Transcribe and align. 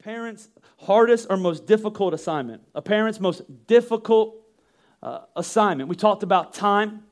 parent's 0.00 0.48
hardest 0.78 1.26
or 1.30 1.36
most 1.36 1.66
difficult 1.66 2.14
assignment. 2.14 2.62
A 2.74 2.82
parent's 2.82 3.20
most 3.20 3.42
difficult 3.66 4.36
uh, 5.02 5.20
assignment. 5.36 5.88
We 5.88 5.96
talked 5.96 6.22
about 6.22 6.54
time. 6.54 7.04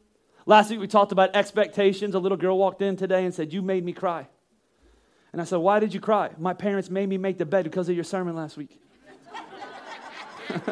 Last 0.46 0.70
week 0.70 0.80
we 0.80 0.86
talked 0.86 1.12
about 1.12 1.36
expectations. 1.36 2.14
A 2.14 2.18
little 2.18 2.38
girl 2.38 2.56
walked 2.56 2.80
in 2.82 2.96
today 2.96 3.24
and 3.24 3.34
said, 3.34 3.52
You 3.52 3.62
made 3.62 3.84
me 3.84 3.92
cry. 3.92 4.26
And 5.32 5.42
I 5.42 5.44
said, 5.44 5.56
Why 5.56 5.78
did 5.78 5.92
you 5.92 6.00
cry? 6.00 6.30
My 6.38 6.54
parents 6.54 6.88
made 6.88 7.08
me 7.08 7.18
make 7.18 7.36
the 7.38 7.44
bed 7.44 7.64
because 7.64 7.88
of 7.88 7.94
your 7.94 8.04
sermon 8.04 8.34
last 8.34 8.56
week. 8.56 8.80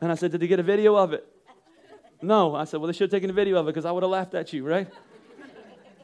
and 0.00 0.12
I 0.12 0.14
said, 0.14 0.32
Did 0.32 0.40
they 0.40 0.46
get 0.46 0.60
a 0.60 0.64
video 0.64 0.96
of 0.96 1.14
it? 1.14 1.26
No. 2.20 2.54
I 2.54 2.64
said, 2.64 2.80
Well, 2.80 2.88
they 2.88 2.92
should 2.92 3.10
have 3.10 3.18
taken 3.18 3.30
a 3.30 3.34
video 3.34 3.56
of 3.56 3.66
it 3.66 3.70
because 3.70 3.86
I 3.86 3.90
would 3.90 4.02
have 4.02 4.10
laughed 4.10 4.34
at 4.34 4.52
you, 4.52 4.66
right? 4.66 4.88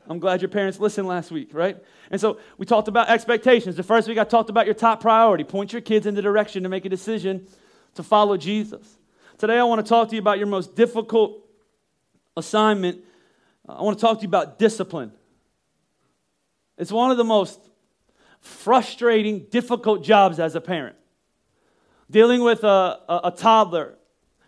I'm 0.09 0.19
glad 0.19 0.41
your 0.41 0.49
parents 0.49 0.81
listened 0.81 1.07
last 1.07 1.31
week, 1.31 1.51
right? 1.53 1.77
And 2.11 2.19
so 2.19 2.39
we 2.57 2.65
talked 2.65 2.89
about 2.89 3.11
expectations. 3.11 3.77
The 3.77 3.83
first 3.83 4.09
week 4.09 4.17
I 4.17 4.25
talked 4.25 4.49
about 4.49 4.65
your 4.65 4.75
top 4.75 5.03
priority. 5.03 5.45
Point 5.45 5.73
your 5.73 5.83
kids 5.83 6.07
in 6.07 6.15
the 6.15 6.23
direction 6.23 6.63
to 6.63 6.71
make 6.71 6.87
a 6.87 6.89
decision 6.89 7.47
to 7.95 8.03
follow 8.03 8.39
Jesus. 8.39 8.99
Today 9.37 9.59
I 9.59 9.65
want 9.65 9.85
to 9.85 9.89
talk 9.89 10.09
to 10.09 10.15
you 10.15 10.21
about 10.21 10.39
your 10.39 10.47
most 10.47 10.75
difficult 10.75 11.47
assignment. 12.39 13.05
Uh, 13.69 13.75
I 13.75 13.83
want 13.83 13.99
to 13.99 14.01
talk 14.01 14.19
to 14.19 14.23
you 14.23 14.29
about 14.29 14.59
discipline. 14.59 15.13
It's 16.79 16.91
one 16.91 17.11
of 17.11 17.19
the 17.19 17.25
most 17.25 17.61
frustrating, 18.41 19.47
difficult 19.51 20.03
jobs 20.03 20.41
as 20.41 20.55
a 20.55 20.61
parent. 20.61 20.97
Dealing 22.11 22.43
with 22.43 22.65
a, 22.65 22.99
a, 23.09 23.21
a 23.25 23.31
toddler, 23.31 23.99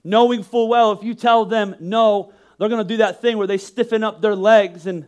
knowing 0.03 0.43
full 0.43 0.69
well 0.69 0.93
if 0.93 1.03
you 1.03 1.15
tell 1.15 1.45
them 1.45 1.77
no, 1.81 2.33
they're 2.59 2.71
going 2.71 2.83
to 2.83 2.89
do 2.89 2.99
that 2.99 3.21
thing 3.21 3.37
where 3.37 3.47
they 3.47 3.59
stiffen 3.59 4.03
up 4.03 4.23
their 4.23 4.35
legs 4.35 4.87
and 4.87 5.07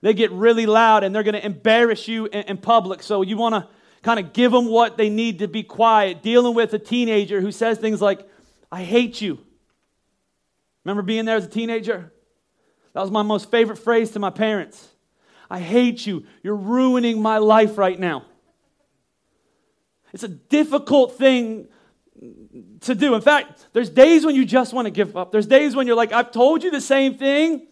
they 0.00 0.14
get 0.14 0.30
really 0.32 0.66
loud 0.66 1.04
and 1.04 1.14
they're 1.14 1.22
going 1.22 1.34
to 1.34 1.44
embarrass 1.44 2.08
you 2.08 2.26
in, 2.26 2.42
in 2.42 2.56
public. 2.56 3.02
So 3.02 3.22
you 3.22 3.36
want 3.36 3.54
to 3.54 3.68
kind 4.02 4.18
of 4.18 4.32
give 4.32 4.52
them 4.52 4.66
what 4.66 4.96
they 4.96 5.10
need 5.10 5.40
to 5.40 5.48
be 5.48 5.62
quiet. 5.62 6.22
Dealing 6.22 6.54
with 6.54 6.72
a 6.72 6.78
teenager 6.78 7.40
who 7.40 7.52
says 7.52 7.78
things 7.78 8.00
like, 8.00 8.26
I 8.72 8.82
hate 8.82 9.20
you. 9.20 9.38
Remember 10.84 11.02
being 11.02 11.26
there 11.26 11.36
as 11.36 11.44
a 11.44 11.48
teenager? 11.48 12.12
That 12.94 13.02
was 13.02 13.10
my 13.10 13.22
most 13.22 13.50
favorite 13.50 13.76
phrase 13.76 14.12
to 14.12 14.18
my 14.18 14.30
parents. 14.30 14.88
I 15.50 15.58
hate 15.58 16.06
you. 16.06 16.24
You're 16.42 16.56
ruining 16.56 17.20
my 17.20 17.38
life 17.38 17.76
right 17.76 17.98
now. 17.98 18.24
It's 20.12 20.22
a 20.22 20.28
difficult 20.28 21.18
thing 21.18 21.68
to 22.80 22.94
do. 22.94 23.14
In 23.14 23.20
fact, 23.20 23.68
there's 23.72 23.90
days 23.90 24.24
when 24.24 24.34
you 24.34 24.44
just 24.44 24.72
want 24.72 24.86
to 24.86 24.90
give 24.90 25.16
up. 25.16 25.30
There's 25.30 25.46
days 25.46 25.76
when 25.76 25.86
you're 25.86 25.96
like, 25.96 26.12
I've 26.12 26.32
told 26.32 26.64
you 26.64 26.70
the 26.70 26.80
same 26.80 27.16
thing 27.16 27.66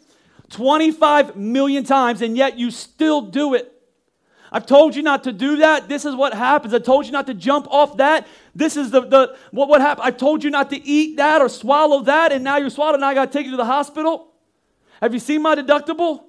25 0.50 1.36
million 1.36 1.84
times, 1.84 2.22
and 2.22 2.36
yet 2.36 2.58
you 2.58 2.70
still 2.70 3.22
do 3.22 3.54
it. 3.54 3.72
I've 4.50 4.64
told 4.64 4.96
you 4.96 5.02
not 5.02 5.24
to 5.24 5.32
do 5.32 5.56
that. 5.56 5.88
This 5.88 6.04
is 6.06 6.14
what 6.14 6.32
happens. 6.32 6.72
I 6.72 6.78
told 6.78 7.04
you 7.04 7.12
not 7.12 7.26
to 7.26 7.34
jump 7.34 7.66
off 7.70 7.98
that. 7.98 8.26
This 8.54 8.76
is 8.76 8.90
the, 8.90 9.02
the 9.02 9.36
what, 9.50 9.68
what 9.68 9.80
happened. 9.80 10.06
I 10.06 10.10
told 10.10 10.42
you 10.42 10.50
not 10.50 10.70
to 10.70 10.82
eat 10.82 11.18
that 11.18 11.42
or 11.42 11.48
swallow 11.48 12.00
that, 12.04 12.32
and 12.32 12.42
now 12.42 12.56
you're 12.56 12.70
swallowed, 12.70 12.96
and 12.96 13.04
I 13.04 13.14
got 13.14 13.30
to 13.30 13.38
take 13.38 13.44
you 13.44 13.50
to 13.52 13.58
the 13.58 13.64
hospital. 13.64 14.32
Have 15.02 15.12
you 15.12 15.20
seen 15.20 15.42
my 15.42 15.54
deductible? 15.54 16.24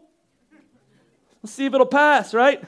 Let's 1.42 1.54
see 1.54 1.66
if 1.66 1.73
it'll 1.73 1.86
pass, 1.86 2.33
right? 2.33 2.61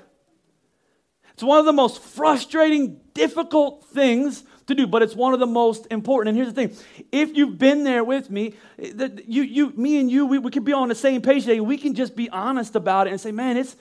It's 1.33 1.43
one 1.43 1.59
of 1.59 1.65
the 1.65 1.73
most 1.73 2.01
frustrating, 2.01 3.01
difficult 3.13 3.85
things 3.87 4.43
to 4.71 4.81
do, 4.83 4.87
but 4.87 5.01
it's 5.01 5.15
one 5.15 5.33
of 5.33 5.39
the 5.39 5.47
most 5.47 5.87
important. 5.91 6.29
And 6.29 6.37
here's 6.37 6.53
the 6.53 6.67
thing 6.67 7.05
if 7.11 7.35
you've 7.35 7.57
been 7.57 7.83
there 7.83 8.03
with 8.03 8.29
me, 8.29 8.55
that 8.77 9.27
you, 9.27 9.43
you, 9.43 9.71
me 9.75 9.99
and 9.99 10.09
you, 10.09 10.25
we, 10.25 10.37
we 10.39 10.51
can 10.51 10.63
be 10.63 10.73
on 10.73 10.89
the 10.89 10.95
same 10.95 11.21
page 11.21 11.43
today. 11.43 11.59
We 11.59 11.77
can 11.77 11.93
just 11.93 12.15
be 12.15 12.29
honest 12.29 12.75
about 12.75 13.07
it 13.07 13.11
and 13.11 13.21
say, 13.21 13.31
man, 13.31 13.57
it's, 13.57 13.75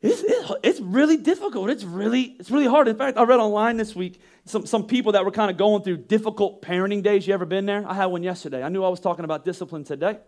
it's, 0.00 0.22
it's 0.62 0.80
really 0.80 1.16
difficult. 1.16 1.70
It's 1.70 1.84
really, 1.84 2.36
it's 2.38 2.50
really 2.50 2.66
hard. 2.66 2.88
In 2.88 2.96
fact, 2.96 3.18
I 3.18 3.24
read 3.24 3.40
online 3.40 3.76
this 3.76 3.94
week 3.94 4.20
some, 4.44 4.64
some 4.66 4.86
people 4.86 5.12
that 5.12 5.24
were 5.24 5.30
kind 5.30 5.50
of 5.50 5.56
going 5.56 5.82
through 5.82 5.98
difficult 5.98 6.62
parenting 6.62 7.02
days. 7.02 7.26
You 7.26 7.34
ever 7.34 7.46
been 7.46 7.66
there? 7.66 7.84
I 7.86 7.94
had 7.94 8.06
one 8.06 8.22
yesterday. 8.22 8.62
I 8.62 8.68
knew 8.68 8.84
I 8.84 8.88
was 8.88 9.00
talking 9.00 9.24
about 9.24 9.44
discipline 9.44 9.84
today. 9.84 10.18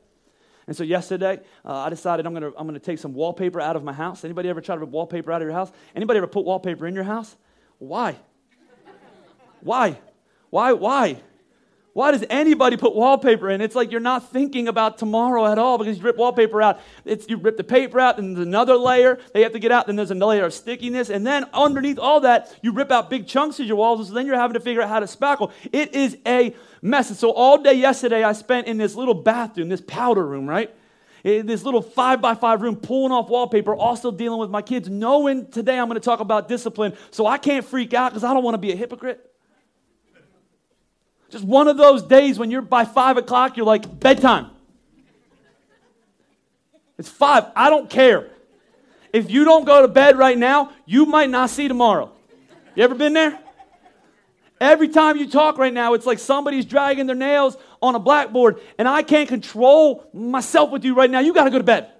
And 0.67 0.77
so 0.77 0.85
yesterday, 0.85 1.41
uh, 1.65 1.79
I 1.79 1.91
decided 1.91 2.27
I'm 2.27 2.35
to 2.35 2.53
I'm 2.57 2.67
gonna 2.67 2.79
take 2.79 2.99
some 2.99 3.15
wallpaper 3.15 3.61
out 3.61 3.77
of 3.77 3.83
my 3.83 3.93
house. 3.93 4.25
Anybody 4.25 4.49
ever 4.49 4.61
try 4.61 4.77
to 4.77 4.81
rip 4.81 4.91
wallpaper 4.91 5.33
out 5.33 5.43
of 5.43 5.47
your 5.47 5.55
house? 5.55 5.73
Anybody 5.97 6.19
ever 6.19 6.27
put 6.27 6.45
wallpaper 6.45 6.87
in 6.87 6.95
your 6.95 7.05
house? 7.05 7.35
Why? 7.79 8.17
Why? 9.63 9.99
Why? 10.51 10.73
Why? 10.73 11.17
Why 11.93 12.13
does 12.13 12.25
anybody 12.31 12.77
put 12.77 12.95
wallpaper 12.95 13.51
in? 13.51 13.61
It's 13.61 13.75
like 13.75 13.91
you're 13.91 13.99
not 14.01 14.31
thinking 14.31 14.69
about 14.69 14.97
tomorrow 14.97 15.51
at 15.51 15.59
all 15.59 15.77
because 15.77 15.99
you 15.99 16.05
rip 16.05 16.17
wallpaper 16.17 16.63
out. 16.63 16.81
It's, 17.05 17.29
you 17.29 17.37
rip 17.37 17.57
the 17.57 17.65
paper 17.65 17.99
out, 17.99 18.19
and 18.19 18.37
there's 18.37 18.47
another 18.47 18.77
layer 18.77 19.19
they 19.35 19.43
have 19.43 19.53
to 19.53 19.59
get 19.59 19.73
out, 19.73 19.87
then 19.87 19.97
there's 19.97 20.13
another 20.13 20.31
layer 20.31 20.45
of 20.45 20.55
stickiness, 20.55 21.11
and 21.11 21.27
then 21.27 21.47
underneath 21.53 21.99
all 21.99 22.21
that, 22.21 22.57
you 22.63 22.73
rip 22.73 22.93
out 22.93 23.11
big 23.11 23.27
chunks 23.27 23.59
of 23.59 23.67
your 23.67 23.77
walls, 23.77 24.07
so 24.07 24.15
then 24.15 24.25
you're 24.25 24.37
having 24.37 24.55
to 24.55 24.61
figure 24.61 24.83
out 24.83 24.89
how 24.89 25.01
to 25.01 25.07
spackle. 25.07 25.51
It 25.73 25.93
is 25.95 26.17
a 26.27 26.55
mess. 26.81 27.11
And 27.11 27.19
so 27.19 27.33
all 27.33 27.59
day 27.59 27.75
yesterday, 27.75 28.23
I 28.23 28.33
spent 28.33 28.69
in 28.69 28.77
this 28.77 28.95
little 28.95 29.15
bathroom, 29.15 29.69
this 29.69 29.83
powder 29.83 30.25
room, 30.25 30.49
right? 30.49 30.73
In 31.25 31.47
this 31.47 31.65
little 31.65 31.83
five 31.83 32.21
by 32.23 32.35
five 32.35 32.63
room, 32.63 32.77
pulling 32.77 33.11
off 33.13 33.29
wallpaper, 33.29 33.75
also 33.75 34.13
dealing 34.13 34.39
with 34.39 34.49
my 34.49 34.63
kids, 34.63 34.89
knowing 34.89 35.51
today 35.51 35.79
I'm 35.79 35.89
going 35.89 36.01
to 36.01 36.05
talk 36.05 36.21
about 36.21 36.47
discipline, 36.49 36.97
so 37.11 37.27
I 37.27 37.37
can't 37.37 37.65
freak 37.65 37.95
out 37.95 38.13
because 38.13 38.23
I 38.23 38.33
don't 38.33 38.45
want 38.45 38.55
to 38.55 38.59
be 38.59 38.71
a 38.71 38.77
hypocrite. 38.77 39.27
Just 41.31 41.45
one 41.45 41.69
of 41.69 41.77
those 41.77 42.03
days 42.03 42.39
when 42.39 42.51
you're 42.51 42.63
by 42.63 42.85
five 42.85 43.17
o'clock, 43.17 43.57
you're 43.57 43.67
like, 43.67 44.01
bedtime. 44.01 44.51
It's 46.99 47.09
five. 47.09 47.47
I 47.57 47.71
don't 47.71 47.89
care. 47.89 48.29
If 49.13 49.31
you 49.31 49.45
don't 49.45 49.65
go 49.65 49.83
to 49.83 49.89
bed 49.89 50.19
right 50.19 50.37
now, 50.37 50.73
you 50.87 51.07
might 51.07 51.31
not 51.31 51.51
see 51.51 51.67
tomorrow. 51.67 52.13
You 52.75 52.85
ever 52.85 52.95
been 52.95 53.13
there? 53.13 53.39
Every 54.61 54.89
time 54.89 55.17
you 55.17 55.29
talk 55.29 55.57
right 55.57 55.73
now, 55.73 55.95
it's 55.95 56.05
like 56.05 56.19
somebody's 56.19 56.67
dragging 56.67 57.07
their 57.07 57.17
nails 57.17 57.57
on 57.81 57.95
a 57.95 57.99
blackboard, 57.99 58.61
and 58.79 58.87
I 58.87 59.03
can't 59.03 59.29
control 59.29 60.05
myself 60.13 60.71
with 60.71 60.85
you 60.85 60.95
right 60.95 61.11
now. 61.11 61.21
You 61.21 61.33
got 61.33 61.45
to 61.45 61.51
go 61.51 61.59
to 61.59 61.65
bed. 61.65 61.91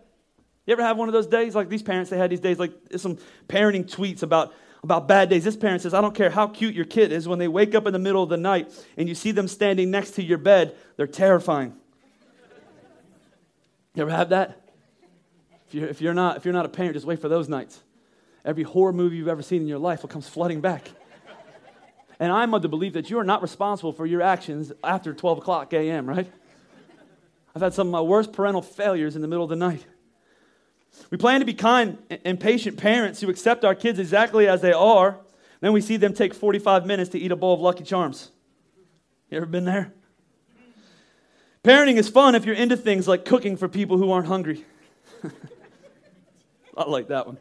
You 0.67 0.73
ever 0.73 0.83
have 0.83 0.99
one 0.99 1.09
of 1.09 1.15
those 1.15 1.27
days? 1.27 1.55
Like 1.55 1.71
these 1.71 1.83
parents, 1.83 2.11
they 2.11 2.19
had 2.19 2.31
these 2.31 2.41
days, 2.41 2.59
like 2.59 2.73
some 2.97 3.17
parenting 3.49 3.91
tweets 3.91 4.23
about 4.23 4.53
about 4.83 5.07
bad 5.09 5.29
days. 5.29 5.45
This 5.45 5.57
parent 5.57 5.83
says, 5.83 5.95
I 5.95 6.01
don't 6.01 6.15
care 6.15 6.31
how 6.31 6.47
cute 6.47 6.75
your 6.75 6.85
kid 6.85 7.13
is, 7.13 7.29
when 7.29 7.39
they 7.39 7.49
wake 7.49 7.75
up 7.75 7.87
in 7.87 7.93
the 7.93 7.99
middle 7.99 8.23
of 8.23 8.29
the 8.29 8.37
night 8.37 8.73
and 8.97 9.09
you 9.09 9.15
see 9.15 9.31
them 9.31 9.49
standing 9.49 9.91
next 9.91 10.13
to 10.13 10.23
your 10.23 10.39
bed, 10.39 10.75
they're 10.97 11.07
terrifying. 11.07 11.75
You 13.95 14.03
ever 14.03 14.11
have 14.11 14.31
that? 14.31 14.61
If 15.69 15.75
you're, 15.75 15.89
if, 15.89 16.01
you're 16.01 16.15
not, 16.15 16.37
if 16.37 16.45
you're 16.45 16.55
not 16.55 16.67
a 16.67 16.69
parent, 16.69 16.95
just 16.95 17.07
wait 17.07 17.21
for 17.21 17.29
those 17.29 17.49
nights. 17.49 17.81
Every 18.45 18.63
horror 18.63 18.93
movie 18.93 19.17
you've 19.17 19.29
ever 19.29 19.43
seen 19.43 19.63
in 19.63 19.69
your 19.69 19.79
life 19.79 20.03
will 20.03 20.09
come 20.09 20.23
flooding 20.23 20.61
back. 20.61 20.91
And 22.19 22.33
I'm 22.33 22.53
of 22.55 22.63
the 22.63 22.69
belief 22.69 22.95
that 22.95 23.09
you 23.11 23.19
are 23.19 23.25
not 23.25 23.43
responsible 23.43 23.93
for 23.93 24.05
your 24.05 24.23
actions 24.23 24.73
after 24.85 25.15
12 25.15 25.39
o'clock 25.39 25.73
a.m., 25.73 26.09
right? 26.09 26.31
I've 27.55 27.63
had 27.63 27.75
some 27.75 27.89
of 27.89 27.93
my 27.93 28.01
worst 28.01 28.33
parental 28.33 28.63
failures 28.63 29.17
in 29.17 29.23
the 29.23 29.29
middle 29.29 29.45
of 29.45 29.51
the 29.51 29.57
night. 29.57 29.85
We 31.11 31.17
plan 31.17 31.41
to 31.41 31.47
be 31.47 31.55
kind 31.55 31.99
and 32.25 32.39
patient 32.39 32.77
parents 32.77 33.21
who 33.21 33.29
accept 33.31 33.65
our 33.65 33.75
kids 33.75 33.99
exactly 33.99 34.47
as 34.47 34.61
they 34.61 34.73
are. 34.73 35.19
Then 35.61 35.73
we 35.73 35.81
see 35.81 35.97
them 35.97 36.15
take 36.15 36.35
45 36.35 36.87
minutes 36.87 37.11
to 37.11 37.19
eat 37.19 37.33
a 37.33 37.37
bowl 37.37 37.55
of 37.55 37.61
Lucky 37.61 37.85
Charms. 37.85 38.31
You 39.31 39.37
ever 39.37 39.47
been 39.47 39.65
there? 39.65 39.93
Parenting 41.63 41.97
is 41.97 42.09
fun 42.09 42.35
if 42.35 42.45
you're 42.45 42.55
into 42.55 42.77
things 42.77 43.07
like 43.07 43.25
cooking 43.25 43.57
for 43.57 43.69
people 43.69 43.99
who 43.99 44.11
aren't 44.11 44.27
hungry. 44.27 44.65
I 46.77 46.89
like 46.89 47.09
that 47.09 47.27
one. 47.27 47.39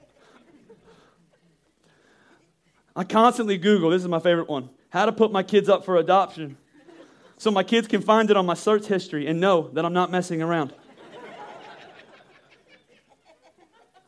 I 2.95 3.05
constantly 3.05 3.57
Google, 3.57 3.91
this 3.91 4.01
is 4.01 4.07
my 4.09 4.19
favorite 4.19 4.49
one, 4.49 4.69
how 4.89 5.05
to 5.05 5.13
put 5.13 5.31
my 5.31 5.43
kids 5.43 5.69
up 5.69 5.85
for 5.85 5.95
adoption 5.95 6.57
so 7.37 7.49
my 7.49 7.63
kids 7.63 7.87
can 7.87 8.01
find 8.01 8.29
it 8.29 8.35
on 8.35 8.45
my 8.45 8.53
search 8.53 8.87
history 8.87 9.25
and 9.25 9.39
know 9.39 9.69
that 9.69 9.85
I'm 9.85 9.93
not 9.93 10.11
messing 10.11 10.41
around. 10.41 10.73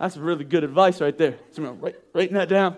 That's 0.02 0.18
really 0.18 0.46
good 0.46 0.64
advice 0.64 1.00
right 1.00 1.16
there. 1.16 1.38
So 1.52 1.62
write, 1.62 1.96
writing 2.12 2.34
that 2.34 2.50
down. 2.50 2.76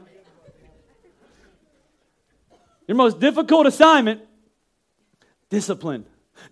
Your 2.86 2.98
most 2.98 3.22
difficult 3.22 3.66
assignment 3.66 4.20
discipline. 5.50 6.06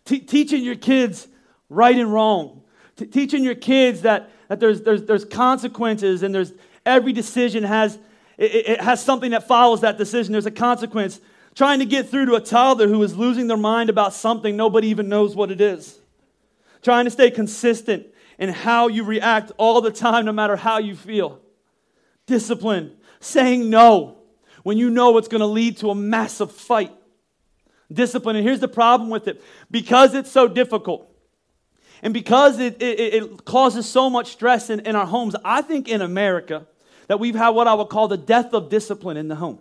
teaching 0.06 0.64
your 0.64 0.78
kids 0.78 1.28
right 1.68 1.98
and 1.98 2.14
wrong. 2.14 2.62
T- 2.96 3.06
teaching 3.06 3.44
your 3.44 3.56
kids 3.56 4.04
that, 4.04 4.32
that 4.48 4.62
there's, 4.62 4.80
there's, 4.84 5.04
there's 5.04 5.26
consequences 5.26 6.24
and 6.24 6.34
there's 6.34 6.54
every 6.86 7.12
decision 7.12 7.66
has 7.66 8.00
it, 8.38 8.70
it 8.70 8.82
has 8.82 9.04
something 9.04 9.32
that 9.32 9.50
follows 9.50 9.82
that 9.82 9.98
decision. 9.98 10.32
There's 10.32 10.46
a 10.46 10.52
consequence. 10.52 11.20
Trying 11.54 11.80
to 11.80 11.86
get 11.86 12.08
through 12.08 12.28
to 12.28 12.36
a 12.36 12.42
toddler 12.42 12.88
who 12.88 13.04
is 13.04 13.18
losing 13.18 13.48
their 13.48 13.58
mind 13.58 13.90
about 13.90 14.14
something 14.14 14.56
nobody 14.56 14.88
even 14.88 15.10
knows 15.10 15.36
what 15.36 15.52
it 15.52 15.60
is. 15.60 16.00
Trying 16.82 17.04
to 17.04 17.12
stay 17.12 17.30
consistent 17.30 18.08
and 18.42 18.50
how 18.50 18.88
you 18.88 19.04
react 19.04 19.52
all 19.58 19.80
the 19.82 19.92
time, 19.92 20.26
no 20.26 20.32
matter 20.32 20.56
how 20.56 20.80
you 20.80 20.96
feel. 20.96 21.40
Discipline, 22.26 22.98
saying 23.20 23.70
no 23.70 24.18
when 24.64 24.78
you 24.78 24.90
know 24.90 25.18
it's 25.18 25.28
going 25.28 25.42
to 25.42 25.48
lead 25.48 25.78
to 25.78 25.92
a 25.92 25.96
massive 25.96 26.52
fight. 26.52 26.92
Discipline, 27.94 28.36
and 28.36 28.46
here's 28.46 28.60
the 28.60 28.68
problem 28.68 29.10
with 29.12 29.28
it 29.28 29.44
because 29.70 30.16
it's 30.16 30.32
so 30.32 30.48
difficult. 30.48 31.08
And 32.02 32.16
because 32.16 32.58
it, 32.58 32.82
it, 32.82 33.14
it 33.14 33.46
causes 33.46 33.88
so 33.88 34.10
much 34.10 34.32
stress 34.32 34.72
in, 34.72 34.80
in 34.82 34.96
our 34.96 35.06
homes, 35.06 35.36
I 35.46 35.62
think 35.62 35.88
in 35.88 36.02
America, 36.02 36.66
that 37.08 37.20
we've 37.20 37.36
had 37.36 37.50
what 37.50 37.68
I 37.68 37.76
would 37.76 37.90
call 37.90 38.08
the 38.08 38.18
death 38.18 38.54
of 38.56 38.70
discipline 38.70 39.18
in 39.18 39.28
the 39.28 39.36
home. 39.36 39.60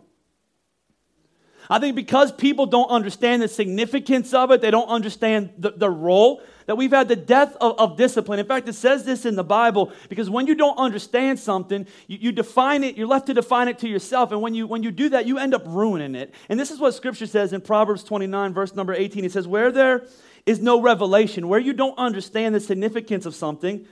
I 1.69 1.79
think 1.79 1.97
because 1.97 2.33
people 2.33 2.67
don't 2.67 2.89
understand 2.89 3.43
the 3.43 3.49
significance 3.49 4.33
of 4.33 4.51
it, 4.51 4.61
they 4.61 4.71
don't 4.71 4.89
understand 4.89 5.51
the, 5.59 5.71
the 5.71 5.91
role, 5.91 6.43
that 6.71 6.77
we've 6.77 6.93
had 6.93 7.09
the 7.09 7.17
death 7.17 7.57
of, 7.61 7.77
of, 7.81 7.97
discipline. 7.97 8.39
In 8.39 8.47
fact, 8.47 8.69
it 8.69 8.75
says 8.75 9.03
this 9.03 9.27
in 9.27 9.35
the 9.35 9.43
Bible 9.43 9.91
because 10.09 10.31
when 10.31 10.47
you 10.47 10.55
don't 10.55 10.79
understand 10.79 11.41
something, 11.41 11.85
you, 12.07 12.19
you 12.21 12.31
define 12.31 12.85
it, 12.85 12.97
you're 12.97 13.09
left 13.09 13.27
to 13.27 13.35
define 13.35 13.67
it 13.67 13.81
to 13.81 13.89
yourself. 13.89 14.31
And 14.31 14.41
when 14.41 14.55
you, 14.55 14.69
when 14.69 14.85
you 14.85 14.93
do 14.93 15.09
that, 15.09 15.27
you 15.27 15.37
end 15.37 15.53
up 15.53 15.65
ruining 15.67 16.15
it. 16.15 16.33
And 16.49 16.61
this 16.61 16.71
is 16.71 16.79
what 16.79 16.95
Scripture 16.95 17.27
says 17.27 17.53
in 17.53 17.61
Proverbs 17.61 18.05
29, 18.05 18.55
verse 18.55 18.73
number 18.77 18.95
18. 18.95 19.25
It 19.25 19.33
says, 19.33 19.49
Where 19.49 19.73
there 19.73 20.07
is 20.47 20.61
no 20.61 20.81
revelation, 20.81 21.49
where 21.49 21.59
you 21.59 21.73
don't 21.73 21.99
understand 21.99 22.55
the 22.55 22.61
significance 22.61 23.27
of 23.27 23.35
something, 23.35 23.85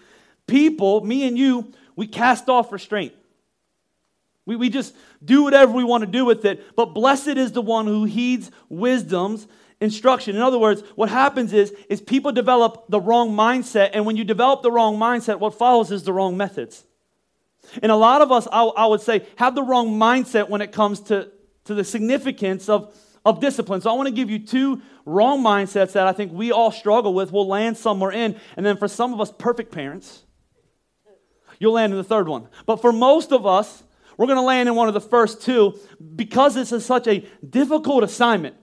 people, 0.47 1.05
me 1.05 1.27
and 1.27 1.37
you, 1.37 1.73
we 1.97 2.07
cast 2.07 2.49
off 2.49 2.71
restraint. 2.71 3.13
We, 4.47 4.55
we 4.55 4.69
just 4.69 4.95
do 5.25 5.43
whatever 5.43 5.73
we 5.73 5.83
want 5.83 6.03
to 6.03 6.07
do 6.07 6.25
with 6.25 6.45
it. 6.45 6.77
But 6.77 6.95
blessed 6.95 7.27
is 7.27 7.51
the 7.51 7.61
one 7.61 7.87
who 7.87 8.05
heeds 8.05 8.53
wisdom's 8.69 9.49
instruction. 9.81 10.37
In 10.37 10.43
other 10.43 10.59
words, 10.59 10.83
what 10.97 11.09
happens 11.09 11.53
is, 11.53 11.73
is 11.89 12.01
people 12.01 12.33
develop 12.33 12.87
the 12.89 13.01
wrong 13.01 13.31
mindset. 13.31 13.91
And 13.93 14.05
when 14.07 14.17
you 14.17 14.25
develop 14.25 14.63
the 14.63 14.73
wrong 14.73 14.97
mindset, 14.97 15.39
what 15.39 15.55
follows 15.55 15.91
is 15.91 16.03
the 16.03 16.13
wrong 16.13 16.37
methods. 16.37 16.85
And 17.83 17.93
a 17.93 17.97
lot 17.97 18.23
of 18.23 18.33
us, 18.33 18.49
I, 18.51 18.65
I 18.65 18.87
would 18.87 19.01
say, 19.01 19.27
have 19.37 19.55
the 19.55 19.63
wrong 19.63 19.99
mindset 19.99 20.49
when 20.49 20.61
it 20.61 20.73
comes 20.73 21.01
to, 21.03 21.31
to 21.65 21.75
the 21.75 21.85
significance 21.85 22.69
of, 22.69 22.95
of 23.25 23.41
discipline. 23.41 23.81
So 23.81 23.91
I 23.91 23.93
want 23.95 24.09
to 24.09 24.15
give 24.15 24.31
you 24.31 24.39
two 24.39 24.83
wrong 25.05 25.43
mindsets 25.43 25.93
that 25.93 26.07
I 26.07 26.13
think 26.13 26.33
we 26.33 26.51
all 26.51 26.73
struggle 26.73 27.15
with. 27.15 27.31
We'll 27.31 27.47
land 27.47 27.77
somewhere 27.77 28.11
in. 28.11 28.37
And 28.57 28.65
then 28.65 28.77
for 28.77 28.89
some 28.89 29.13
of 29.13 29.21
us, 29.21 29.31
perfect 29.31 29.71
parents, 29.71 30.25
you'll 31.59 31.75
land 31.75 31.93
in 31.93 31.99
the 31.99 32.05
third 32.05 32.27
one. 32.27 32.49
But 32.67 32.81
for 32.81 32.93
most 32.93 33.33
of 33.33 33.47
us, 33.47 33.83
we're 34.17 34.27
going 34.27 34.37
to 34.39 34.43
land 34.43 34.69
in 34.69 34.75
one 34.75 34.89
of 34.89 34.95
the 34.95 35.01
first 35.01 35.43
two 35.43 35.79
because 36.17 36.55
this 36.55 36.73
is 36.73 36.85
such 36.85 37.07
a 37.07 37.25
difficult 37.49 38.03
assignment. 38.03 38.57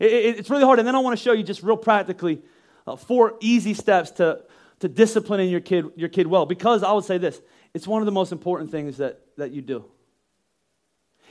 It, 0.00 0.12
it, 0.12 0.38
it's 0.40 0.50
really 0.50 0.64
hard. 0.64 0.80
And 0.80 0.88
then 0.88 0.96
I 0.96 0.98
want 0.98 1.16
to 1.16 1.22
show 1.22 1.32
you 1.32 1.44
just 1.44 1.62
real 1.62 1.76
practically 1.76 2.42
uh, 2.86 2.96
four 2.96 3.36
easy 3.40 3.74
steps 3.74 4.10
to, 4.12 4.40
to 4.80 4.88
disciplining 4.88 5.50
your 5.50 5.60
kid, 5.60 5.86
your 5.94 6.08
kid 6.08 6.26
well. 6.26 6.46
Because 6.46 6.82
I 6.82 6.90
would 6.92 7.04
say 7.04 7.18
this 7.18 7.40
it's 7.72 7.86
one 7.86 8.02
of 8.02 8.06
the 8.06 8.12
most 8.12 8.32
important 8.32 8.72
things 8.72 8.96
that, 8.96 9.20
that 9.36 9.52
you 9.52 9.62
do. 9.62 9.84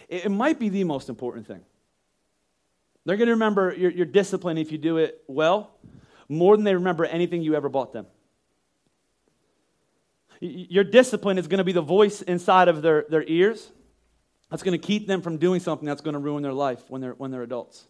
It, 0.07 0.25
it 0.25 0.30
might 0.30 0.60
be 0.60 0.69
the 0.69 0.86
most 0.86 1.10
important 1.10 1.48
thing. 1.48 1.62
They're 3.06 3.18
going 3.18 3.27
to 3.27 3.33
remember 3.33 3.74
your, 3.74 3.92
your 3.92 4.06
discipline 4.06 4.57
if 4.57 4.71
you 4.71 4.77
do 4.77 4.98
it 4.98 5.24
well 5.27 5.71
more 6.30 6.56
than 6.56 6.63
they 6.63 6.75
remember 6.75 7.06
anything 7.06 7.42
you 7.42 7.56
ever 7.56 7.68
bought 7.68 7.92
them. 7.92 8.06
Your 10.42 10.83
discipline 10.83 11.38
is 11.38 11.48
going 11.48 11.57
to 11.57 11.63
be 11.63 11.71
the 11.71 11.81
voice 11.81 12.21
inside 12.21 12.68
of 12.68 12.81
their, 12.81 13.06
their 13.10 13.24
ears 13.24 13.71
that's 14.50 14.63
going 14.63 14.80
to 14.80 14.88
keep 14.88 15.07
them 15.07 15.21
from 15.21 15.38
doing 15.38 15.60
something 15.60 15.86
that's 15.86 16.01
going 16.01 16.13
to 16.13 16.19
ruin 16.19 16.44
their 16.44 16.54
life 16.54 16.81
when 16.88 17.01
they're, 17.01 17.13
when 17.13 17.31
they're 17.31 17.44
adults. 17.44 17.88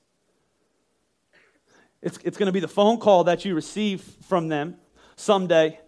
It's, 2.01 2.17
it's 2.23 2.37
going 2.37 2.47
to 2.47 2.53
be 2.53 2.59
the 2.59 2.67
phone 2.67 2.97
call 2.99 3.25
that 3.25 3.45
you 3.45 3.55
receive 3.55 4.01
from 4.27 4.47
them 4.47 4.75
someday 5.15 5.79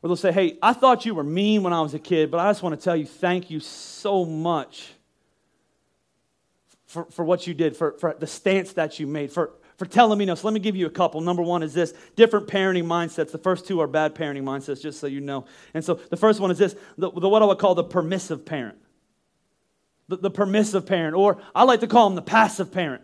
where 0.00 0.08
they'll 0.08 0.16
say, 0.16 0.32
Hey, 0.32 0.58
I 0.62 0.72
thought 0.72 1.06
you 1.06 1.14
were 1.14 1.24
mean 1.24 1.62
when 1.62 1.72
I 1.72 1.80
was 1.80 1.94
a 1.94 1.98
kid, 1.98 2.30
but 2.30 2.40
I 2.40 2.50
just 2.50 2.62
want 2.62 2.78
to 2.78 2.82
tell 2.82 2.96
you 2.96 3.06
thank 3.06 3.50
you 3.50 3.60
so 3.60 4.24
much 4.24 4.92
for, 6.86 7.04
for 7.06 7.24
what 7.24 7.46
you 7.46 7.54
did, 7.54 7.76
for, 7.76 7.92
for 7.92 8.16
the 8.18 8.26
stance 8.26 8.72
that 8.72 8.98
you 8.98 9.06
made, 9.06 9.30
for, 9.30 9.52
for 9.76 9.86
telling 9.86 10.18
me 10.18 10.24
no. 10.24 10.34
So 10.34 10.48
let 10.48 10.54
me 10.54 10.60
give 10.60 10.74
you 10.74 10.86
a 10.86 10.90
couple. 10.90 11.20
Number 11.20 11.42
one 11.42 11.62
is 11.62 11.72
this 11.72 11.94
different 12.16 12.48
parenting 12.48 12.84
mindsets. 12.84 13.30
The 13.30 13.38
first 13.38 13.66
two 13.66 13.80
are 13.80 13.86
bad 13.86 14.16
parenting 14.16 14.42
mindsets, 14.42 14.82
just 14.82 14.98
so 14.98 15.06
you 15.06 15.20
know. 15.20 15.44
And 15.72 15.84
so 15.84 15.94
the 15.94 16.16
first 16.16 16.40
one 16.40 16.50
is 16.50 16.58
this 16.58 16.74
the, 16.98 17.10
the 17.12 17.28
what 17.28 17.42
I 17.42 17.44
would 17.44 17.58
call 17.58 17.76
the 17.76 17.84
permissive 17.84 18.44
parent. 18.44 18.78
The, 20.08 20.16
the 20.16 20.30
permissive 20.30 20.84
parent, 20.86 21.14
or 21.14 21.40
I 21.54 21.62
like 21.62 21.80
to 21.80 21.86
call 21.86 22.08
them 22.08 22.16
the 22.16 22.22
passive 22.22 22.72
parent. 22.72 23.02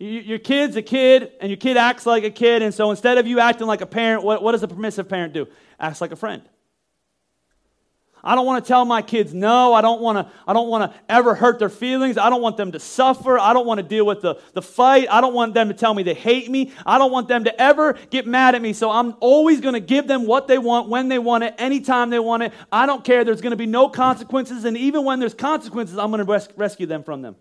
Your 0.00 0.38
kid's 0.38 0.76
a 0.76 0.82
kid, 0.82 1.30
and 1.40 1.50
your 1.50 1.58
kid 1.58 1.76
acts 1.76 2.06
like 2.06 2.24
a 2.24 2.30
kid, 2.30 2.62
and 2.62 2.72
so 2.72 2.90
instead 2.90 3.18
of 3.18 3.26
you 3.26 3.38
acting 3.38 3.66
like 3.66 3.82
a 3.82 3.86
parent, 3.86 4.24
what, 4.24 4.42
what 4.42 4.52
does 4.52 4.62
a 4.62 4.68
permissive 4.68 5.08
parent 5.08 5.34
do? 5.34 5.46
Acts 5.78 6.00
like 6.00 6.10
a 6.10 6.16
friend. 6.16 6.42
I 8.22 8.34
don't 8.34 8.44
want 8.44 8.64
to 8.64 8.68
tell 8.68 8.84
my 8.84 9.02
kids 9.02 9.32
no. 9.32 9.72
I 9.72 9.80
don't 9.80 10.00
want 10.00 10.18
to, 10.18 10.32
I 10.46 10.52
don't 10.52 10.68
want 10.68 10.90
to 10.90 11.00
ever 11.08 11.34
hurt 11.34 11.58
their 11.58 11.70
feelings. 11.70 12.18
I 12.18 12.28
don't 12.28 12.42
want 12.42 12.56
them 12.56 12.72
to 12.72 12.78
suffer. 12.78 13.38
I 13.38 13.52
don't 13.52 13.66
want 13.66 13.78
to 13.78 13.82
deal 13.82 14.04
with 14.04 14.20
the, 14.20 14.38
the 14.52 14.62
fight. 14.62 15.06
I 15.10 15.20
don't 15.20 15.32
want 15.32 15.54
them 15.54 15.68
to 15.68 15.74
tell 15.74 15.94
me 15.94 16.02
they 16.02 16.14
hate 16.14 16.50
me. 16.50 16.72
I 16.84 16.98
don't 16.98 17.10
want 17.12 17.28
them 17.28 17.44
to 17.44 17.60
ever 17.60 17.94
get 18.10 18.26
mad 18.26 18.54
at 18.54 18.60
me. 18.60 18.74
So 18.74 18.90
I'm 18.90 19.14
always 19.20 19.62
going 19.62 19.72
to 19.74 19.80
give 19.80 20.06
them 20.06 20.26
what 20.26 20.48
they 20.48 20.58
want, 20.58 20.88
when 20.88 21.08
they 21.08 21.18
want 21.18 21.44
it, 21.44 21.54
anytime 21.56 22.10
they 22.10 22.18
want 22.18 22.42
it. 22.42 22.52
I 22.70 22.84
don't 22.84 23.04
care. 23.04 23.24
There's 23.24 23.40
going 23.40 23.52
to 23.52 23.56
be 23.56 23.66
no 23.66 23.88
consequences. 23.88 24.64
And 24.64 24.76
even 24.76 25.04
when 25.04 25.18
there's 25.18 25.34
consequences, 25.34 25.96
I'm 25.96 26.10
going 26.10 26.24
to 26.24 26.30
res- 26.30 26.48
rescue 26.56 26.86
them 26.86 27.04
from 27.04 27.22
them. 27.22 27.36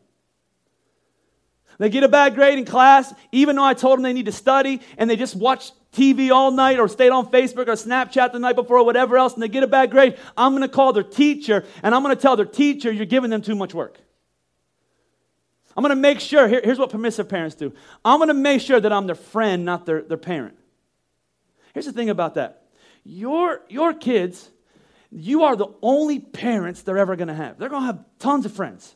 They 1.80 1.90
get 1.90 2.04
a 2.04 2.10
bad 2.10 2.36
grade 2.36 2.60
in 2.60 2.66
class, 2.66 3.14
even 3.31 3.56
though 3.56 3.64
I 3.64 3.74
told 3.74 3.98
them 3.98 4.04
they 4.04 4.14
need 4.14 4.26
to 4.26 4.34
study, 4.34 4.81
and 4.98 5.10
they 5.10 5.16
just 5.16 5.36
watch 5.36 5.72
TV 5.94 6.30
all 6.30 6.52
night 6.52 6.78
or 6.78 6.88
stayed 6.88 7.10
on 7.10 7.31
Facebook 7.31 7.68
or 7.68 7.74
Snapchat 7.74 8.34
the 8.34 8.40
night 8.40 8.56
before 8.56 8.78
or 8.78 8.86
whatever 8.86 9.18
else, 9.18 9.34
and 9.34 9.42
they 9.42 9.48
get 9.48 9.64
a 9.64 9.68
bad 9.68 9.90
grade. 9.90 10.18
I'm 10.38 10.52
going 10.52 10.62
to 10.62 10.74
call 10.74 10.92
their 10.94 11.04
teacher, 11.04 11.66
and 11.81 11.96
I'm 11.96 12.04
going 12.04 12.16
to 12.16 12.22
tell 12.22 12.36
their 12.36 12.46
teacher, 12.46 12.92
you're 12.92 13.06
giving 13.06 13.30
them 13.30 13.42
too 13.42 13.56
much 13.56 13.74
work. 13.74 13.98
I'm 15.78 15.81
going 15.81 15.96
to 15.96 16.02
make 16.02 16.20
sure, 16.20 16.50
here, 16.50 16.60
here's 16.62 16.78
what 16.78 16.90
permissive 16.90 17.30
parents 17.30 17.56
do 17.56 17.74
I'm 18.04 18.20
going 18.20 18.28
to 18.28 18.34
make 18.34 18.60
sure 18.60 18.80
that 18.80 18.92
I'm 18.92 19.08
their 19.08 19.16
friend, 19.16 19.64
not 19.64 19.86
their, 19.86 20.02
their 20.02 20.18
parent. 20.18 20.58
Here's 21.74 21.86
the 21.86 21.94
thing 21.94 22.10
about 22.10 22.36
that 22.36 22.64
your, 23.06 23.62
your 23.70 23.94
kids, 23.94 24.50
you 25.10 25.44
are 25.44 25.56
the 25.56 25.70
only 25.81 26.20
parents 26.20 26.81
they're 26.81 26.98
ever 26.98 27.16
going 27.16 27.30
to 27.30 27.34
have. 27.34 27.58
They're 27.58 27.70
going 27.70 27.84
to 27.84 27.88
have 27.88 28.04
tons 28.20 28.46
of 28.46 28.52
friends. 28.52 28.96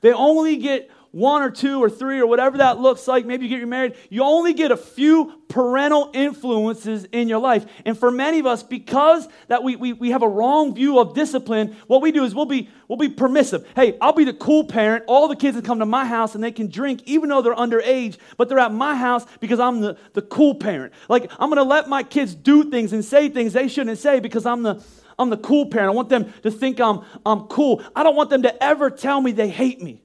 They 0.00 0.12
only 0.12 0.56
get 0.56 0.90
one 1.12 1.42
or 1.42 1.50
two 1.50 1.82
or 1.82 1.90
three 1.90 2.20
or 2.20 2.26
whatever 2.26 2.58
that 2.58 2.78
looks 2.78 3.08
like, 3.08 3.26
maybe 3.26 3.44
you 3.44 3.48
get 3.48 3.60
remarried, 3.60 3.96
you 4.08 4.22
only 4.22 4.54
get 4.54 4.70
a 4.70 4.76
few 4.76 5.40
parental 5.48 6.10
influences 6.14 7.04
in 7.06 7.28
your 7.28 7.40
life. 7.40 7.66
And 7.84 7.98
for 7.98 8.10
many 8.10 8.38
of 8.38 8.46
us, 8.46 8.62
because 8.62 9.26
that 9.48 9.64
we, 9.64 9.74
we, 9.74 9.92
we 9.92 10.10
have 10.10 10.22
a 10.22 10.28
wrong 10.28 10.74
view 10.74 11.00
of 11.00 11.14
discipline, 11.14 11.76
what 11.88 12.00
we 12.00 12.12
do 12.12 12.22
is 12.22 12.34
we'll 12.34 12.46
be, 12.46 12.68
we'll 12.86 12.98
be 12.98 13.08
permissive. 13.08 13.66
Hey, 13.74 13.98
I'll 14.00 14.12
be 14.12 14.24
the 14.24 14.32
cool 14.32 14.64
parent. 14.64 15.04
All 15.08 15.26
the 15.26 15.34
kids 15.34 15.56
can 15.56 15.64
come 15.64 15.80
to 15.80 15.86
my 15.86 16.04
house 16.04 16.36
and 16.36 16.44
they 16.44 16.52
can 16.52 16.68
drink 16.68 17.02
even 17.06 17.28
though 17.28 17.42
they're 17.42 17.54
underage, 17.54 18.16
but 18.36 18.48
they're 18.48 18.60
at 18.60 18.72
my 18.72 18.94
house 18.94 19.26
because 19.40 19.58
I'm 19.58 19.80
the, 19.80 19.98
the 20.12 20.22
cool 20.22 20.54
parent. 20.54 20.92
Like, 21.08 21.30
I'm 21.40 21.50
going 21.50 21.56
to 21.56 21.64
let 21.64 21.88
my 21.88 22.04
kids 22.04 22.34
do 22.34 22.70
things 22.70 22.92
and 22.92 23.04
say 23.04 23.28
things 23.28 23.52
they 23.52 23.66
shouldn't 23.66 23.98
say 23.98 24.20
because 24.20 24.46
I'm 24.46 24.62
the, 24.62 24.84
I'm 25.18 25.30
the 25.30 25.36
cool 25.36 25.66
parent. 25.66 25.90
I 25.90 25.94
want 25.94 26.08
them 26.08 26.32
to 26.44 26.50
think 26.52 26.80
I'm, 26.80 27.00
I'm 27.26 27.48
cool. 27.48 27.82
I 27.96 28.04
don't 28.04 28.14
want 28.14 28.30
them 28.30 28.42
to 28.42 28.62
ever 28.62 28.90
tell 28.90 29.20
me 29.20 29.32
they 29.32 29.48
hate 29.48 29.82
me. 29.82 30.02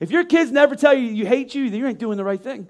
If 0.00 0.10
your 0.10 0.24
kids 0.24 0.50
never 0.50 0.74
tell 0.74 0.94
you 0.94 1.08
you 1.08 1.26
hate 1.26 1.54
you, 1.54 1.70
then 1.70 1.78
you 1.80 1.86
ain't 1.86 1.98
doing 1.98 2.16
the 2.16 2.24
right 2.24 2.42
thing. 2.42 2.68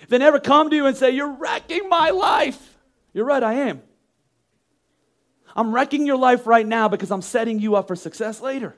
If 0.00 0.08
they 0.08 0.18
never 0.18 0.40
come 0.40 0.70
to 0.70 0.76
you 0.76 0.86
and 0.86 0.96
say, 0.96 1.10
You're 1.10 1.32
wrecking 1.32 1.88
my 1.88 2.10
life, 2.10 2.76
you're 3.12 3.24
right, 3.24 3.42
I 3.42 3.54
am. 3.54 3.82
I'm 5.54 5.74
wrecking 5.74 6.06
your 6.06 6.16
life 6.16 6.46
right 6.46 6.66
now 6.66 6.88
because 6.88 7.10
I'm 7.10 7.22
setting 7.22 7.58
you 7.58 7.76
up 7.76 7.88
for 7.88 7.96
success 7.96 8.40
later. 8.40 8.74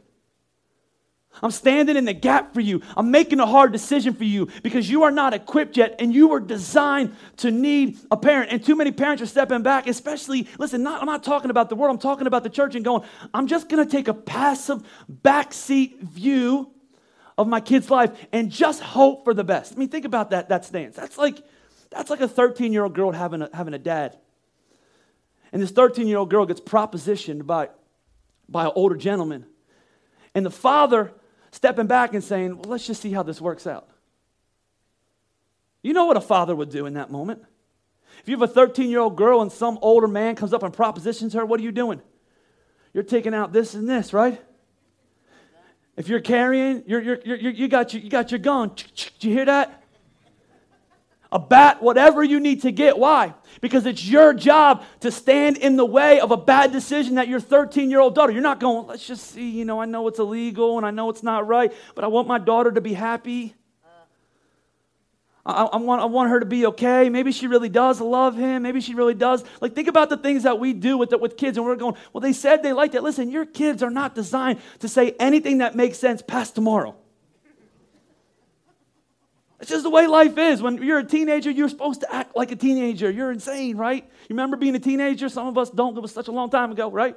I'm 1.43 1.51
standing 1.51 1.97
in 1.97 2.05
the 2.05 2.13
gap 2.13 2.55
for 2.55 2.61
you. 2.61 2.81
I'm 2.97 3.11
making 3.11 3.41
a 3.41 3.47
hard 3.47 3.73
decision 3.73 4.15
for 4.15 4.25
you 4.25 4.49
because 4.63 4.89
you 4.89 5.03
are 5.03 5.11
not 5.11 5.35
equipped 5.35 5.77
yet 5.77 5.97
and 5.99 6.15
you 6.15 6.29
were 6.29 6.41
designed 6.41 7.15
to 7.39 7.51
need 7.51 7.99
a 8.11 8.17
parent. 8.17 8.53
And 8.53 8.65
too 8.65 8.77
many 8.77 8.93
parents 8.93 9.23
are 9.23 9.27
stepping 9.27 9.63
back, 9.63 9.87
especially, 9.87 10.49
listen, 10.59 10.83
not, 10.83 11.01
I'm 11.01 11.07
not 11.07 11.25
talking 11.25 11.51
about 11.51 11.69
the 11.69 11.75
world, 11.75 11.95
I'm 11.95 12.01
talking 12.01 12.27
about 12.27 12.45
the 12.45 12.51
church 12.51 12.75
and 12.75 12.85
going, 12.85 13.03
I'm 13.33 13.47
just 13.47 13.69
going 13.69 13.85
to 13.85 13.91
take 13.91 14.09
a 14.09 14.15
passive 14.15 14.83
backseat 15.23 16.01
view 16.01 16.71
of 17.37 17.49
my 17.49 17.61
kid's 17.61 17.91
life 17.91 18.13
and 18.33 18.51
just 18.51 18.81
hope 18.81 19.25
for 19.25 19.35
the 19.35 19.45
best. 19.45 19.73
I 19.73 19.77
mean, 19.77 19.89
think 19.89 20.05
about 20.05 20.31
that, 20.31 20.49
that 20.51 20.65
stance. 20.65 20.95
That's 20.95 21.19
like, 21.19 21.43
that's 21.91 22.11
like 22.11 22.21
a 22.21 22.29
13 22.29 22.73
year 22.73 22.85
old 22.85 22.95
girl 22.95 23.11
having 23.11 23.43
a, 23.43 23.51
having 23.53 23.75
a 23.75 23.79
dad. 23.79 24.17
And 25.53 25.61
this 25.61 25.73
13 25.73 26.07
year 26.07 26.19
old 26.19 26.31
girl 26.31 26.47
gets 26.47 26.61
propositioned 26.61 27.47
by, 27.47 27.71
by 28.49 28.67
an 28.67 28.73
older 28.75 28.97
gentleman. 28.97 29.47
And 30.35 30.45
the 30.45 30.51
father 30.51 31.13
stepping 31.55 31.87
back 31.87 32.15
and 32.15 32.25
saying, 32.25 32.59
well, 32.59 32.73
let's 32.73 32.87
just 32.87 33.01
see 33.01 33.13
how 33.13 33.23
this 33.23 33.41
works 33.41 33.67
out. 33.67 33.89
You 35.83 35.93
know 35.93 36.07
what 36.07 36.17
a 36.17 36.21
father 36.21 36.57
would 36.57 36.71
do 36.71 36.87
in 36.87 36.95
that 36.95 37.11
moment. 37.13 37.45
If 38.21 38.29
you 38.29 38.37
have 38.37 38.43
a 38.49 38.53
13 38.53 38.91
year 38.91 38.99
old 39.01 39.17
girl 39.17 39.41
and 39.41 39.53
some 39.53 39.79
older 39.81 40.09
man 40.09 40.35
comes 40.35 40.53
up 40.53 40.63
and 40.65 40.73
propositions 40.73 41.33
her, 41.35 41.47
what 41.47 41.61
are 41.61 41.63
you 41.63 41.71
doing? 41.71 42.03
You're 42.93 43.05
taking 43.05 43.35
out 43.35 43.53
this 43.53 43.75
and 43.75 43.89
this, 43.89 44.13
right? 44.13 44.41
If 45.97 46.09
you're 46.09 46.21
carrying, 46.21 46.83
you're, 46.87 47.01
you're, 47.01 47.21
you're, 47.25 47.37
you, 47.37 47.69
got 47.69 47.95
your, 47.95 48.03
you 48.03 48.11
got 48.11 48.33
your 48.33 48.41
gun. 48.41 48.73
Do 49.21 49.29
you 49.29 49.35
hear 49.35 49.45
that? 49.45 49.84
A 51.35 51.39
bat, 51.39 51.83
whatever 51.83 52.25
you 52.25 52.41
need 52.41 52.63
to 52.63 52.73
get. 52.73 52.97
Why? 52.97 53.35
because 53.61 53.87
it's 53.87 54.05
your 54.05 54.35
job 54.35 54.85
to 55.01 55.11
stand 55.11 55.57
in 55.57 55.77
the 55.77 55.85
way 55.85 56.21
of 56.21 56.31
a 56.31 56.37
bad 56.37 56.73
decision 56.73 57.17
that 57.17 57.29
your 57.29 57.41
13 57.41 57.91
year 57.91 58.01
old 58.01 58.15
daughter, 58.15 58.33
you're 58.33 58.43
not 58.43 58.61
going, 58.61 58.87
let's 58.87 59.07
just 59.07 59.31
see, 59.31 59.51
you 59.51 59.65
know, 59.65 59.81
I 59.81 59.87
know 59.87 60.07
it's 60.09 60.19
illegal 60.19 60.77
and 60.77 60.87
I 60.87 60.91
know 60.91 61.11
it's 61.11 61.23
not 61.23 61.47
right, 61.47 61.73
but 61.95 62.05
I 62.05 62.09
want 62.09 62.29
my 62.29 62.39
daughter 62.39 62.71
to 62.73 62.81
be 62.81 62.93
happy. 62.93 63.55
I, 65.47 65.65
I, 65.65 65.77
want, 65.77 66.01
I 66.01 66.07
want 66.07 66.31
her 66.31 66.41
to 66.41 66.47
be 66.47 66.67
okay. 66.67 67.11
Maybe 67.11 67.31
she 67.31 67.47
really 67.47 67.69
does 67.69 68.01
love 68.01 68.37
him. 68.37 68.63
Maybe 68.63 68.81
she 68.81 68.95
really 68.95 69.13
does. 69.13 69.45
Like, 69.61 69.75
think 69.75 69.89
about 69.89 70.09
the 70.09 70.17
things 70.17 70.45
that 70.45 70.59
we 70.59 70.73
do 70.73 70.97
with, 70.97 71.11
the, 71.11 71.19
with 71.19 71.37
kids, 71.37 71.59
and 71.59 71.67
we're 71.67 71.77
going, 71.77 71.97
well, 72.15 72.23
they 72.23 72.33
said 72.33 72.63
they 72.63 72.73
liked 72.73 72.95
it. 72.95 73.03
Listen, 73.03 73.31
your 73.31 73.45
kids 73.45 73.83
are 73.83 73.91
not 73.91 74.15
designed 74.15 74.59
to 74.79 74.89
say 74.89 75.15
anything 75.21 75.59
that 75.59 75.77
makes 75.77 75.99
sense 75.99 76.23
past 76.23 76.55
tomorrow. 76.55 76.97
It's 79.65 79.71
just 79.71 79.83
the 79.83 79.89
way 79.89 80.07
life 80.07 80.37
is. 80.37 80.61
When 80.61 80.77
you're 80.83 80.99
a 80.99 81.05
teenager, 81.05 81.51
you're 81.51 81.71
supposed 81.71 82.03
to 82.03 82.15
act 82.15 82.37
like 82.37 82.53
a 82.53 82.57
teenager. 82.57 83.11
You're 83.11 83.33
insane, 83.33 83.79
right? 83.79 84.05
You 84.05 84.37
remember 84.37 84.59
being 84.59 84.75
a 84.75 84.79
teenager? 84.79 85.31
Some 85.31 85.47
of 85.47 85.57
us 85.57 85.71
don't. 85.71 85.97
It 85.97 86.01
was 86.01 86.13
such 86.13 86.29
a 86.29 86.33
long 86.33 86.51
time 86.51 86.71
ago, 86.71 86.91
right? 86.91 87.17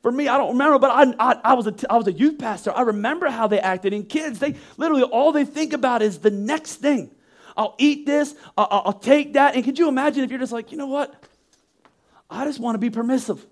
For 0.00 0.10
me, 0.10 0.26
I 0.26 0.38
don't 0.38 0.52
remember, 0.52 0.78
but 0.78 0.90
I, 0.90 1.32
I, 1.32 1.40
I, 1.44 1.52
was 1.52 1.66
a, 1.66 1.74
I 1.90 1.98
was 1.98 2.06
a 2.06 2.12
youth 2.12 2.38
pastor. 2.38 2.72
I 2.74 2.80
remember 2.80 3.28
how 3.28 3.46
they 3.46 3.60
acted. 3.60 3.92
And 3.92 4.08
kids, 4.08 4.38
they 4.38 4.54
literally 4.78 5.02
all 5.02 5.32
they 5.32 5.44
think 5.44 5.74
about 5.74 6.00
is 6.00 6.20
the 6.20 6.30
next 6.30 6.76
thing. 6.76 7.10
I'll 7.58 7.74
eat 7.76 8.06
this, 8.06 8.34
I'll, 8.56 8.68
I'll 8.70 8.92
take 8.94 9.34
that. 9.34 9.54
And 9.54 9.62
could 9.66 9.78
you 9.78 9.88
imagine 9.88 10.24
if 10.24 10.30
you're 10.30 10.40
just 10.40 10.52
like, 10.52 10.72
you 10.72 10.78
know 10.78 10.86
what? 10.86 11.14
I 12.30 12.46
just 12.46 12.58
want 12.58 12.76
to 12.76 12.78
be 12.78 12.88
permissive. 12.88 13.46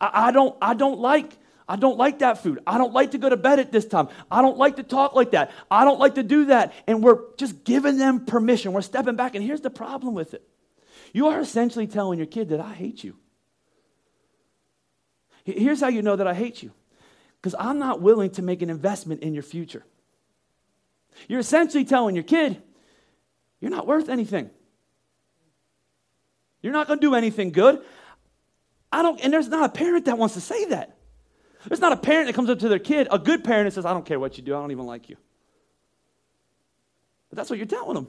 I, 0.00 0.28
I, 0.28 0.30
don't, 0.30 0.56
I 0.62 0.74
don't 0.74 1.00
like. 1.00 1.36
I 1.68 1.76
don't 1.76 1.98
like 1.98 2.20
that 2.20 2.42
food. 2.42 2.60
I 2.66 2.78
don't 2.78 2.94
like 2.94 3.10
to 3.10 3.18
go 3.18 3.28
to 3.28 3.36
bed 3.36 3.58
at 3.58 3.70
this 3.70 3.84
time. 3.84 4.08
I 4.30 4.40
don't 4.40 4.56
like 4.56 4.76
to 4.76 4.82
talk 4.82 5.14
like 5.14 5.32
that. 5.32 5.50
I 5.70 5.84
don't 5.84 6.00
like 6.00 6.14
to 6.14 6.22
do 6.22 6.46
that. 6.46 6.72
And 6.86 7.02
we're 7.02 7.18
just 7.36 7.62
giving 7.62 7.98
them 7.98 8.24
permission. 8.24 8.72
We're 8.72 8.80
stepping 8.80 9.16
back. 9.16 9.34
And 9.34 9.44
here's 9.44 9.60
the 9.60 9.70
problem 9.70 10.14
with 10.14 10.34
it 10.34 10.42
you 11.12 11.28
are 11.28 11.40
essentially 11.40 11.86
telling 11.86 12.18
your 12.18 12.26
kid 12.26 12.50
that 12.50 12.60
I 12.60 12.72
hate 12.72 13.04
you. 13.04 13.16
Here's 15.44 15.80
how 15.80 15.88
you 15.88 16.02
know 16.02 16.16
that 16.16 16.26
I 16.26 16.34
hate 16.34 16.62
you 16.62 16.72
because 17.40 17.54
I'm 17.58 17.78
not 17.78 18.02
willing 18.02 18.30
to 18.32 18.42
make 18.42 18.62
an 18.62 18.70
investment 18.70 19.22
in 19.22 19.34
your 19.34 19.42
future. 19.42 19.84
You're 21.26 21.40
essentially 21.40 21.84
telling 21.84 22.14
your 22.14 22.24
kid, 22.24 22.62
you're 23.60 23.70
not 23.70 23.86
worth 23.86 24.08
anything. 24.08 24.50
You're 26.60 26.72
not 26.72 26.86
going 26.86 26.98
to 27.00 27.06
do 27.06 27.14
anything 27.14 27.50
good. 27.50 27.82
I 28.92 29.02
don't, 29.02 29.20
and 29.20 29.32
there's 29.32 29.48
not 29.48 29.64
a 29.64 29.68
parent 29.72 30.06
that 30.06 30.18
wants 30.18 30.34
to 30.34 30.40
say 30.40 30.66
that. 30.66 30.97
There's 31.66 31.80
not 31.80 31.92
a 31.92 31.96
parent 31.96 32.26
that 32.26 32.34
comes 32.34 32.50
up 32.50 32.60
to 32.60 32.68
their 32.68 32.78
kid, 32.78 33.08
a 33.10 33.18
good 33.18 33.42
parent, 33.42 33.66
and 33.66 33.74
says, 33.74 33.84
I 33.84 33.92
don't 33.92 34.06
care 34.06 34.20
what 34.20 34.36
you 34.36 34.44
do, 34.44 34.54
I 34.54 34.60
don't 34.60 34.70
even 34.70 34.86
like 34.86 35.08
you. 35.08 35.16
But 37.30 37.36
that's 37.36 37.50
what 37.50 37.58
you're 37.58 37.66
telling 37.66 37.94
them. 37.94 38.08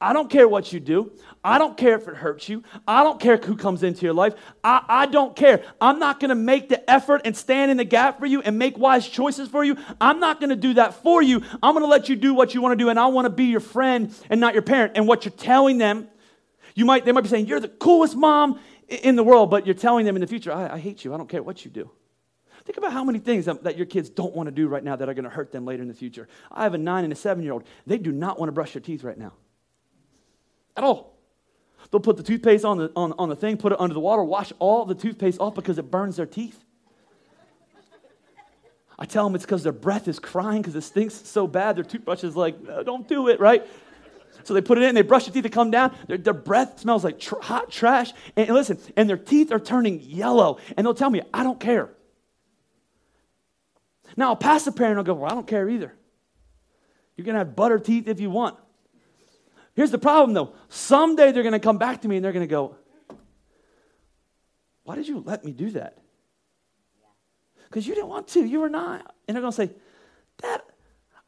I 0.00 0.12
don't 0.12 0.28
care 0.28 0.46
what 0.46 0.72
you 0.72 0.80
do. 0.80 1.12
I 1.42 1.58
don't 1.58 1.76
care 1.76 1.94
if 1.94 2.08
it 2.08 2.16
hurts 2.16 2.48
you. 2.48 2.62
I 2.86 3.04
don't 3.04 3.20
care 3.20 3.36
who 3.36 3.56
comes 3.56 3.82
into 3.82 4.02
your 4.02 4.12
life. 4.12 4.34
I, 4.62 4.84
I 4.86 5.06
don't 5.06 5.36
care. 5.36 5.62
I'm 5.80 5.98
not 5.98 6.20
going 6.20 6.30
to 6.30 6.34
make 6.34 6.68
the 6.68 6.90
effort 6.90 7.22
and 7.24 7.36
stand 7.36 7.70
in 7.70 7.76
the 7.76 7.84
gap 7.84 8.18
for 8.18 8.26
you 8.26 8.42
and 8.42 8.58
make 8.58 8.76
wise 8.76 9.08
choices 9.08 9.48
for 9.48 9.64
you. 9.64 9.76
I'm 10.00 10.20
not 10.20 10.40
going 10.40 10.50
to 10.50 10.56
do 10.56 10.74
that 10.74 10.94
for 11.02 11.22
you. 11.22 11.42
I'm 11.62 11.74
going 11.74 11.84
to 11.84 11.88
let 11.90 12.08
you 12.08 12.16
do 12.16 12.34
what 12.34 12.54
you 12.54 12.60
want 12.60 12.72
to 12.72 12.84
do, 12.84 12.90
and 12.90 12.98
I 12.98 13.06
want 13.06 13.26
to 13.26 13.30
be 13.30 13.44
your 13.44 13.60
friend 13.60 14.14
and 14.28 14.40
not 14.40 14.52
your 14.52 14.62
parent. 14.62 14.92
And 14.96 15.06
what 15.06 15.24
you're 15.24 15.32
telling 15.32 15.78
them, 15.78 16.08
you 16.74 16.84
might, 16.84 17.04
they 17.04 17.12
might 17.12 17.22
be 17.22 17.28
saying, 17.28 17.46
You're 17.46 17.60
the 17.60 17.68
coolest 17.68 18.16
mom 18.16 18.60
in 18.88 19.16
the 19.16 19.24
world, 19.24 19.50
but 19.50 19.64
you're 19.64 19.74
telling 19.74 20.04
them 20.04 20.16
in 20.16 20.20
the 20.20 20.26
future, 20.26 20.52
I, 20.52 20.74
I 20.74 20.78
hate 20.78 21.04
you. 21.04 21.14
I 21.14 21.16
don't 21.16 21.28
care 21.28 21.42
what 21.42 21.64
you 21.64 21.70
do. 21.70 21.90
Think 22.64 22.78
about 22.78 22.92
how 22.92 23.04
many 23.04 23.18
things 23.18 23.44
that, 23.44 23.64
that 23.64 23.76
your 23.76 23.86
kids 23.86 24.08
don't 24.08 24.34
want 24.34 24.46
to 24.46 24.50
do 24.50 24.68
right 24.68 24.82
now 24.82 24.96
that 24.96 25.08
are 25.08 25.14
going 25.14 25.24
to 25.24 25.30
hurt 25.30 25.52
them 25.52 25.66
later 25.66 25.82
in 25.82 25.88
the 25.88 25.94
future. 25.94 26.28
I 26.50 26.62
have 26.62 26.74
a 26.74 26.78
nine 26.78 27.04
and 27.04 27.12
a 27.12 27.16
seven 27.16 27.44
year 27.44 27.52
old. 27.52 27.64
They 27.86 27.98
do 27.98 28.10
not 28.10 28.38
want 28.38 28.48
to 28.48 28.52
brush 28.52 28.72
their 28.72 28.80
teeth 28.80 29.04
right 29.04 29.18
now 29.18 29.32
at 30.76 30.84
all. 30.84 31.14
They'll 31.90 32.00
put 32.00 32.16
the 32.16 32.22
toothpaste 32.22 32.64
on 32.64 32.78
the, 32.78 32.92
on, 32.96 33.12
on 33.18 33.28
the 33.28 33.36
thing, 33.36 33.56
put 33.56 33.72
it 33.72 33.80
under 33.80 33.94
the 33.94 34.00
water, 34.00 34.24
wash 34.24 34.52
all 34.58 34.84
the 34.86 34.94
toothpaste 34.94 35.38
off 35.40 35.54
because 35.54 35.78
it 35.78 35.90
burns 35.90 36.16
their 36.16 36.26
teeth. 36.26 36.64
I 38.98 39.04
tell 39.06 39.24
them 39.24 39.34
it's 39.34 39.44
because 39.44 39.62
their 39.62 39.72
breath 39.72 40.08
is 40.08 40.18
crying 40.18 40.62
because 40.62 40.76
it 40.76 40.82
stinks 40.82 41.14
so 41.14 41.46
bad. 41.46 41.76
Their 41.76 41.84
toothbrush 41.84 42.24
is 42.24 42.36
like, 42.36 42.60
no, 42.62 42.82
don't 42.82 43.06
do 43.08 43.28
it, 43.28 43.40
right? 43.40 43.66
So 44.44 44.54
they 44.54 44.60
put 44.60 44.78
it 44.78 44.84
in, 44.84 44.94
they 44.94 45.02
brush 45.02 45.24
their 45.24 45.32
teeth, 45.32 45.42
they 45.42 45.48
come 45.48 45.70
down, 45.70 45.94
their, 46.06 46.18
their 46.18 46.34
breath 46.34 46.80
smells 46.80 47.04
like 47.04 47.18
tr- 47.18 47.40
hot 47.40 47.70
trash. 47.70 48.12
And, 48.36 48.48
and 48.48 48.54
listen, 48.56 48.78
and 48.96 49.08
their 49.08 49.16
teeth 49.16 49.52
are 49.52 49.58
turning 49.60 50.00
yellow. 50.00 50.58
And 50.76 50.86
they'll 50.86 50.94
tell 50.94 51.10
me, 51.10 51.22
I 51.32 51.42
don't 51.42 51.58
care. 51.58 51.90
Now, 54.16 54.28
I'll 54.28 54.36
pass 54.36 54.64
the 54.64 54.72
parent 54.72 54.98
I'll 54.98 55.04
go, 55.04 55.14
well, 55.14 55.30
I 55.30 55.34
don't 55.34 55.46
care 55.46 55.68
either. 55.68 55.94
You 57.16 57.24
can 57.24 57.34
have 57.34 57.54
butter 57.54 57.78
teeth 57.78 58.08
if 58.08 58.20
you 58.20 58.30
want. 58.30 58.56
Here's 59.74 59.90
the 59.90 59.98
problem 59.98 60.34
though. 60.34 60.54
Someday 60.68 61.32
they're 61.32 61.42
going 61.42 61.52
to 61.52 61.58
come 61.58 61.78
back 61.78 62.02
to 62.02 62.08
me 62.08 62.16
and 62.16 62.24
they're 62.24 62.32
going 62.32 62.46
to 62.46 62.50
go, 62.50 62.76
Why 64.84 64.94
did 64.94 65.08
you 65.08 65.22
let 65.24 65.44
me 65.44 65.52
do 65.52 65.70
that? 65.70 65.98
Because 67.64 67.86
you 67.86 67.94
didn't 67.94 68.08
want 68.08 68.28
to. 68.28 68.44
You 68.44 68.60
were 68.60 68.68
not. 68.68 69.14
And 69.26 69.34
they're 69.34 69.42
going 69.42 69.52
to 69.52 69.56
say, 69.56 69.70
Dad, 70.40 70.62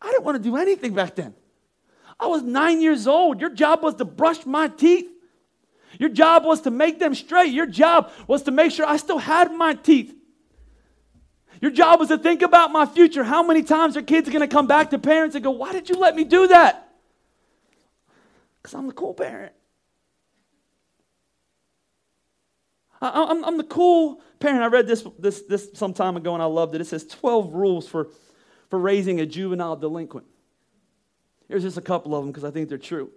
I 0.00 0.10
didn't 0.10 0.24
want 0.24 0.36
to 0.36 0.42
do 0.42 0.56
anything 0.56 0.94
back 0.94 1.16
then. 1.16 1.34
I 2.18 2.26
was 2.26 2.42
nine 2.42 2.80
years 2.80 3.06
old. 3.06 3.40
Your 3.40 3.50
job 3.50 3.82
was 3.82 3.94
to 3.96 4.04
brush 4.04 4.46
my 4.46 4.68
teeth. 4.68 5.10
Your 5.98 6.08
job 6.08 6.44
was 6.44 6.62
to 6.62 6.70
make 6.70 6.98
them 6.98 7.14
straight. 7.14 7.52
Your 7.52 7.66
job 7.66 8.12
was 8.26 8.42
to 8.44 8.50
make 8.50 8.70
sure 8.70 8.86
I 8.86 8.96
still 8.96 9.18
had 9.18 9.52
my 9.52 9.74
teeth. 9.74 10.14
Your 11.60 11.70
job 11.70 12.00
was 12.00 12.08
to 12.08 12.18
think 12.18 12.42
about 12.42 12.70
my 12.70 12.86
future. 12.86 13.25
How 13.25 13.42
many 13.42 13.62
times 13.62 13.96
are 13.96 14.02
kids 14.02 14.28
going 14.28 14.40
to 14.40 14.48
come 14.48 14.66
back 14.66 14.90
to 14.90 14.98
parents 14.98 15.34
and 15.34 15.44
go, 15.44 15.50
Why 15.50 15.72
did 15.72 15.88
you 15.88 15.96
let 15.96 16.14
me 16.14 16.25
do 16.25 16.48
that? 16.48 16.88
Because 18.62 18.75
I'm 18.75 18.86
the 18.86 18.92
cool 18.92 19.14
parent. 19.14 19.52
I, 23.00 23.30
am 23.30 23.44
I'm 23.44 23.56
the 23.56 23.64
cool 23.64 24.20
parent. 24.40 24.62
I 24.62 24.66
read 24.66 24.86
this, 24.86 25.06
this, 25.18 25.42
this 25.42 25.70
some 25.75 25.92
time 25.92 26.16
ago 26.16 26.34
and 26.34 26.42
I 26.42 26.46
loved 26.46 26.75
it. 26.75 26.80
It 26.80 26.86
says 26.86 27.06
12 27.06 27.52
rules 27.52 27.86
for, 27.86 28.08
for 28.70 28.78
raising 28.78 29.20
a 29.20 29.26
juvenile 29.26 29.76
delinquent. 29.76 30.26
Here's 31.48 31.62
just 31.62 31.76
a 31.76 31.82
couple 31.82 32.14
of 32.14 32.25
them 32.25 32.32
because 32.32 32.44
I 32.44 32.50
think 32.50 32.68
they're 32.68 32.78
true. 32.78 33.10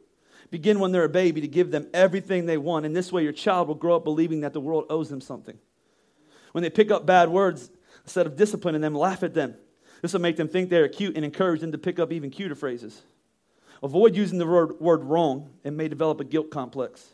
Begin 0.51 0.79
when 0.79 0.91
they're 0.91 1.05
a 1.05 1.10
baby 1.10 1.41
to 1.41 1.48
give 1.48 1.72
them 1.72 1.88
everything 1.93 2.46
they 2.46 2.58
want. 2.58 2.86
And 2.86 2.96
this 2.96 3.12
way, 3.12 3.24
your 3.24 3.34
child 3.34 3.67
will 3.67 3.75
grow 3.75 3.96
up 3.96 4.03
believing 4.03 4.41
that 4.41 4.53
the 4.53 4.62
world 4.62 4.86
owes 4.89 5.10
them 5.10 5.22
something. 5.22 5.58
When 6.51 6.63
they 6.63 6.69
pick 6.69 6.91
up 6.91 7.05
bad 7.05 7.29
words, 7.29 7.69
instead 8.10 8.25
of 8.25 8.36
disciplining 8.36 8.82
them, 8.82 8.96
laugh 8.96 9.22
at 9.22 9.36
them. 9.36 9.54
This 10.01 10.13
will 10.13 10.22
make 10.22 10.36
them 10.36 10.48
think 10.48 10.72
they're 10.72 10.88
cute 10.89 11.16
and 11.16 11.24
encourage 11.24 11.62
them 11.62 11.72
to 11.74 11.78
pick 11.78 12.00
up 12.00 12.12
even 12.12 12.32
cuter 12.32 12.56
phrases. 12.56 13.04
Avoid 13.84 14.16
using 14.16 14.39
the 14.39 14.48
word, 14.48 14.80
word 14.80 15.04
wrong 15.04 15.51
and 15.63 15.78
may 15.78 15.88
develop 15.88 16.20
a 16.20 16.24
guilt 16.24 16.50
complex. 16.50 17.08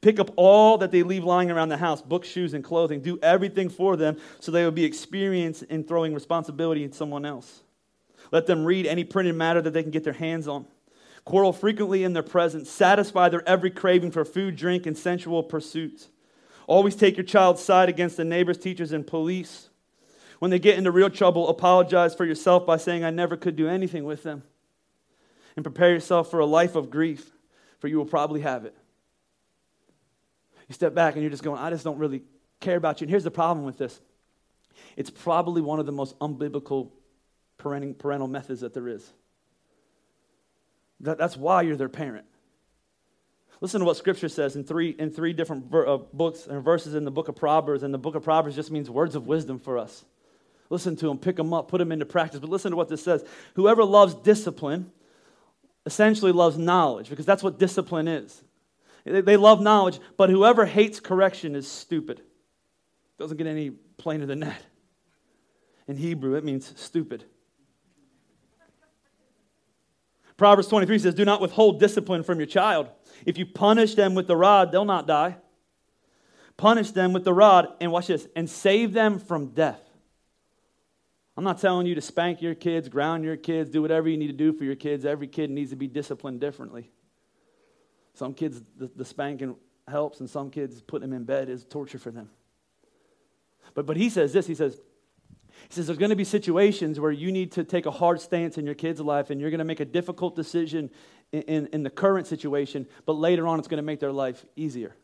Pick 0.00 0.18
up 0.18 0.30
all 0.36 0.78
that 0.78 0.90
they 0.90 1.02
leave 1.02 1.24
lying 1.24 1.50
around 1.50 1.68
the 1.68 1.76
house 1.76 2.00
books, 2.00 2.26
shoes, 2.26 2.54
and 2.54 2.64
clothing. 2.64 3.02
Do 3.02 3.18
everything 3.22 3.68
for 3.68 3.98
them 3.98 4.16
so 4.40 4.50
they 4.50 4.64
will 4.64 4.70
be 4.70 4.84
experienced 4.84 5.64
in 5.64 5.84
throwing 5.84 6.14
responsibility 6.14 6.84
in 6.84 6.92
someone 6.92 7.26
else. 7.26 7.62
Let 8.32 8.46
them 8.46 8.64
read 8.64 8.86
any 8.86 9.04
printed 9.04 9.34
matter 9.34 9.60
that 9.60 9.74
they 9.74 9.82
can 9.82 9.92
get 9.92 10.04
their 10.04 10.14
hands 10.14 10.48
on. 10.48 10.64
Quarrel 11.26 11.52
frequently 11.52 12.02
in 12.02 12.14
their 12.14 12.22
presence. 12.22 12.70
Satisfy 12.70 13.28
their 13.28 13.46
every 13.46 13.70
craving 13.70 14.12
for 14.12 14.24
food, 14.24 14.56
drink, 14.56 14.86
and 14.86 14.96
sensual 14.96 15.42
pursuits. 15.42 16.08
Always 16.66 16.96
take 16.96 17.18
your 17.18 17.26
child's 17.26 17.62
side 17.62 17.90
against 17.90 18.16
the 18.16 18.24
neighbors, 18.24 18.56
teachers, 18.56 18.92
and 18.92 19.06
police. 19.06 19.68
When 20.44 20.50
they 20.50 20.58
get 20.58 20.76
into 20.76 20.90
real 20.90 21.08
trouble, 21.08 21.48
apologize 21.48 22.14
for 22.14 22.26
yourself 22.26 22.66
by 22.66 22.76
saying, 22.76 23.02
I 23.02 23.08
never 23.08 23.34
could 23.34 23.56
do 23.56 23.66
anything 23.66 24.04
with 24.04 24.22
them 24.24 24.42
and 25.56 25.64
prepare 25.64 25.90
yourself 25.90 26.30
for 26.30 26.38
a 26.38 26.44
life 26.44 26.74
of 26.74 26.90
grief, 26.90 27.32
for 27.78 27.88
you 27.88 27.96
will 27.96 28.04
probably 28.04 28.42
have 28.42 28.66
it. 28.66 28.76
You 30.68 30.74
step 30.74 30.94
back 30.94 31.14
and 31.14 31.22
you're 31.22 31.30
just 31.30 31.42
going, 31.42 31.58
I 31.58 31.70
just 31.70 31.82
don't 31.82 31.96
really 31.96 32.24
care 32.60 32.76
about 32.76 33.00
you. 33.00 33.06
And 33.06 33.10
here's 33.10 33.24
the 33.24 33.30
problem 33.30 33.64
with 33.64 33.78
this 33.78 33.98
it's 34.98 35.08
probably 35.08 35.62
one 35.62 35.80
of 35.80 35.86
the 35.86 35.92
most 35.92 36.18
unbiblical 36.18 36.90
parental 37.56 38.28
methods 38.28 38.60
that 38.60 38.74
there 38.74 38.88
is. 38.88 39.10
That's 41.00 41.38
why 41.38 41.62
you're 41.62 41.76
their 41.76 41.88
parent. 41.88 42.26
Listen 43.62 43.80
to 43.80 43.86
what 43.86 43.96
Scripture 43.96 44.28
says 44.28 44.56
in 44.56 44.64
three, 44.64 44.90
in 44.90 45.10
three 45.10 45.32
different 45.32 45.72
uh, 45.74 45.96
books 46.12 46.46
and 46.46 46.62
verses 46.62 46.94
in 46.94 47.06
the 47.06 47.10
book 47.10 47.28
of 47.28 47.34
Proverbs. 47.34 47.82
And 47.82 47.94
the 47.94 47.98
book 47.98 48.14
of 48.14 48.22
Proverbs 48.24 48.56
just 48.56 48.70
means 48.70 48.90
words 48.90 49.14
of 49.14 49.26
wisdom 49.26 49.58
for 49.58 49.78
us. 49.78 50.04
Listen 50.74 50.96
to 50.96 51.06
them, 51.06 51.18
pick 51.18 51.36
them 51.36 51.54
up, 51.54 51.68
put 51.68 51.78
them 51.78 51.92
into 51.92 52.04
practice. 52.04 52.40
But 52.40 52.50
listen 52.50 52.72
to 52.72 52.76
what 52.76 52.88
this 52.88 53.00
says 53.00 53.24
Whoever 53.54 53.84
loves 53.84 54.12
discipline 54.12 54.90
essentially 55.86 56.32
loves 56.32 56.58
knowledge 56.58 57.08
because 57.08 57.24
that's 57.24 57.44
what 57.44 57.60
discipline 57.60 58.08
is. 58.08 58.42
They 59.04 59.36
love 59.36 59.60
knowledge, 59.60 60.00
but 60.16 60.30
whoever 60.30 60.66
hates 60.66 60.98
correction 60.98 61.54
is 61.54 61.70
stupid. 61.70 62.22
Doesn't 63.20 63.36
get 63.36 63.46
any 63.46 63.70
plainer 63.70 64.26
than 64.26 64.40
that. 64.40 64.60
In 65.86 65.96
Hebrew, 65.96 66.34
it 66.34 66.42
means 66.42 66.72
stupid. 66.74 67.24
Proverbs 70.36 70.66
23 70.66 70.98
says, 70.98 71.14
Do 71.14 71.24
not 71.24 71.40
withhold 71.40 71.78
discipline 71.78 72.24
from 72.24 72.40
your 72.40 72.48
child. 72.48 72.88
If 73.24 73.38
you 73.38 73.46
punish 73.46 73.94
them 73.94 74.16
with 74.16 74.26
the 74.26 74.36
rod, 74.36 74.72
they'll 74.72 74.84
not 74.84 75.06
die. 75.06 75.36
Punish 76.56 76.90
them 76.90 77.12
with 77.12 77.22
the 77.22 77.32
rod, 77.32 77.68
and 77.80 77.92
watch 77.92 78.08
this, 78.08 78.26
and 78.34 78.50
save 78.50 78.92
them 78.92 79.20
from 79.20 79.50
death. 79.50 79.83
I'm 81.36 81.44
not 81.44 81.60
telling 81.60 81.86
you 81.86 81.96
to 81.96 82.00
spank 82.00 82.40
your 82.40 82.54
kids, 82.54 82.88
ground 82.88 83.24
your 83.24 83.36
kids, 83.36 83.70
do 83.70 83.82
whatever 83.82 84.08
you 84.08 84.16
need 84.16 84.28
to 84.28 84.32
do 84.32 84.52
for 84.52 84.64
your 84.64 84.76
kids. 84.76 85.04
Every 85.04 85.26
kid 85.26 85.50
needs 85.50 85.70
to 85.70 85.76
be 85.76 85.88
disciplined 85.88 86.40
differently. 86.40 86.90
Some 88.14 88.34
kids, 88.34 88.62
the, 88.76 88.88
the 88.94 89.04
spanking 89.04 89.56
helps, 89.88 90.20
and 90.20 90.30
some 90.30 90.50
kids, 90.50 90.80
putting 90.80 91.10
them 91.10 91.16
in 91.16 91.24
bed 91.24 91.48
is 91.48 91.64
torture 91.64 91.98
for 91.98 92.12
them. 92.12 92.30
But, 93.74 93.86
but 93.86 93.96
he 93.96 94.08
says 94.08 94.32
this 94.32 94.46
he 94.46 94.54
says, 94.54 94.80
He 95.68 95.74
says 95.74 95.88
there's 95.88 95.98
going 95.98 96.10
to 96.10 96.16
be 96.16 96.24
situations 96.24 97.00
where 97.00 97.10
you 97.10 97.32
need 97.32 97.52
to 97.52 97.64
take 97.64 97.86
a 97.86 97.90
hard 97.90 98.20
stance 98.20 98.56
in 98.56 98.64
your 98.64 98.76
kid's 98.76 99.00
life 99.00 99.30
and 99.30 99.40
you're 99.40 99.50
going 99.50 99.58
to 99.58 99.64
make 99.64 99.80
a 99.80 99.84
difficult 99.84 100.36
decision 100.36 100.90
in, 101.32 101.42
in, 101.42 101.66
in 101.72 101.82
the 101.82 101.90
current 101.90 102.28
situation, 102.28 102.86
but 103.06 103.14
later 103.14 103.48
on 103.48 103.58
it's 103.58 103.66
going 103.66 103.78
to 103.78 103.82
make 103.82 103.98
their 103.98 104.12
life 104.12 104.46
easier. 104.54 104.94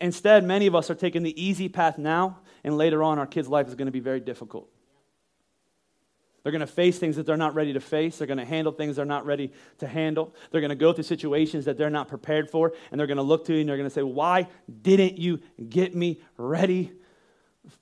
Instead, 0.00 0.44
many 0.44 0.66
of 0.66 0.74
us 0.74 0.90
are 0.90 0.94
taking 0.94 1.22
the 1.22 1.42
easy 1.42 1.68
path 1.68 1.98
now, 1.98 2.38
and 2.64 2.76
later 2.76 3.02
on 3.02 3.18
our 3.18 3.26
kid's 3.26 3.48
life 3.48 3.68
is 3.68 3.74
going 3.74 3.86
to 3.86 3.92
be 3.92 4.00
very 4.00 4.20
difficult. 4.20 4.68
They're 6.44 6.52
going 6.52 6.60
to 6.60 6.66
face 6.66 6.98
things 6.98 7.16
that 7.16 7.24
they're 7.24 7.38
not 7.38 7.54
ready 7.54 7.72
to 7.72 7.80
face. 7.80 8.18
They're 8.18 8.26
going 8.26 8.38
to 8.38 8.44
handle 8.44 8.70
things 8.70 8.96
they're 8.96 9.06
not 9.06 9.24
ready 9.24 9.50
to 9.78 9.88
handle. 9.88 10.34
They're 10.50 10.60
going 10.60 10.68
to 10.68 10.76
go 10.76 10.92
through 10.92 11.04
situations 11.04 11.64
that 11.64 11.78
they're 11.78 11.88
not 11.88 12.06
prepared 12.06 12.50
for. 12.50 12.74
And 12.90 13.00
they're 13.00 13.06
going 13.06 13.16
to 13.16 13.22
look 13.22 13.46
to 13.46 13.54
you 13.54 13.60
and 13.60 13.68
they're 13.68 13.78
going 13.78 13.88
to 13.88 13.94
say, 13.94 14.02
Why 14.02 14.46
didn't 14.82 15.16
you 15.16 15.40
get 15.70 15.94
me 15.94 16.20
ready 16.36 16.92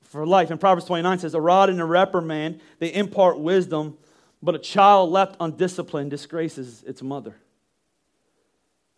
for 0.02 0.24
life? 0.24 0.52
And 0.52 0.60
Proverbs 0.60 0.86
29 0.86 1.18
says, 1.18 1.34
A 1.34 1.40
rod 1.40 1.70
and 1.70 1.80
a 1.80 1.84
reprimand, 1.84 2.60
they 2.78 2.94
impart 2.94 3.40
wisdom, 3.40 3.98
but 4.40 4.54
a 4.54 4.60
child 4.60 5.10
left 5.10 5.36
undisciplined 5.40 6.12
disgraces 6.12 6.84
its 6.84 7.02
mother. 7.02 7.34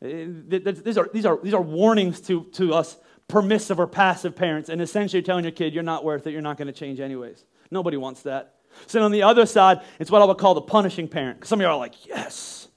Eh, 0.02 0.26
these 0.28 0.98
are, 0.98 1.08
these 1.10 1.24
are, 1.24 1.38
these 1.42 1.54
are 1.54 1.62
warnings 1.62 2.20
to, 2.20 2.44
to 2.52 2.74
us 2.74 2.98
permissive 3.28 3.80
or 3.80 3.86
passive 3.86 4.36
parents, 4.36 4.68
and 4.68 4.82
essentially 4.82 5.22
telling 5.22 5.44
your 5.44 5.52
kid, 5.52 5.72
You're 5.72 5.82
not 5.82 6.04
worth 6.04 6.26
it, 6.26 6.32
you're 6.32 6.42
not 6.42 6.58
going 6.58 6.66
to 6.66 6.72
change 6.74 7.00
anyways. 7.00 7.46
Nobody 7.70 7.96
wants 7.96 8.20
that. 8.24 8.56
So 8.86 9.02
on 9.02 9.12
the 9.12 9.22
other 9.22 9.46
side, 9.46 9.80
it's 9.98 10.10
what 10.10 10.22
I 10.22 10.24
would 10.24 10.38
call 10.38 10.54
the 10.54 10.62
punishing 10.62 11.08
parent. 11.08 11.46
Some 11.46 11.60
of 11.60 11.64
you 11.64 11.68
are 11.68 11.76
like, 11.76 12.06
yes, 12.06 12.68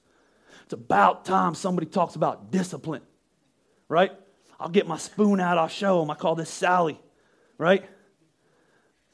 it's 0.64 0.74
about 0.74 1.26
time 1.26 1.56
somebody 1.56 1.88
talks 1.88 2.16
about 2.16 2.52
discipline, 2.52 3.02
right? 3.88 4.12
I'll 4.60 4.70
get 4.70 4.88
my 4.88 4.98
spoon 4.98 5.40
out, 5.40 5.58
I'll 5.58 5.68
show 5.68 6.00
them. 6.00 6.10
I 6.10 6.16
call 6.16 6.36
this 6.36 6.50
Sally, 6.50 7.00
right? 7.58 7.86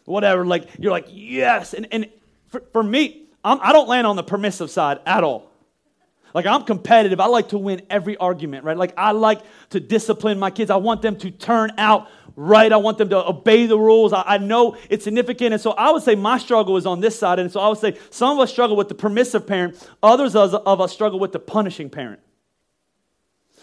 Whatever, 0.06 0.46
like, 0.46 0.68
you're 0.80 0.92
like, 0.92 1.08
yes. 1.10 1.74
And, 1.74 1.88
and 1.92 2.10
for, 2.48 2.64
for 2.72 2.84
me, 2.84 3.28
I'm, 3.44 3.60
I 3.62 3.68
do 3.68 3.80
not 3.80 3.88
land 3.88 4.08
on 4.08 4.16
the 4.16 4.24
permissive 4.24 4.70
side 4.70 5.00
at 5.06 5.24
all. 5.24 5.50
Like, 6.34 6.46
I'm 6.46 6.64
competitive. 6.64 7.20
I 7.20 7.28
like 7.28 7.50
to 7.50 7.58
win 7.58 7.84
every 7.90 8.18
argument, 8.18 8.64
right? 8.64 8.76
Like, 8.76 8.94
I 8.98 9.12
like 9.12 9.42
to 9.70 9.80
discipline 9.80 10.40
my 10.40 10.50
kids. 10.50 10.72
I 10.72 10.78
want 10.78 11.02
them 11.02 11.16
to 11.18 11.30
turn 11.30 11.72
out 11.78 12.10
right. 12.36 12.72
I 12.72 12.78
want 12.78 12.98
them 12.98 13.10
to 13.10 13.28
obey 13.28 13.66
the 13.66 13.78
rules. 13.78 14.14
I, 14.14 14.24
I, 14.26 14.38
know 14.38 14.78
it's 14.90 15.04
significant. 15.04 15.54
And 15.54 15.62
so 15.62 15.72
I 15.72 15.92
would 15.92 16.04
say 16.04 16.16
my 16.16 16.38
struggle 16.38 16.78
is 16.78 16.86
on 16.86 17.00
this 17.00 17.18
side. 17.18 17.40
And 17.40 17.52
so 17.52 17.60
I 17.60 17.68
would 17.68 17.78
say 17.78 17.98
some 18.10 18.38
of 18.38 18.40
us 18.44 18.52
struggle 18.52 18.76
with 18.76 18.90
the 18.90 18.96
permissive 18.96 19.46
parent, 19.46 19.88
others 20.02 20.36
of 20.36 20.82
us 20.82 20.92
struggle 20.92 21.20
with 21.20 21.32
the 21.32 21.40
punishing 21.40 21.90
parent. 21.90 22.20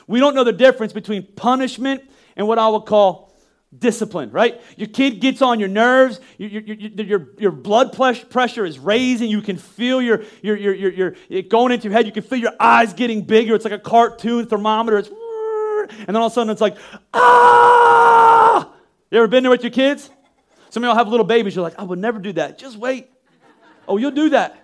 We 0.06 0.20
don't 0.20 0.34
know 0.34 0.44
the 0.44 0.52
difference 0.52 0.92
between 0.92 1.24
punishment 1.36 2.02
and 2.36 2.48
what 2.48 2.58
I 2.58 2.68
would 2.68 2.86
call 2.86 3.30
discipline, 3.76 4.32
right? 4.32 4.60
Your 4.76 4.88
kid 4.88 5.20
gets 5.20 5.42
on 5.42 5.60
your 5.60 5.68
nerves, 5.68 6.20
your, 6.38 6.48
your, 6.50 6.76
your, 6.76 7.28
your, 7.38 7.52
blood 7.52 7.92
pressure 7.92 8.64
is 8.64 8.78
raising, 8.80 9.30
you 9.30 9.42
can 9.42 9.56
feel 9.56 10.02
your, 10.02 10.24
your, 10.42 10.56
your, 10.56 10.74
your, 10.74 11.14
your, 11.28 11.42
going 11.42 11.70
into 11.70 11.84
your 11.84 11.92
head, 11.92 12.06
you 12.06 12.12
can 12.12 12.24
feel 12.24 12.40
your 12.40 12.54
eyes 12.58 12.92
getting 12.92 13.22
bigger. 13.22 13.54
It's 13.54 13.64
like 13.64 13.72
a 13.72 13.78
cartoon 13.78 14.46
thermometer. 14.46 14.98
It's 14.98 15.10
and 15.90 16.08
then 16.08 16.16
all 16.16 16.26
of 16.26 16.32
a 16.32 16.34
sudden 16.34 16.50
it's 16.50 16.60
like, 16.60 16.76
ah! 17.14 18.72
You 19.10 19.18
ever 19.18 19.28
been 19.28 19.42
there 19.42 19.50
with 19.50 19.62
your 19.62 19.72
kids? 19.72 20.10
Some 20.70 20.84
of 20.84 20.88
y'all 20.88 20.96
have 20.96 21.08
little 21.08 21.26
babies, 21.26 21.56
you're 21.56 21.64
like, 21.64 21.78
I 21.78 21.82
would 21.82 21.98
never 21.98 22.18
do 22.18 22.32
that. 22.34 22.58
Just 22.58 22.76
wait. 22.76 23.08
Oh, 23.88 23.96
you'll 23.96 24.12
do 24.12 24.30
that. 24.30 24.56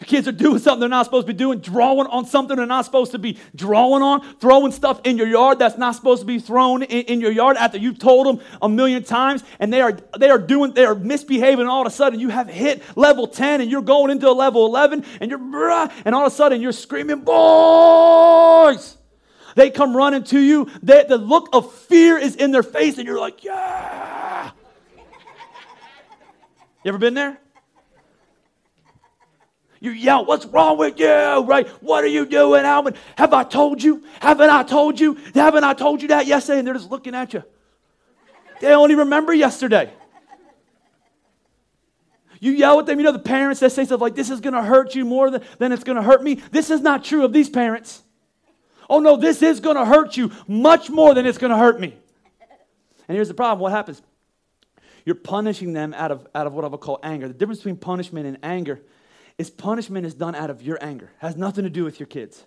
Your 0.00 0.06
kids 0.06 0.28
are 0.28 0.32
doing 0.32 0.58
something 0.58 0.80
they're 0.80 0.88
not 0.88 1.04
supposed 1.04 1.26
to 1.26 1.32
be 1.32 1.36
doing, 1.36 1.60
drawing 1.60 2.06
on 2.08 2.26
something 2.26 2.56
they're 2.56 2.66
not 2.66 2.84
supposed 2.84 3.12
to 3.12 3.18
be 3.18 3.38
drawing 3.54 4.02
on, 4.02 4.36
throwing 4.36 4.72
stuff 4.72 5.00
in 5.04 5.16
your 5.16 5.26
yard 5.26 5.58
that's 5.58 5.78
not 5.78 5.94
supposed 5.94 6.20
to 6.22 6.26
be 6.26 6.38
thrown 6.38 6.82
in, 6.82 7.02
in 7.06 7.20
your 7.20 7.30
yard 7.30 7.56
after 7.56 7.78
you've 7.78 7.98
told 7.98 8.26
them 8.26 8.44
a 8.60 8.68
million 8.68 9.04
times, 9.04 9.44
and 9.60 9.72
they 9.72 9.80
are 9.80 9.92
they 10.18 10.30
are 10.30 10.38
doing 10.38 10.72
they 10.72 10.84
are 10.84 10.94
misbehaving, 10.94 11.60
and 11.60 11.68
all 11.68 11.80
of 11.80 11.86
a 11.86 11.94
sudden 11.94 12.18
you 12.18 12.28
have 12.28 12.48
hit 12.48 12.82
level 12.96 13.26
10 13.26 13.60
and 13.60 13.70
you're 13.70 13.82
going 13.82 14.10
into 14.10 14.28
a 14.28 14.32
level 14.32 14.66
11, 14.66 15.04
and 15.20 15.30
you're 15.30 15.40
and 16.04 16.14
all 16.14 16.26
of 16.26 16.32
a 16.32 16.34
sudden 16.34 16.60
you're 16.60 16.72
screaming, 16.72 17.20
boys! 17.20 18.96
They 19.54 19.70
come 19.70 19.96
running 19.96 20.24
to 20.24 20.40
you. 20.40 20.70
They, 20.82 21.04
the 21.04 21.18
look 21.18 21.48
of 21.52 21.72
fear 21.72 22.18
is 22.18 22.36
in 22.36 22.50
their 22.50 22.62
face, 22.62 22.98
and 22.98 23.06
you're 23.06 23.20
like, 23.20 23.44
yeah. 23.44 24.50
You 26.82 26.90
ever 26.90 26.98
been 26.98 27.14
there? 27.14 27.38
You 29.80 29.90
yell, 29.90 30.24
What's 30.24 30.46
wrong 30.46 30.78
with 30.78 30.98
you? 30.98 31.08
Right? 31.08 31.68
What 31.82 32.04
are 32.04 32.08
you 32.08 32.24
doing, 32.24 32.64
Alvin? 32.64 32.94
Have 33.16 33.34
I 33.34 33.44
told 33.44 33.82
you? 33.82 34.02
Haven't 34.20 34.48
I 34.48 34.62
told 34.62 34.98
you? 34.98 35.18
Haven't 35.34 35.64
I 35.64 35.74
told 35.74 36.00
you 36.00 36.08
that 36.08 36.26
yesterday? 36.26 36.60
And 36.60 36.66
they're 36.66 36.74
just 36.74 36.90
looking 36.90 37.14
at 37.14 37.34
you. 37.34 37.44
They 38.60 38.72
only 38.72 38.94
remember 38.94 39.34
yesterday. 39.34 39.92
You 42.40 42.52
yell 42.52 42.80
at 42.80 42.86
them. 42.86 42.98
You 42.98 43.04
know, 43.04 43.12
the 43.12 43.18
parents 43.18 43.60
that 43.60 43.72
say 43.72 43.84
stuff 43.84 44.00
like, 44.00 44.14
This 44.14 44.30
is 44.30 44.40
going 44.40 44.54
to 44.54 44.62
hurt 44.62 44.94
you 44.94 45.04
more 45.04 45.30
than, 45.30 45.42
than 45.58 45.72
it's 45.72 45.84
going 45.84 45.96
to 45.96 46.02
hurt 46.02 46.22
me. 46.22 46.36
This 46.50 46.70
is 46.70 46.80
not 46.80 47.04
true 47.04 47.24
of 47.24 47.34
these 47.34 47.50
parents. 47.50 48.03
Oh 48.94 49.00
no, 49.00 49.16
this 49.16 49.42
is 49.42 49.58
going 49.58 49.74
to 49.74 49.84
hurt 49.84 50.16
you 50.16 50.30
much 50.46 50.88
more 50.88 51.14
than 51.14 51.26
it's 51.26 51.36
going 51.36 51.50
to 51.50 51.56
hurt 51.56 51.80
me. 51.80 51.96
And 53.08 53.16
here's 53.16 53.26
the 53.26 53.34
problem 53.34 53.58
what 53.58 53.72
happens? 53.72 54.00
You're 55.04 55.16
punishing 55.16 55.72
them 55.72 55.92
out 55.94 56.12
of, 56.12 56.28
out 56.32 56.46
of 56.46 56.52
what 56.52 56.64
I 56.64 56.68
would 56.68 56.78
call 56.78 57.00
anger. 57.02 57.26
The 57.26 57.34
difference 57.34 57.58
between 57.58 57.76
punishment 57.76 58.24
and 58.26 58.38
anger 58.44 58.80
is 59.36 59.50
punishment 59.50 60.06
is 60.06 60.14
done 60.14 60.36
out 60.36 60.48
of 60.48 60.62
your 60.62 60.78
anger, 60.80 61.06
it 61.06 61.18
has 61.18 61.34
nothing 61.34 61.64
to 61.64 61.70
do 61.70 61.82
with 61.82 61.98
your 61.98 62.06
kids. 62.06 62.44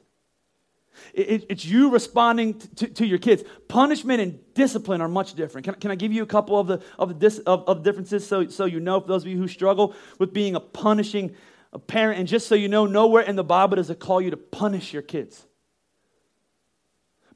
It, 1.14 1.30
it, 1.30 1.46
it's 1.50 1.66
you 1.66 1.90
responding 1.90 2.60
to, 2.78 2.88
to, 2.88 3.06
your 3.06 3.20
kids. 3.20 3.44
Punishment 3.68 4.22
and 4.22 4.40
discipline 4.54 5.02
are 5.02 5.10
much 5.10 5.34
different. 5.34 5.66
Can, 5.66 5.76
can 5.76 5.92
I 5.92 5.96
give 5.96 6.14
you 6.14 6.24
a 6.24 6.28
couple 6.28 6.58
of 6.58 6.68
the, 6.68 6.82
of 6.98 7.10
the 7.10 7.16
dis, 7.16 7.40
of, 7.40 7.68
of 7.68 7.84
differences 7.84 8.26
so, 8.26 8.48
so 8.48 8.64
you 8.64 8.80
know, 8.80 9.02
for 9.02 9.08
those 9.10 9.24
of 9.24 9.30
you 9.30 9.38
who 9.38 9.50
struggle 9.50 9.94
with 10.18 10.34
being 10.34 10.56
a 10.56 10.62
punishing 10.62 11.36
a 11.74 11.80
parent, 11.80 12.20
and 12.20 12.28
just 12.28 12.48
so 12.48 12.56
you 12.56 12.70
know, 12.70 12.86
nowhere 12.86 13.24
in 13.24 13.36
the 13.36 13.44
Bible 13.44 13.76
does 13.76 13.90
it 13.90 14.00
call 14.00 14.22
you 14.22 14.32
to 14.32 14.38
punish 14.38 14.94
your 14.94 15.02
kids. 15.02 15.47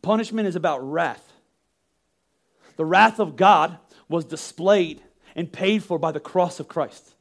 Punishment 0.02 0.48
is 0.48 0.56
about 0.56 0.80
wrath. 0.80 1.32
The 2.78 2.86
wrath 2.86 3.20
of 3.20 3.36
God 3.36 3.78
was 4.10 4.26
displayed 4.26 5.02
and 5.36 5.52
paid 5.52 5.84
for 5.84 6.00
by 6.00 6.12
the 6.12 6.20
cross 6.20 6.60
of 6.60 6.68
Christ. 6.68 7.14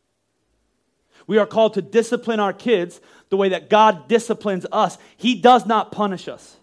We 1.27 1.38
are 1.38 1.47
called 1.47 1.75
to 1.75 1.83
discipline 1.83 2.40
our 2.40 2.53
kids 2.53 3.01
the 3.29 3.37
way 3.37 3.51
that 3.51 3.71
God 3.71 4.09
disciplines 4.09 4.66
us. 4.73 4.99
He 5.16 5.35
does 5.35 5.66
not 5.66 5.93
punish 5.93 6.29
us. 6.29 6.57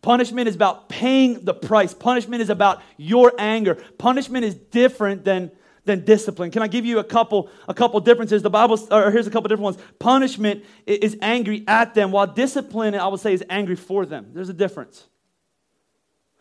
Punishment 0.00 0.48
is 0.48 0.54
about 0.54 0.88
paying 0.88 1.44
the 1.44 1.52
price. 1.52 1.92
Punishment 1.92 2.40
is 2.40 2.48
about 2.48 2.80
your 2.96 3.32
anger. 3.38 3.74
Punishment 3.98 4.44
is 4.44 4.54
different 4.54 5.24
than 5.24 5.50
than 5.86 6.04
discipline. 6.04 6.50
Can 6.50 6.62
I 6.62 6.68
give 6.68 6.84
you 6.84 6.98
a 6.98 7.04
couple 7.04 7.48
a 7.66 7.72
couple 7.72 7.98
differences? 8.00 8.42
The 8.42 8.50
Bible 8.50 8.78
or 8.90 9.10
here's 9.10 9.26
a 9.26 9.30
couple 9.30 9.48
different 9.48 9.76
ones. 9.76 9.78
Punishment 9.98 10.64
is 10.84 11.16
angry 11.22 11.64
at 11.66 11.94
them, 11.94 12.10
while 12.10 12.26
discipline 12.26 12.94
I 12.94 13.06
would 13.06 13.20
say 13.20 13.32
is 13.32 13.44
angry 13.48 13.76
for 13.76 14.04
them. 14.04 14.30
There's 14.34 14.48
a 14.48 14.54
difference. 14.54 15.06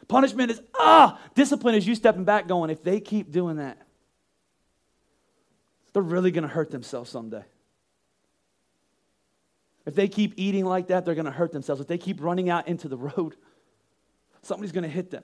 Punishment 0.07 0.51
is 0.51 0.61
ah, 0.73 1.19
discipline 1.35 1.75
is 1.75 1.87
you 1.87 1.95
stepping 1.95 2.25
back 2.25 2.47
going, 2.47 2.69
if 2.69 2.83
they 2.83 2.99
keep 2.99 3.31
doing 3.31 3.57
that, 3.57 3.81
they're 5.93 6.01
really 6.01 6.31
going 6.31 6.43
to 6.43 6.53
hurt 6.53 6.71
themselves 6.71 7.09
someday. 7.09 7.45
If 9.85 9.93
they 9.93 10.07
keep 10.07 10.33
eating 10.37 10.65
like 10.65 10.87
that, 10.87 11.05
they're 11.05 11.15
going 11.15 11.25
to 11.25 11.31
hurt 11.31 11.51
themselves. 11.51 11.79
If 11.79 11.87
they 11.87 11.99
keep 11.99 12.21
running 12.21 12.49
out 12.49 12.67
into 12.67 12.87
the 12.87 12.97
road, 12.97 13.35
somebody's 14.41 14.71
going 14.71 14.83
to 14.83 14.89
hit 14.89 15.11
them 15.11 15.23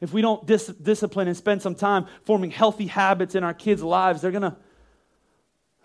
if 0.00 0.12
we 0.12 0.22
don't 0.22 0.46
dis- 0.46 0.66
discipline 0.66 1.28
and 1.28 1.36
spend 1.36 1.62
some 1.62 1.74
time 1.74 2.06
forming 2.24 2.50
healthy 2.50 2.86
habits 2.86 3.34
in 3.34 3.44
our 3.44 3.54
kids' 3.54 3.82
lives, 3.82 4.20
they're 4.20 4.30
gonna 4.30 4.56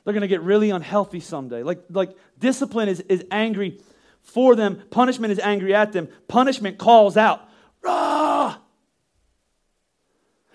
they're 0.04 0.14
gonna 0.14 0.28
get 0.28 0.42
really 0.42 0.70
unhealthy 0.70 1.20
someday. 1.20 1.64
Like 1.64 1.84
like 1.90 2.16
discipline 2.40 2.90
is, 2.90 3.02
is 3.02 3.26
angry 3.32 3.80
for 4.22 4.56
them, 4.56 4.82
punishment 4.90 5.34
is 5.34 5.40
angry 5.40 5.76
at 5.76 5.92
them. 5.92 6.08
Punishment 6.28 6.78
calls 6.78 7.18
out, 7.18 7.48
Rah! 7.84 8.58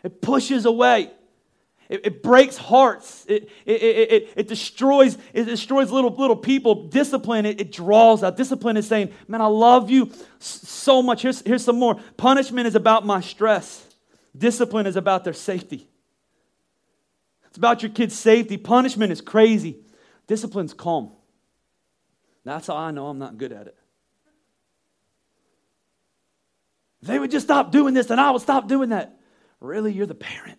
It 0.03 0.23
pushes 0.23 0.65
away. 0.65 1.13
It, 1.89 2.05
it 2.05 2.23
breaks 2.23 2.57
hearts. 2.57 3.25
It, 3.29 3.49
it, 3.65 3.83
it, 3.83 4.33
it, 4.37 4.49
destroys, 4.49 5.17
it 5.33 5.45
destroys 5.45 5.91
little, 5.91 6.15
little 6.15 6.37
people. 6.37 6.89
Discipline, 6.89 7.47
it, 7.47 7.61
it 7.61 7.73
draws 7.73 8.23
out. 8.23 8.37
Discipline 8.37 8.77
is 8.77 8.87
saying, 8.87 9.13
Man, 9.27 9.41
I 9.41 9.47
love 9.47 9.91
you 9.91 10.13
so 10.39 11.03
much. 11.03 11.23
Here's, 11.23 11.41
here's 11.43 11.65
some 11.65 11.79
more. 11.79 11.99
Punishment 12.17 12.67
is 12.67 12.75
about 12.75 13.07
my 13.07 13.21
stress, 13.21 13.87
discipline 14.37 14.87
is 14.87 14.97
about 14.97 15.25
their 15.25 15.33
safety. 15.33 15.89
It's 17.47 17.57
about 17.57 17.83
your 17.83 17.91
kid's 17.91 18.17
safety. 18.17 18.59
Punishment 18.59 19.11
is 19.11 19.23
crazy, 19.23 19.79
discipline's 20.27 20.75
calm. 20.75 21.13
That's 22.45 22.67
how 22.67 22.77
I 22.77 22.91
know 22.91 23.07
I'm 23.07 23.19
not 23.19 23.39
good 23.39 23.53
at 23.53 23.67
it. 23.67 23.77
They 27.01 27.19
would 27.19 27.31
just 27.31 27.47
stop 27.47 27.71
doing 27.71 27.95
this, 27.95 28.11
and 28.11 28.21
I 28.21 28.31
would 28.31 28.43
stop 28.43 28.69
doing 28.69 28.91
that. 28.91 29.19
Really, 29.61 29.93
you're 29.93 30.07
the 30.07 30.15
parent. 30.15 30.59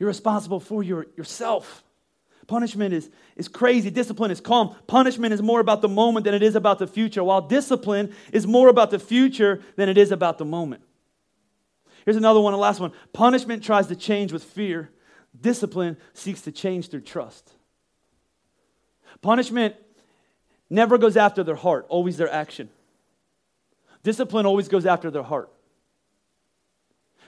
You're 0.00 0.08
responsible 0.08 0.58
for 0.58 0.82
your, 0.82 1.06
yourself. 1.16 1.84
Punishment 2.46 2.94
is, 2.94 3.10
is 3.36 3.46
crazy. 3.46 3.90
Discipline 3.90 4.30
is 4.30 4.40
calm. 4.40 4.74
Punishment 4.86 5.32
is 5.32 5.42
more 5.42 5.60
about 5.60 5.82
the 5.82 5.88
moment 5.88 6.24
than 6.24 6.34
it 6.34 6.42
is 6.42 6.56
about 6.56 6.78
the 6.78 6.86
future, 6.86 7.22
while 7.22 7.42
discipline 7.42 8.12
is 8.32 8.46
more 8.46 8.68
about 8.68 8.90
the 8.90 8.98
future 8.98 9.62
than 9.76 9.88
it 9.88 9.98
is 9.98 10.10
about 10.10 10.38
the 10.38 10.44
moment. 10.44 10.82
Here's 12.04 12.16
another 12.16 12.40
one, 12.40 12.52
the 12.52 12.58
last 12.58 12.80
one. 12.80 12.92
Punishment 13.12 13.62
tries 13.62 13.88
to 13.88 13.94
change 13.94 14.32
with 14.32 14.42
fear, 14.42 14.90
discipline 15.38 15.98
seeks 16.14 16.40
to 16.42 16.50
change 16.50 16.88
through 16.88 17.02
trust. 17.02 17.52
Punishment 19.20 19.76
never 20.70 20.96
goes 20.96 21.18
after 21.18 21.44
their 21.44 21.56
heart, 21.56 21.84
always 21.90 22.16
their 22.16 22.32
action. 22.32 22.70
Discipline 24.02 24.46
always 24.46 24.66
goes 24.66 24.86
after 24.86 25.10
their 25.10 25.22
heart. 25.22 25.50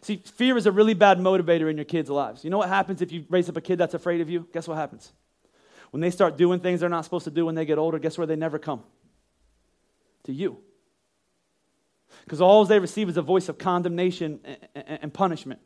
See, 0.02 0.16
fear 0.16 0.56
is 0.56 0.66
a 0.66 0.72
really 0.72 0.94
bad 0.94 1.18
motivator 1.18 1.70
in 1.70 1.76
your 1.76 1.84
kids' 1.84 2.10
lives. 2.10 2.42
You 2.42 2.50
know 2.50 2.58
what 2.58 2.68
happens 2.68 3.02
if 3.02 3.12
you 3.12 3.24
raise 3.28 3.48
up 3.48 3.56
a 3.56 3.60
kid 3.60 3.78
that's 3.78 3.94
afraid 3.94 4.20
of 4.20 4.28
you? 4.28 4.48
Guess 4.52 4.66
what 4.66 4.76
happens? 4.76 5.12
When 5.92 6.00
they 6.00 6.10
start 6.10 6.36
doing 6.36 6.58
things 6.58 6.80
they're 6.80 6.88
not 6.88 7.04
supposed 7.04 7.24
to 7.24 7.30
do 7.30 7.46
when 7.46 7.54
they 7.54 7.64
get 7.64 7.78
older, 7.78 7.98
guess 7.98 8.18
where 8.18 8.26
they 8.26 8.36
never 8.36 8.58
come? 8.58 8.82
To 10.24 10.32
you. 10.32 10.58
Because 12.24 12.40
all 12.40 12.64
they 12.64 12.78
receive 12.78 13.08
is 13.08 13.16
a 13.16 13.22
voice 13.22 13.48
of 13.48 13.58
condemnation 13.58 14.40
and 14.74 15.14
punishment. 15.14 15.60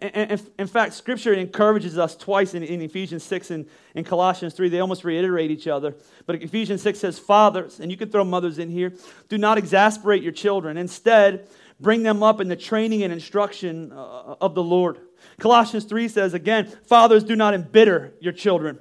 In 0.00 0.66
fact, 0.68 0.94
Scripture 0.94 1.34
encourages 1.34 1.98
us 1.98 2.16
twice 2.16 2.54
in, 2.54 2.62
Ephesians 2.62 3.24
6 3.24 3.50
and 3.50 3.66
in 3.94 4.04
Colossians 4.04 4.54
3. 4.54 4.68
They 4.68 4.78
almost 4.78 5.04
reiterate 5.04 5.50
each 5.50 5.66
other. 5.66 5.96
But 6.26 6.36
Ephesians 6.36 6.82
6 6.82 6.98
says, 6.98 7.18
Fathers, 7.18 7.80
and 7.80 7.90
you 7.90 7.96
can 7.96 8.10
throw 8.10 8.24
mothers 8.24 8.58
in 8.58 8.70
here, 8.70 8.92
do 9.28 9.36
not 9.36 9.58
exasperate 9.58 10.22
your 10.22 10.32
children. 10.32 10.76
Instead, 10.76 11.48
bring 11.80 12.02
them 12.02 12.22
up 12.22 12.40
in 12.40 12.48
the 12.48 12.56
training 12.56 13.02
and 13.02 13.12
instruction 13.12 13.92
uh, 13.92 14.36
of 14.40 14.54
the 14.54 14.62
Lord. 14.62 14.98
Colossians 15.38 15.84
3 15.84 16.08
says, 16.08 16.34
again, 16.34 16.66
Fathers, 16.86 17.24
do 17.24 17.36
not 17.36 17.54
embitter 17.54 18.14
your 18.20 18.32
children, 18.32 18.78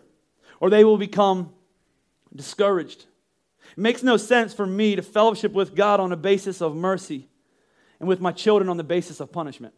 or 0.60 0.70
they 0.70 0.84
will 0.84 0.98
become 0.98 1.54
discouraged. 2.36 3.06
It 3.72 3.78
makes 3.78 4.04
no 4.04 4.18
sense 4.18 4.54
for 4.54 4.66
me 4.66 4.96
to 4.96 5.02
fellowship 5.02 5.54
with 5.54 5.76
God 5.76 6.00
on 6.00 6.12
a 6.12 6.18
basis 6.18 6.62
of 6.62 6.76
mercy 6.76 7.30
and 8.00 8.08
with 8.08 8.22
my 8.22 8.32
children 8.32 8.70
on 8.70 8.78
the 8.78 8.84
basis 8.84 9.20
of 9.20 9.32
punishment. 9.32 9.74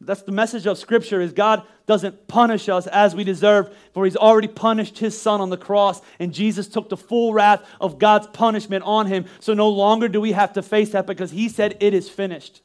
That's 0.00 0.22
the 0.22 0.32
message 0.32 0.66
of 0.66 0.78
Scripture 0.78 1.20
is 1.20 1.32
God 1.32 1.64
doesn't 1.86 2.28
punish 2.28 2.68
us 2.68 2.86
as 2.86 3.16
we 3.16 3.24
deserve, 3.24 3.74
for 3.92 4.04
He's 4.04 4.16
already 4.16 4.46
punished 4.46 4.98
His 4.98 5.20
Son 5.20 5.40
on 5.40 5.50
the 5.50 5.56
cross, 5.56 6.00
and 6.20 6.32
Jesus 6.32 6.68
took 6.68 6.88
the 6.88 6.96
full 6.96 7.32
wrath 7.32 7.68
of 7.80 7.98
God's 7.98 8.28
punishment 8.28 8.84
on 8.84 9.06
Him. 9.06 9.24
So 9.40 9.54
no 9.54 9.68
longer 9.68 10.08
do 10.08 10.20
we 10.20 10.32
have 10.32 10.52
to 10.52 10.62
face 10.62 10.90
that 10.90 11.06
because 11.06 11.32
He 11.32 11.48
said 11.48 11.76
it 11.80 11.94
is 11.94 12.08
finished. 12.08 12.62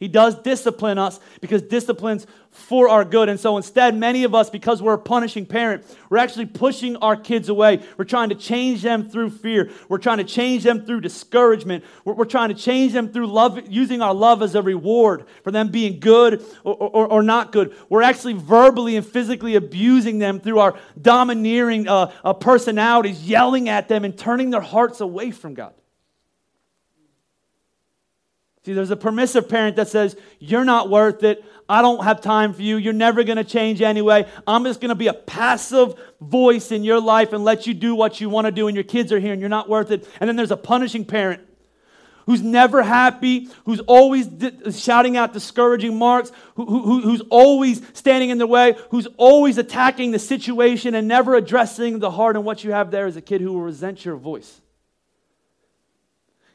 He 0.00 0.08
does 0.08 0.34
discipline 0.42 0.96
us 0.96 1.20
because 1.42 1.60
discipline's 1.60 2.26
for 2.50 2.88
our 2.88 3.04
good. 3.04 3.28
And 3.28 3.38
so 3.38 3.58
instead, 3.58 3.94
many 3.94 4.24
of 4.24 4.34
us, 4.34 4.50
because 4.50 4.82
we're 4.82 4.94
a 4.94 4.98
punishing 4.98 5.44
parent, 5.46 5.84
we're 6.08 6.18
actually 6.18 6.46
pushing 6.46 6.96
our 6.96 7.16
kids 7.16 7.50
away. 7.50 7.80
We're 7.96 8.06
trying 8.06 8.30
to 8.30 8.34
change 8.34 8.82
them 8.82 9.08
through 9.08 9.30
fear. 9.30 9.70
We're 9.88 9.98
trying 9.98 10.18
to 10.18 10.24
change 10.24 10.64
them 10.64 10.84
through 10.84 11.02
discouragement. 11.02 11.84
We're, 12.04 12.14
we're 12.14 12.24
trying 12.24 12.48
to 12.48 12.54
change 12.54 12.92
them 12.94 13.12
through 13.12 13.26
love, 13.26 13.60
using 13.68 14.00
our 14.00 14.14
love 14.14 14.42
as 14.42 14.54
a 14.54 14.62
reward 14.62 15.26
for 15.44 15.50
them 15.50 15.68
being 15.68 16.00
good 16.00 16.44
or, 16.64 16.74
or, 16.74 17.06
or 17.06 17.22
not 17.22 17.52
good. 17.52 17.76
We're 17.90 18.02
actually 18.02 18.34
verbally 18.34 18.96
and 18.96 19.06
physically 19.06 19.54
abusing 19.54 20.18
them 20.18 20.40
through 20.40 20.60
our 20.60 20.78
domineering 21.00 21.86
uh, 21.86 22.10
uh, 22.24 22.32
personalities, 22.32 23.22
yelling 23.22 23.68
at 23.68 23.88
them 23.88 24.04
and 24.04 24.18
turning 24.18 24.50
their 24.50 24.60
hearts 24.62 25.00
away 25.00 25.30
from 25.30 25.54
God. 25.54 25.74
See, 28.64 28.74
there's 28.74 28.90
a 28.90 28.96
permissive 28.96 29.48
parent 29.48 29.76
that 29.76 29.88
says, 29.88 30.16
You're 30.38 30.64
not 30.64 30.90
worth 30.90 31.22
it. 31.22 31.44
I 31.68 31.82
don't 31.82 32.04
have 32.04 32.20
time 32.20 32.52
for 32.52 32.62
you. 32.62 32.76
You're 32.76 32.92
never 32.92 33.22
going 33.24 33.36
to 33.36 33.44
change 33.44 33.80
anyway. 33.80 34.26
I'm 34.46 34.64
just 34.64 34.80
going 34.80 34.90
to 34.90 34.96
be 34.96 35.06
a 35.06 35.14
passive 35.14 35.94
voice 36.20 36.72
in 36.72 36.84
your 36.84 37.00
life 37.00 37.32
and 37.32 37.44
let 37.44 37.66
you 37.66 37.74
do 37.74 37.94
what 37.94 38.20
you 38.20 38.28
want 38.28 38.46
to 38.46 38.50
do, 38.50 38.66
and 38.66 38.76
your 38.76 38.84
kids 38.84 39.12
are 39.12 39.20
here 39.20 39.32
and 39.32 39.40
you're 39.40 39.48
not 39.48 39.68
worth 39.68 39.90
it. 39.90 40.06
And 40.18 40.28
then 40.28 40.36
there's 40.36 40.50
a 40.50 40.56
punishing 40.56 41.04
parent 41.04 41.42
who's 42.26 42.42
never 42.42 42.82
happy, 42.82 43.48
who's 43.64 43.80
always 43.80 44.26
di- 44.26 44.70
shouting 44.72 45.16
out 45.16 45.32
discouraging 45.32 45.96
marks, 45.96 46.30
who, 46.54 46.66
who, 46.66 47.00
who's 47.00 47.22
always 47.30 47.80
standing 47.92 48.30
in 48.30 48.38
the 48.38 48.46
way, 48.46 48.76
who's 48.90 49.06
always 49.16 49.56
attacking 49.56 50.10
the 50.10 50.18
situation 50.18 50.94
and 50.94 51.08
never 51.08 51.34
addressing 51.34 51.98
the 51.98 52.10
heart. 52.10 52.36
And 52.36 52.44
what 52.44 52.62
you 52.62 52.72
have 52.72 52.90
there 52.90 53.06
is 53.06 53.16
a 53.16 53.22
kid 53.22 53.40
who 53.40 53.54
will 53.54 53.62
resent 53.62 54.04
your 54.04 54.16
voice. 54.16 54.60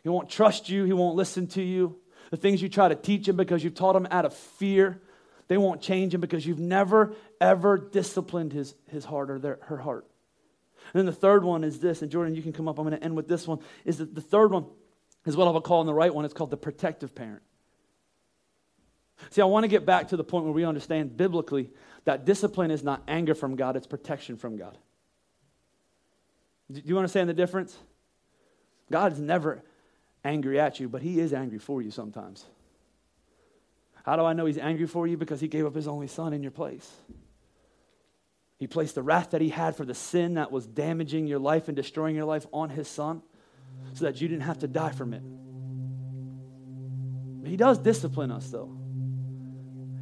He 0.05 0.09
won't 0.09 0.29
trust 0.29 0.69
you. 0.69 0.83
He 0.83 0.93
won't 0.93 1.15
listen 1.15 1.47
to 1.47 1.63
you. 1.63 1.97
The 2.29 2.37
things 2.37 2.61
you 2.61 2.69
try 2.69 2.89
to 2.89 2.95
teach 2.95 3.27
him 3.27 3.37
because 3.37 3.63
you've 3.63 3.73
taught 3.73 3.95
him 3.95 4.07
out 4.11 4.23
of 4.23 4.35
fear, 4.35 5.01
they 5.47 5.57
won't 5.57 5.81
change 5.81 6.13
him 6.13 6.21
because 6.21 6.45
you've 6.45 6.59
never, 6.59 7.15
ever 7.41 7.79
disciplined 7.79 8.53
his, 8.53 8.75
his 8.87 9.03
heart 9.03 9.31
or 9.31 9.39
their, 9.39 9.57
her 9.63 9.77
heart. 9.77 10.05
And 10.93 10.99
then 10.99 11.07
the 11.07 11.11
third 11.11 11.43
one 11.43 11.63
is 11.63 11.79
this, 11.79 12.03
and 12.03 12.11
Jordan, 12.11 12.35
you 12.35 12.43
can 12.43 12.53
come 12.53 12.67
up. 12.67 12.77
I'm 12.77 12.85
going 12.85 12.95
to 12.95 13.03
end 13.03 13.15
with 13.15 13.27
this 13.27 13.47
one. 13.47 13.57
Is 13.83 13.97
that 13.97 14.13
the 14.13 14.21
third 14.21 14.51
one 14.51 14.67
is 15.25 15.35
what 15.35 15.47
I 15.47 15.49
will 15.49 15.59
call 15.59 15.81
in 15.81 15.87
the 15.87 15.93
right 15.93 16.13
one. 16.13 16.23
It's 16.23 16.35
called 16.35 16.51
the 16.51 16.57
protective 16.57 17.15
parent. 17.15 17.41
See, 19.31 19.41
I 19.41 19.45
want 19.45 19.63
to 19.63 19.69
get 19.69 19.87
back 19.87 20.09
to 20.09 20.17
the 20.17 20.23
point 20.23 20.45
where 20.45 20.53
we 20.53 20.65
understand 20.65 21.17
biblically 21.17 21.71
that 22.03 22.25
discipline 22.25 22.69
is 22.69 22.83
not 22.83 23.01
anger 23.07 23.33
from 23.33 23.55
God, 23.55 23.75
it's 23.75 23.87
protection 23.87 24.37
from 24.37 24.55
God. 24.55 24.77
Do 26.71 26.79
you 26.85 26.99
understand 26.99 27.27
the 27.27 27.33
difference? 27.33 27.75
God 28.91 29.13
is 29.13 29.19
never 29.19 29.63
angry 30.25 30.59
at 30.59 30.79
you, 30.79 30.89
but 30.89 31.01
he 31.01 31.19
is 31.19 31.33
angry 31.33 31.59
for 31.59 31.81
you 31.81 31.91
sometimes. 31.91 32.45
How 34.03 34.15
do 34.15 34.23
I 34.23 34.33
know 34.33 34.45
he's 34.45 34.57
angry 34.57 34.87
for 34.87 35.07
you? 35.07 35.17
Because 35.17 35.39
he 35.39 35.47
gave 35.47 35.65
up 35.65 35.73
his 35.75 35.87
only 35.87 36.07
son 36.07 36.33
in 36.33 36.41
your 36.43 36.51
place. 36.51 36.91
He 38.57 38.67
placed 38.67 38.95
the 38.95 39.03
wrath 39.03 39.31
that 39.31 39.41
he 39.41 39.49
had 39.49 39.75
for 39.75 39.85
the 39.85 39.93
sin 39.93 40.35
that 40.35 40.51
was 40.51 40.65
damaging 40.65 41.27
your 41.27 41.39
life 41.39 41.67
and 41.67 41.75
destroying 41.75 42.15
your 42.15 42.25
life 42.25 42.45
on 42.51 42.69
his 42.69 42.87
son 42.87 43.21
so 43.93 44.05
that 44.05 44.21
you 44.21 44.27
didn't 44.27 44.43
have 44.43 44.59
to 44.59 44.67
die 44.67 44.91
from 44.91 45.13
it. 45.13 45.21
But 47.41 47.49
he 47.49 47.57
does 47.57 47.77
discipline 47.77 48.31
us, 48.31 48.49
though. 48.49 48.71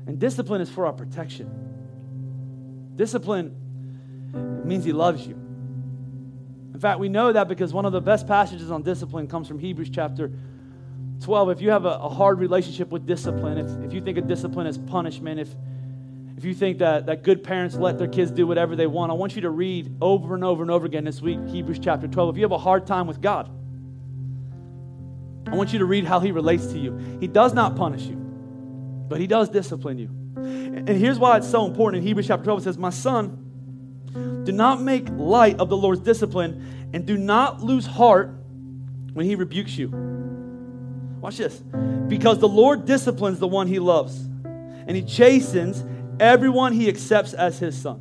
And 0.05 0.19
discipline 0.19 0.61
is 0.61 0.69
for 0.69 0.85
our 0.85 0.93
protection. 0.93 2.91
Discipline 2.95 3.55
means 4.65 4.85
he 4.85 4.93
loves 4.93 5.25
you. 5.25 5.39
In 6.73 6.79
fact, 6.79 6.99
we 6.99 7.09
know 7.09 7.31
that 7.31 7.47
because 7.47 7.71
one 7.71 7.85
of 7.85 7.91
the 7.91 8.01
best 8.01 8.27
passages 8.27 8.71
on 8.71 8.81
discipline 8.81 9.27
comes 9.27 9.47
from 9.47 9.59
Hebrews 9.59 9.89
chapter 9.91 10.31
12. 11.21 11.51
If 11.51 11.61
you 11.61 11.69
have 11.69 11.85
a, 11.85 11.89
a 11.89 12.09
hard 12.09 12.39
relationship 12.39 12.89
with 12.89 13.05
discipline, 13.05 13.57
if, 13.57 13.85
if 13.85 13.93
you 13.93 14.01
think 14.01 14.17
of 14.17 14.27
discipline 14.27 14.65
as 14.65 14.77
punishment, 14.77 15.39
if, 15.39 15.49
if 16.35 16.43
you 16.43 16.53
think 16.53 16.79
that, 16.79 17.05
that 17.05 17.23
good 17.23 17.43
parents 17.43 17.75
let 17.75 17.99
their 17.99 18.07
kids 18.07 18.31
do 18.31 18.47
whatever 18.47 18.75
they 18.75 18.87
want, 18.87 19.11
I 19.11 19.15
want 19.15 19.35
you 19.35 19.41
to 19.43 19.51
read 19.51 19.95
over 20.01 20.33
and 20.33 20.43
over 20.43 20.63
and 20.63 20.71
over 20.71 20.85
again 20.85 21.03
this 21.03 21.21
week 21.21 21.39
Hebrews 21.47 21.79
chapter 21.79 22.07
12. 22.07 22.35
If 22.35 22.37
you 22.37 22.43
have 22.43 22.51
a 22.51 22.57
hard 22.57 22.87
time 22.87 23.05
with 23.05 23.21
God, 23.21 23.49
I 25.45 25.55
want 25.55 25.73
you 25.73 25.79
to 25.79 25.85
read 25.85 26.05
how 26.05 26.19
He 26.19 26.31
relates 26.31 26.67
to 26.67 26.79
you. 26.79 26.97
He 27.19 27.27
does 27.27 27.53
not 27.53 27.75
punish 27.75 28.01
you, 28.03 28.15
but 28.15 29.19
He 29.19 29.27
does 29.27 29.49
discipline 29.49 29.99
you. 29.99 30.09
And 30.35 30.89
here's 30.89 31.19
why 31.19 31.37
it's 31.37 31.49
so 31.49 31.67
important. 31.67 32.01
In 32.01 32.07
Hebrews 32.07 32.27
chapter 32.27 32.43
12, 32.43 32.59
it 32.59 32.63
says, 32.63 32.77
My 32.79 32.89
son, 32.89 33.42
do 34.13 34.51
not 34.51 34.81
make 34.81 35.07
light 35.09 35.59
of 35.59 35.69
the 35.69 35.77
Lord's 35.77 36.01
discipline, 36.01 36.89
and 36.93 37.05
do 37.05 37.17
not 37.17 37.61
lose 37.61 37.85
heart 37.85 38.31
when 39.13 39.25
he 39.25 39.35
rebukes 39.35 39.77
you. 39.77 39.89
Watch 41.21 41.37
this. 41.37 41.63
Because 42.07 42.39
the 42.39 42.47
Lord 42.47 42.85
disciplines 42.85 43.39
the 43.39 43.47
one 43.47 43.67
he 43.67 43.79
loves, 43.79 44.17
and 44.17 44.91
he 44.91 45.01
chastens 45.01 45.83
everyone 46.19 46.73
he 46.73 46.89
accepts 46.89 47.33
as 47.33 47.59
his 47.59 47.79
son. 47.79 47.99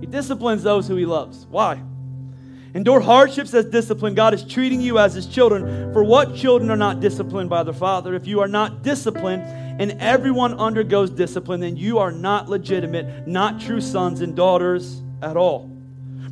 He 0.00 0.06
disciplines 0.06 0.62
those 0.62 0.86
who 0.86 0.96
he 0.96 1.06
loves. 1.06 1.46
Why? 1.46 1.82
Endure 2.76 3.00
hardships 3.00 3.54
as 3.54 3.64
discipline. 3.64 4.14
God 4.14 4.34
is 4.34 4.44
treating 4.44 4.82
you 4.82 4.98
as 4.98 5.14
his 5.14 5.26
children. 5.26 5.94
For 5.94 6.04
what 6.04 6.36
children 6.36 6.70
are 6.70 6.76
not 6.76 7.00
disciplined 7.00 7.48
by 7.48 7.62
their 7.62 7.72
father? 7.72 8.14
If 8.14 8.26
you 8.26 8.40
are 8.40 8.48
not 8.48 8.82
disciplined, 8.82 9.44
and 9.80 9.92
everyone 9.92 10.52
undergoes 10.60 11.08
discipline, 11.08 11.60
then 11.60 11.78
you 11.78 11.96
are 11.96 12.12
not 12.12 12.50
legitimate, 12.50 13.26
not 13.26 13.62
true 13.62 13.80
sons 13.80 14.20
and 14.20 14.36
daughters 14.36 15.02
at 15.22 15.38
all. 15.38 15.74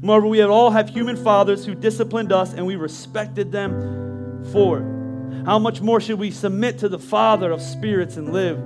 Moreover, 0.02 0.26
we 0.26 0.42
all 0.42 0.70
have 0.70 0.90
human 0.90 1.16
fathers 1.16 1.64
who 1.64 1.74
disciplined 1.74 2.30
us, 2.30 2.52
and 2.52 2.66
we 2.66 2.76
respected 2.76 3.50
them 3.50 4.44
for 4.52 4.80
it. 4.80 5.46
How 5.46 5.59
much 5.59 5.80
more 5.80 5.98
should 5.98 6.18
we 6.18 6.30
submit 6.30 6.78
to 6.80 6.90
the 6.90 6.98
Father 6.98 7.52
of 7.52 7.62
spirits 7.62 8.18
and 8.18 8.35
live? 8.35 8.62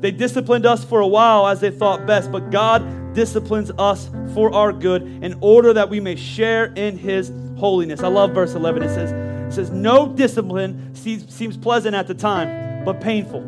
They 0.00 0.10
disciplined 0.10 0.66
us 0.66 0.84
for 0.84 0.98
a 0.98 1.06
while 1.06 1.46
as 1.46 1.60
they 1.60 1.70
thought 1.70 2.06
best, 2.06 2.32
but 2.32 2.50
God 2.50 2.82
disciplines 3.14 3.70
us 3.78 4.10
for 4.34 4.52
our 4.54 4.72
good 4.72 5.02
in 5.02 5.38
order 5.40 5.72
that 5.72 5.88
we 5.88 6.00
may 6.00 6.16
share 6.16 6.66
in 6.66 6.96
his 6.98 7.32
holiness. 7.58 8.02
I 8.02 8.08
love 8.08 8.32
verse 8.32 8.54
11. 8.54 8.82
It 8.82 8.88
says, 8.88 9.12
it 9.12 9.52
says 9.54 9.70
No 9.70 10.08
discipline 10.08 10.94
seems, 10.94 11.56
pleasant 11.56 11.94
at 11.94 12.06
the 12.06 12.14
time, 12.14 12.84
but 12.84 13.00
painful. 13.00 13.42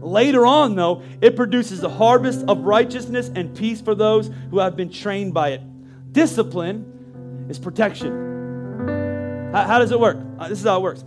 Later 0.00 0.46
on, 0.46 0.74
though, 0.74 1.02
it 1.20 1.36
produces 1.36 1.82
a 1.82 1.88
harvest 1.88 2.44
of 2.48 2.60
righteousness 2.60 3.30
and 3.34 3.56
peace 3.56 3.80
for 3.80 3.94
those 3.94 4.30
who 4.50 4.58
have 4.58 4.76
been 4.76 4.90
trained 4.90 5.34
by 5.34 5.50
it. 5.50 6.12
Discipline 6.12 7.46
is 7.48 7.58
protection. 7.58 9.50
How, 9.52 9.64
how 9.64 9.78
does 9.78 9.90
it 9.90 10.00
work? 10.00 10.18
Uh, 10.38 10.48
this 10.48 10.60
is 10.60 10.64
how 10.64 10.78
it 10.78 10.82
works. 10.82 11.04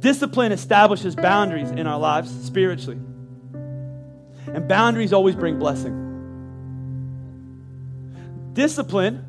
Discipline 0.00 0.52
establishes 0.52 1.14
boundaries 1.14 1.70
in 1.70 1.86
our 1.86 1.98
lives 1.98 2.30
spiritually. 2.44 2.98
And 3.52 4.66
boundaries 4.66 5.12
always 5.12 5.36
bring 5.36 5.58
blessing. 5.58 6.09
Discipline 8.52 9.24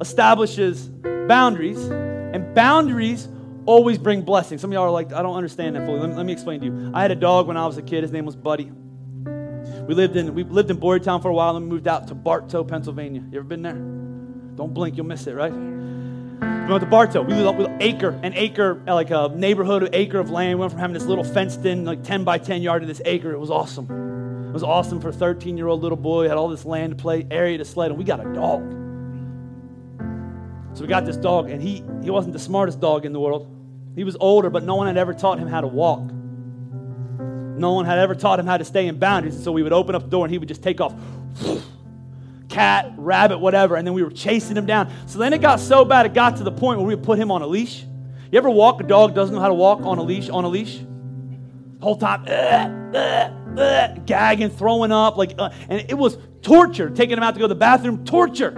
establishes 0.00 0.88
boundaries, 1.28 1.78
and 1.84 2.54
boundaries 2.54 3.28
always 3.66 3.98
bring 3.98 4.22
blessings. 4.22 4.60
Some 4.60 4.70
of 4.70 4.74
y'all 4.74 4.84
are 4.84 4.90
like, 4.90 5.12
I 5.12 5.22
don't 5.22 5.36
understand 5.36 5.76
that 5.76 5.86
fully. 5.86 6.00
Let 6.00 6.10
me, 6.10 6.16
let 6.16 6.26
me 6.26 6.32
explain 6.32 6.60
to 6.60 6.66
you. 6.66 6.90
I 6.94 7.02
had 7.02 7.10
a 7.10 7.16
dog 7.16 7.46
when 7.46 7.56
I 7.56 7.66
was 7.66 7.76
a 7.78 7.82
kid. 7.82 8.02
His 8.02 8.12
name 8.12 8.24
was 8.24 8.36
Buddy. 8.36 8.70
We 9.86 9.94
lived 9.94 10.16
in 10.16 10.34
we 10.34 10.44
lived 10.44 10.70
in 10.70 10.78
Boyertown 10.78 11.22
for 11.22 11.28
a 11.28 11.34
while 11.34 11.56
and 11.56 11.66
moved 11.66 11.88
out 11.88 12.08
to 12.08 12.14
Barto, 12.14 12.64
Pennsylvania. 12.64 13.22
You 13.30 13.38
ever 13.38 13.48
been 13.48 13.62
there? 13.62 13.74
Don't 14.56 14.74
blink, 14.74 14.96
you'll 14.96 15.06
miss 15.06 15.26
it, 15.26 15.34
right? 15.34 15.52
We 15.52 16.68
went 16.68 16.80
to 16.80 16.86
Barto. 16.86 17.22
We 17.22 17.34
lived 17.34 17.58
with 17.58 17.70
acre, 17.80 18.18
an 18.22 18.34
acre, 18.34 18.80
like 18.86 19.10
a 19.10 19.28
neighborhood, 19.34 19.82
an 19.84 19.90
acre 19.94 20.18
of 20.18 20.30
land. 20.30 20.58
We 20.58 20.60
went 20.60 20.72
from 20.72 20.80
having 20.80 20.94
this 20.94 21.04
little 21.04 21.24
fenced 21.24 21.64
in, 21.64 21.84
like 21.84 22.02
10 22.02 22.24
by 22.24 22.38
10 22.38 22.62
yard 22.62 22.82
to 22.82 22.86
this 22.86 23.00
acre. 23.04 23.32
It 23.32 23.38
was 23.38 23.50
awesome. 23.50 23.86
It 24.52 24.56
was 24.56 24.64
awesome 24.64 25.00
for 25.00 25.08
a 25.08 25.12
13 25.14 25.56
year 25.56 25.66
old 25.66 25.80
little 25.80 25.96
boy. 25.96 26.28
Had 26.28 26.36
all 26.36 26.48
this 26.48 26.66
land 26.66 26.90
to 26.90 27.02
play, 27.02 27.26
area 27.30 27.56
to 27.56 27.64
sled, 27.64 27.90
and 27.90 27.96
we 27.96 28.04
got 28.04 28.20
a 28.20 28.30
dog. 28.34 28.60
So 30.74 30.82
we 30.82 30.88
got 30.88 31.06
this 31.06 31.16
dog, 31.16 31.48
and 31.48 31.62
he, 31.62 31.82
he 32.02 32.10
wasn't 32.10 32.34
the 32.34 32.38
smartest 32.38 32.78
dog 32.78 33.06
in 33.06 33.14
the 33.14 33.18
world. 33.18 33.48
He 33.96 34.04
was 34.04 34.14
older, 34.20 34.50
but 34.50 34.62
no 34.62 34.74
one 34.74 34.88
had 34.88 34.98
ever 34.98 35.14
taught 35.14 35.38
him 35.38 35.48
how 35.48 35.62
to 35.62 35.66
walk. 35.66 36.02
No 36.02 37.72
one 37.72 37.86
had 37.86 37.98
ever 37.98 38.14
taught 38.14 38.38
him 38.38 38.44
how 38.44 38.58
to 38.58 38.64
stay 38.66 38.88
in 38.88 38.98
boundaries. 38.98 39.42
So 39.42 39.52
we 39.52 39.62
would 39.62 39.72
open 39.72 39.94
up 39.94 40.02
the 40.02 40.10
door, 40.10 40.26
and 40.26 40.30
he 40.30 40.36
would 40.36 40.48
just 40.48 40.62
take 40.62 40.82
off. 40.82 40.92
Cat, 42.50 42.92
rabbit, 42.98 43.38
whatever. 43.38 43.76
And 43.76 43.86
then 43.86 43.94
we 43.94 44.02
were 44.02 44.10
chasing 44.10 44.54
him 44.54 44.66
down. 44.66 44.92
So 45.06 45.18
then 45.18 45.32
it 45.32 45.40
got 45.40 45.60
so 45.60 45.86
bad, 45.86 46.04
it 46.04 46.12
got 46.12 46.36
to 46.36 46.42
the 46.42 46.52
point 46.52 46.78
where 46.78 46.86
we 46.86 46.94
would 46.94 47.04
put 47.04 47.18
him 47.18 47.30
on 47.30 47.40
a 47.40 47.46
leash. 47.46 47.86
You 48.30 48.36
ever 48.36 48.50
walk 48.50 48.82
a 48.82 48.84
dog 48.84 49.14
doesn't 49.14 49.34
know 49.34 49.40
how 49.40 49.48
to 49.48 49.54
walk 49.54 49.80
on 49.80 49.96
a 49.96 50.02
leash? 50.02 50.28
On 50.28 50.44
a 50.44 50.48
leash, 50.48 50.78
whole 51.80 51.96
time, 51.96 52.26
uh, 52.28 52.98
uh, 52.98 53.38
gagging, 53.54 54.50
throwing 54.50 54.92
up, 54.92 55.16
like, 55.16 55.34
uh, 55.38 55.50
and 55.68 55.84
it 55.88 55.94
was 55.94 56.18
torture. 56.42 56.90
Taking 56.90 57.16
him 57.16 57.22
out 57.22 57.34
to 57.34 57.40
go 57.40 57.44
to 57.44 57.48
the 57.48 57.54
bathroom, 57.54 58.04
torture. 58.04 58.52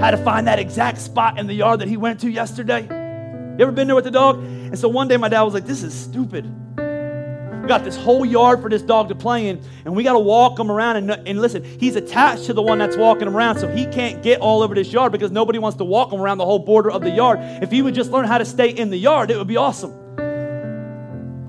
Had 0.00 0.12
to 0.12 0.16
find 0.18 0.46
that 0.46 0.58
exact 0.58 0.98
spot 0.98 1.38
in 1.38 1.46
the 1.46 1.54
yard 1.54 1.80
that 1.80 1.88
he 1.88 1.96
went 1.96 2.20
to 2.20 2.30
yesterday. 2.30 2.82
You 2.82 3.56
ever 3.60 3.72
been 3.72 3.86
there 3.86 3.96
with 3.96 4.04
the 4.04 4.10
dog? 4.10 4.42
And 4.42 4.78
so 4.78 4.88
one 4.88 5.08
day 5.08 5.16
my 5.16 5.28
dad 5.28 5.42
was 5.42 5.54
like, 5.54 5.66
This 5.66 5.82
is 5.82 5.94
stupid. 5.94 6.50
We 6.76 7.68
got 7.68 7.84
this 7.84 7.96
whole 7.96 8.26
yard 8.26 8.60
for 8.60 8.68
this 8.68 8.82
dog 8.82 9.08
to 9.10 9.14
play 9.14 9.46
in, 9.48 9.62
and 9.84 9.94
we 9.94 10.02
got 10.02 10.14
to 10.14 10.18
walk 10.18 10.58
him 10.58 10.68
around. 10.68 10.96
And, 10.96 11.10
and 11.28 11.40
listen, 11.40 11.62
he's 11.62 11.94
attached 11.94 12.46
to 12.46 12.52
the 12.52 12.62
one 12.62 12.78
that's 12.78 12.96
walking 12.96 13.28
him 13.28 13.36
around, 13.36 13.58
so 13.58 13.68
he 13.68 13.86
can't 13.86 14.20
get 14.20 14.40
all 14.40 14.62
over 14.62 14.74
this 14.74 14.92
yard 14.92 15.12
because 15.12 15.30
nobody 15.30 15.60
wants 15.60 15.78
to 15.78 15.84
walk 15.84 16.12
him 16.12 16.20
around 16.20 16.38
the 16.38 16.44
whole 16.44 16.58
border 16.58 16.90
of 16.90 17.02
the 17.02 17.10
yard. 17.10 17.38
If 17.62 17.70
he 17.70 17.80
would 17.80 17.94
just 17.94 18.10
learn 18.10 18.24
how 18.24 18.38
to 18.38 18.44
stay 18.44 18.70
in 18.70 18.90
the 18.90 18.96
yard, 18.96 19.30
it 19.30 19.36
would 19.36 19.46
be 19.46 19.56
awesome. 19.56 20.01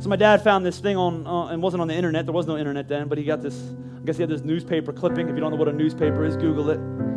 So 0.04 0.10
my 0.10 0.18
dad 0.18 0.44
found 0.44 0.66
this 0.66 0.80
thing 0.80 0.98
on, 0.98 1.26
uh, 1.26 1.46
and 1.46 1.64
wasn't 1.64 1.80
on 1.80 1.88
the 1.88 1.94
internet. 1.94 2.26
There 2.26 2.34
was 2.34 2.46
no 2.46 2.58
internet 2.58 2.90
then, 2.90 3.08
but 3.08 3.18
he 3.18 3.24
got 3.24 3.42
this. 3.42 3.58
I 4.02 4.06
guess 4.06 4.18
he 4.18 4.22
had 4.22 4.30
this 4.30 4.42
newspaper 4.42 4.92
clipping. 4.92 5.30
If 5.30 5.36
you 5.36 5.40
don't 5.40 5.52
know 5.52 5.56
what 5.56 5.70
a 5.70 5.72
newspaper 5.72 6.26
is, 6.26 6.36
Google 6.36 6.72
it. 6.72 6.78
And 6.78 7.14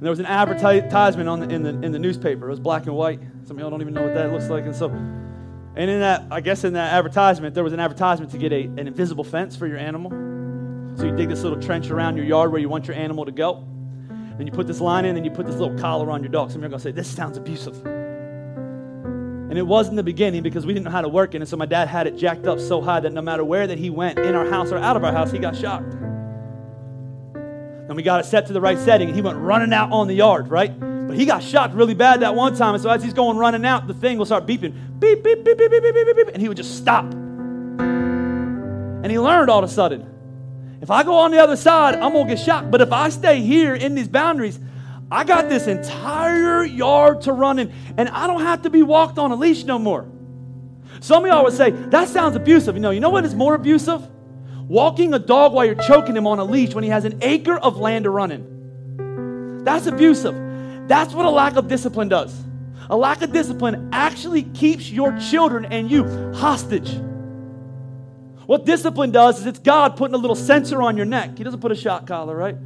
there 0.00 0.08
was 0.08 0.20
an 0.20 0.24
advertisement 0.24 1.28
on 1.28 1.40
the, 1.40 1.50
in, 1.54 1.62
the, 1.62 1.68
in 1.82 1.92
the 1.92 1.98
newspaper. 1.98 2.46
It 2.46 2.50
was 2.50 2.60
black 2.60 2.86
and 2.86 2.96
white. 2.96 3.20
Some 3.44 3.58
of 3.58 3.60
y'all 3.60 3.68
don't 3.68 3.82
even 3.82 3.92
know 3.92 4.04
what 4.04 4.14
that 4.14 4.32
looks 4.32 4.48
like. 4.48 4.64
And 4.64 4.74
so, 4.74 4.88
and 4.88 5.90
in 5.90 6.00
that, 6.00 6.24
I 6.30 6.40
guess 6.40 6.64
in 6.64 6.72
that 6.72 6.94
advertisement, 6.94 7.54
there 7.54 7.62
was 7.62 7.74
an 7.74 7.80
advertisement 7.80 8.32
to 8.32 8.38
get 8.38 8.50
a, 8.50 8.62
an 8.62 8.88
invisible 8.88 9.22
fence 9.22 9.54
for 9.56 9.66
your 9.66 9.76
animal. 9.76 10.10
So 10.96 11.04
you 11.04 11.14
dig 11.14 11.28
this 11.28 11.42
little 11.42 11.60
trench 11.60 11.90
around 11.90 12.16
your 12.16 12.24
yard 12.24 12.52
where 12.52 12.60
you 12.62 12.70
want 12.70 12.86
your 12.86 12.96
animal 12.96 13.26
to 13.26 13.32
go. 13.32 13.66
Then 14.08 14.46
you 14.46 14.52
put 14.54 14.66
this 14.66 14.80
line 14.80 15.04
in, 15.04 15.18
and 15.18 15.26
you 15.26 15.30
put 15.30 15.44
this 15.44 15.56
little 15.56 15.76
collar 15.78 16.10
on 16.10 16.22
your 16.22 16.32
dog. 16.32 16.50
Some 16.50 16.60
of 16.60 16.62
you 16.62 16.68
are 16.68 16.70
going 16.70 16.80
to 16.80 16.84
say, 16.84 16.90
this 16.90 17.06
sounds 17.06 17.36
abusive. 17.36 17.99
And 19.50 19.58
it 19.58 19.66
was 19.66 19.88
in 19.88 19.96
the 19.96 20.04
beginning 20.04 20.44
because 20.44 20.64
we 20.64 20.72
didn't 20.72 20.84
know 20.84 20.92
how 20.92 21.00
to 21.00 21.08
work 21.08 21.34
it. 21.34 21.38
And 21.38 21.48
so 21.48 21.56
my 21.56 21.66
dad 21.66 21.88
had 21.88 22.06
it 22.06 22.16
jacked 22.16 22.46
up 22.46 22.60
so 22.60 22.80
high 22.80 23.00
that 23.00 23.12
no 23.12 23.20
matter 23.20 23.44
where 23.44 23.66
that 23.66 23.78
he 23.78 23.90
went, 23.90 24.16
in 24.20 24.36
our 24.36 24.48
house 24.48 24.70
or 24.70 24.78
out 24.78 24.96
of 24.96 25.02
our 25.02 25.10
house, 25.10 25.32
he 25.32 25.40
got 25.40 25.56
shocked. 25.56 25.92
And 27.34 27.96
we 27.96 28.04
got 28.04 28.20
it 28.20 28.26
set 28.26 28.46
to 28.46 28.52
the 28.52 28.60
right 28.60 28.78
setting, 28.78 29.08
and 29.08 29.16
he 29.16 29.22
went 29.22 29.38
running 29.38 29.72
out 29.72 29.90
on 29.90 30.06
the 30.06 30.14
yard, 30.14 30.48
right? 30.48 30.70
But 30.78 31.16
he 31.16 31.26
got 31.26 31.42
shocked 31.42 31.74
really 31.74 31.94
bad 31.94 32.20
that 32.20 32.36
one 32.36 32.54
time. 32.54 32.74
And 32.74 32.82
so 32.82 32.90
as 32.90 33.02
he's 33.02 33.12
going 33.12 33.36
running 33.36 33.66
out, 33.66 33.88
the 33.88 33.94
thing 33.94 34.18
will 34.18 34.26
start 34.26 34.46
beeping. 34.46 34.72
Beep, 35.00 35.24
beep, 35.24 35.44
beep, 35.44 35.58
beep, 35.58 35.68
beep, 35.68 35.82
beep, 35.82 35.94
beep, 35.94 36.16
beep, 36.16 36.28
And 36.28 36.40
he 36.40 36.46
would 36.46 36.56
just 36.56 36.76
stop. 36.76 37.12
And 37.12 39.10
he 39.10 39.18
learned 39.18 39.50
all 39.50 39.64
of 39.64 39.68
a 39.68 39.72
sudden. 39.72 40.06
If 40.80 40.92
I 40.92 41.02
go 41.02 41.14
on 41.14 41.32
the 41.32 41.38
other 41.42 41.56
side, 41.56 41.96
I'm 41.96 42.12
going 42.12 42.28
to 42.28 42.36
get 42.36 42.44
shocked. 42.44 42.70
But 42.70 42.82
if 42.82 42.92
I 42.92 43.08
stay 43.08 43.40
here 43.40 43.74
in 43.74 43.96
these 43.96 44.06
boundaries, 44.06 44.60
I 45.10 45.24
got 45.24 45.48
this 45.48 45.66
entire 45.66 46.64
yard 46.64 47.22
to 47.22 47.32
run 47.32 47.58
in, 47.58 47.72
and 47.96 48.08
I 48.08 48.26
don't 48.26 48.42
have 48.42 48.62
to 48.62 48.70
be 48.70 48.82
walked 48.82 49.18
on 49.18 49.32
a 49.32 49.34
leash 49.34 49.64
no 49.64 49.78
more. 49.78 50.06
Some 51.00 51.24
of 51.24 51.30
y'all 51.30 51.44
would 51.44 51.54
say, 51.54 51.70
that 51.70 52.08
sounds 52.08 52.36
abusive. 52.36 52.76
You 52.76 52.80
know, 52.80 52.90
you 52.90 53.00
know 53.00 53.10
what 53.10 53.24
is 53.24 53.34
more 53.34 53.54
abusive? 53.54 54.06
Walking 54.68 55.14
a 55.14 55.18
dog 55.18 55.52
while 55.52 55.64
you're 55.64 55.74
choking 55.74 56.16
him 56.16 56.26
on 56.26 56.38
a 56.38 56.44
leash 56.44 56.74
when 56.74 56.84
he 56.84 56.90
has 56.90 57.04
an 57.04 57.18
acre 57.22 57.58
of 57.58 57.78
land 57.78 58.04
to 58.04 58.10
run 58.10 58.30
in. 58.30 59.64
That's 59.64 59.86
abusive. 59.86 60.36
That's 60.86 61.12
what 61.12 61.26
a 61.26 61.30
lack 61.30 61.56
of 61.56 61.66
discipline 61.66 62.08
does. 62.08 62.44
A 62.88 62.96
lack 62.96 63.22
of 63.22 63.32
discipline 63.32 63.90
actually 63.92 64.44
keeps 64.44 64.90
your 64.90 65.18
children 65.18 65.64
and 65.64 65.90
you 65.90 66.04
hostage. 66.34 66.92
What 68.46 68.64
discipline 68.64 69.10
does 69.12 69.40
is 69.40 69.46
it's 69.46 69.58
God 69.60 69.96
putting 69.96 70.14
a 70.14 70.18
little 70.18 70.36
sensor 70.36 70.82
on 70.82 70.96
your 70.96 71.06
neck. 71.06 71.38
He 71.38 71.44
doesn't 71.44 71.60
put 71.60 71.72
a 71.72 71.76
shot 71.76 72.06
collar, 72.06 72.36
right? 72.36 72.56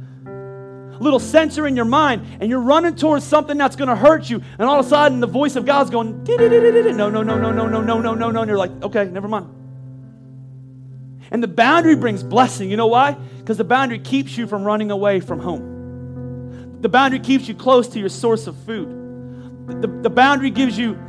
Little 0.99 1.19
sensor 1.19 1.67
in 1.67 1.75
your 1.75 1.85
mind, 1.85 2.25
and 2.39 2.49
you're 2.49 2.61
running 2.61 2.95
towards 2.95 3.25
something 3.25 3.57
that's 3.57 3.75
going 3.75 3.89
to 3.89 3.95
hurt 3.95 4.29
you, 4.29 4.41
and 4.57 4.69
all 4.69 4.79
of 4.79 4.85
a 4.85 4.89
sudden 4.89 5.19
the 5.19 5.27
voice 5.27 5.55
of 5.55 5.65
God's 5.65 5.89
going, 5.89 6.23
no, 6.23 7.09
no, 7.09 7.09
no, 7.09 7.21
no, 7.23 7.51
no, 7.51 7.51
no, 7.51 7.67
no, 7.67 7.81
no, 7.81 8.13
no, 8.13 8.31
no, 8.31 8.41
and 8.41 8.47
you're 8.47 8.57
like, 8.57 8.71
okay, 8.83 9.05
never 9.05 9.27
mind. 9.27 9.47
And 11.31 11.41
the 11.41 11.47
boundary 11.47 11.95
brings 11.95 12.23
blessing. 12.23 12.69
You 12.69 12.77
know 12.77 12.87
why? 12.87 13.13
Because 13.39 13.57
the 13.57 13.63
boundary 13.63 13.99
keeps 13.99 14.37
you 14.37 14.47
from 14.47 14.63
running 14.63 14.91
away 14.91 15.19
from 15.19 15.39
home. 15.39 16.81
The 16.81 16.89
boundary 16.89 17.19
keeps 17.19 17.47
you 17.47 17.55
close 17.55 17.87
to 17.89 17.99
your 17.99 18.09
source 18.09 18.47
of 18.47 18.55
food. 18.63 18.89
The, 19.81 19.87
the 20.03 20.09
boundary 20.09 20.51
gives 20.51 20.77
you 20.77 20.99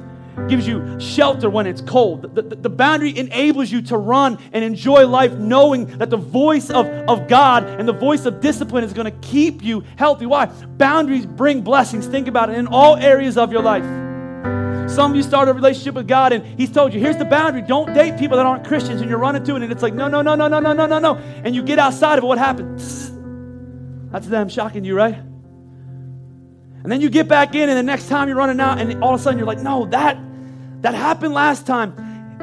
gives 0.48 0.66
you 0.66 1.00
shelter 1.00 1.50
when 1.50 1.66
it's 1.66 1.80
cold. 1.80 2.22
The, 2.34 2.42
the, 2.42 2.56
the, 2.56 2.70
boundary 2.70 3.16
enables 3.16 3.72
you 3.72 3.82
to 3.82 3.96
run 3.96 4.38
and 4.52 4.62
enjoy 4.62 5.06
life 5.06 5.32
knowing 5.32 5.86
that 5.98 6.10
the 6.10 6.16
voice 6.16 6.70
of, 6.70 6.86
of 6.86 7.26
God 7.26 7.64
and 7.64 7.88
the 7.88 7.92
voice 7.92 8.26
of 8.26 8.40
discipline 8.40 8.84
is 8.84 8.92
going 8.92 9.06
to 9.06 9.18
keep 9.26 9.62
you 9.62 9.82
healthy. 9.96 10.26
Why? 10.26 10.46
Boundaries 10.46 11.26
bring 11.26 11.62
blessings. 11.62 12.06
Think 12.06 12.28
about 12.28 12.50
it 12.50 12.58
in 12.58 12.66
all 12.66 12.96
areas 12.96 13.36
of 13.36 13.50
your 13.50 13.62
life. 13.62 13.84
Some 14.90 15.10
of 15.10 15.16
you 15.16 15.22
start 15.22 15.48
a 15.48 15.52
relationship 15.52 15.94
with 15.94 16.06
God 16.06 16.32
and 16.32 16.44
He's 16.58 16.70
told 16.70 16.94
you, 16.94 17.00
here's 17.00 17.16
the 17.16 17.24
boundary. 17.24 17.62
Don't 17.62 17.92
date 17.92 18.18
people 18.18 18.36
that 18.36 18.46
aren't 18.46 18.64
Christians. 18.64 19.00
And 19.00 19.10
you're 19.10 19.18
running 19.18 19.42
to 19.44 19.56
it 19.56 19.62
and 19.62 19.72
it's 19.72 19.82
like, 19.82 19.94
no, 19.94 20.06
no, 20.06 20.22
no, 20.22 20.34
no, 20.36 20.48
no, 20.48 20.60
no, 20.60 20.72
no, 20.72 20.86
no, 20.86 20.98
no. 20.98 21.16
And 21.16 21.54
you 21.54 21.62
get 21.62 21.78
outside 21.78 22.18
of 22.18 22.24
it. 22.24 22.26
What 22.26 22.38
happens? 22.38 23.10
That's 24.12 24.26
them 24.28 24.48
shocking 24.48 24.84
you, 24.84 24.94
right? 24.94 25.14
And 26.86 26.92
then 26.92 27.00
you 27.00 27.10
get 27.10 27.26
back 27.26 27.56
in 27.56 27.68
and 27.68 27.76
the 27.76 27.82
next 27.82 28.08
time 28.08 28.28
you're 28.28 28.36
running 28.36 28.60
out 28.60 28.80
and 28.80 29.02
all 29.02 29.12
of 29.12 29.20
a 29.20 29.22
sudden 29.22 29.38
you're 29.38 29.46
like, 29.46 29.58
no, 29.58 29.86
that, 29.86 30.16
that 30.82 30.94
happened 30.94 31.34
last 31.34 31.66
time 31.66 31.94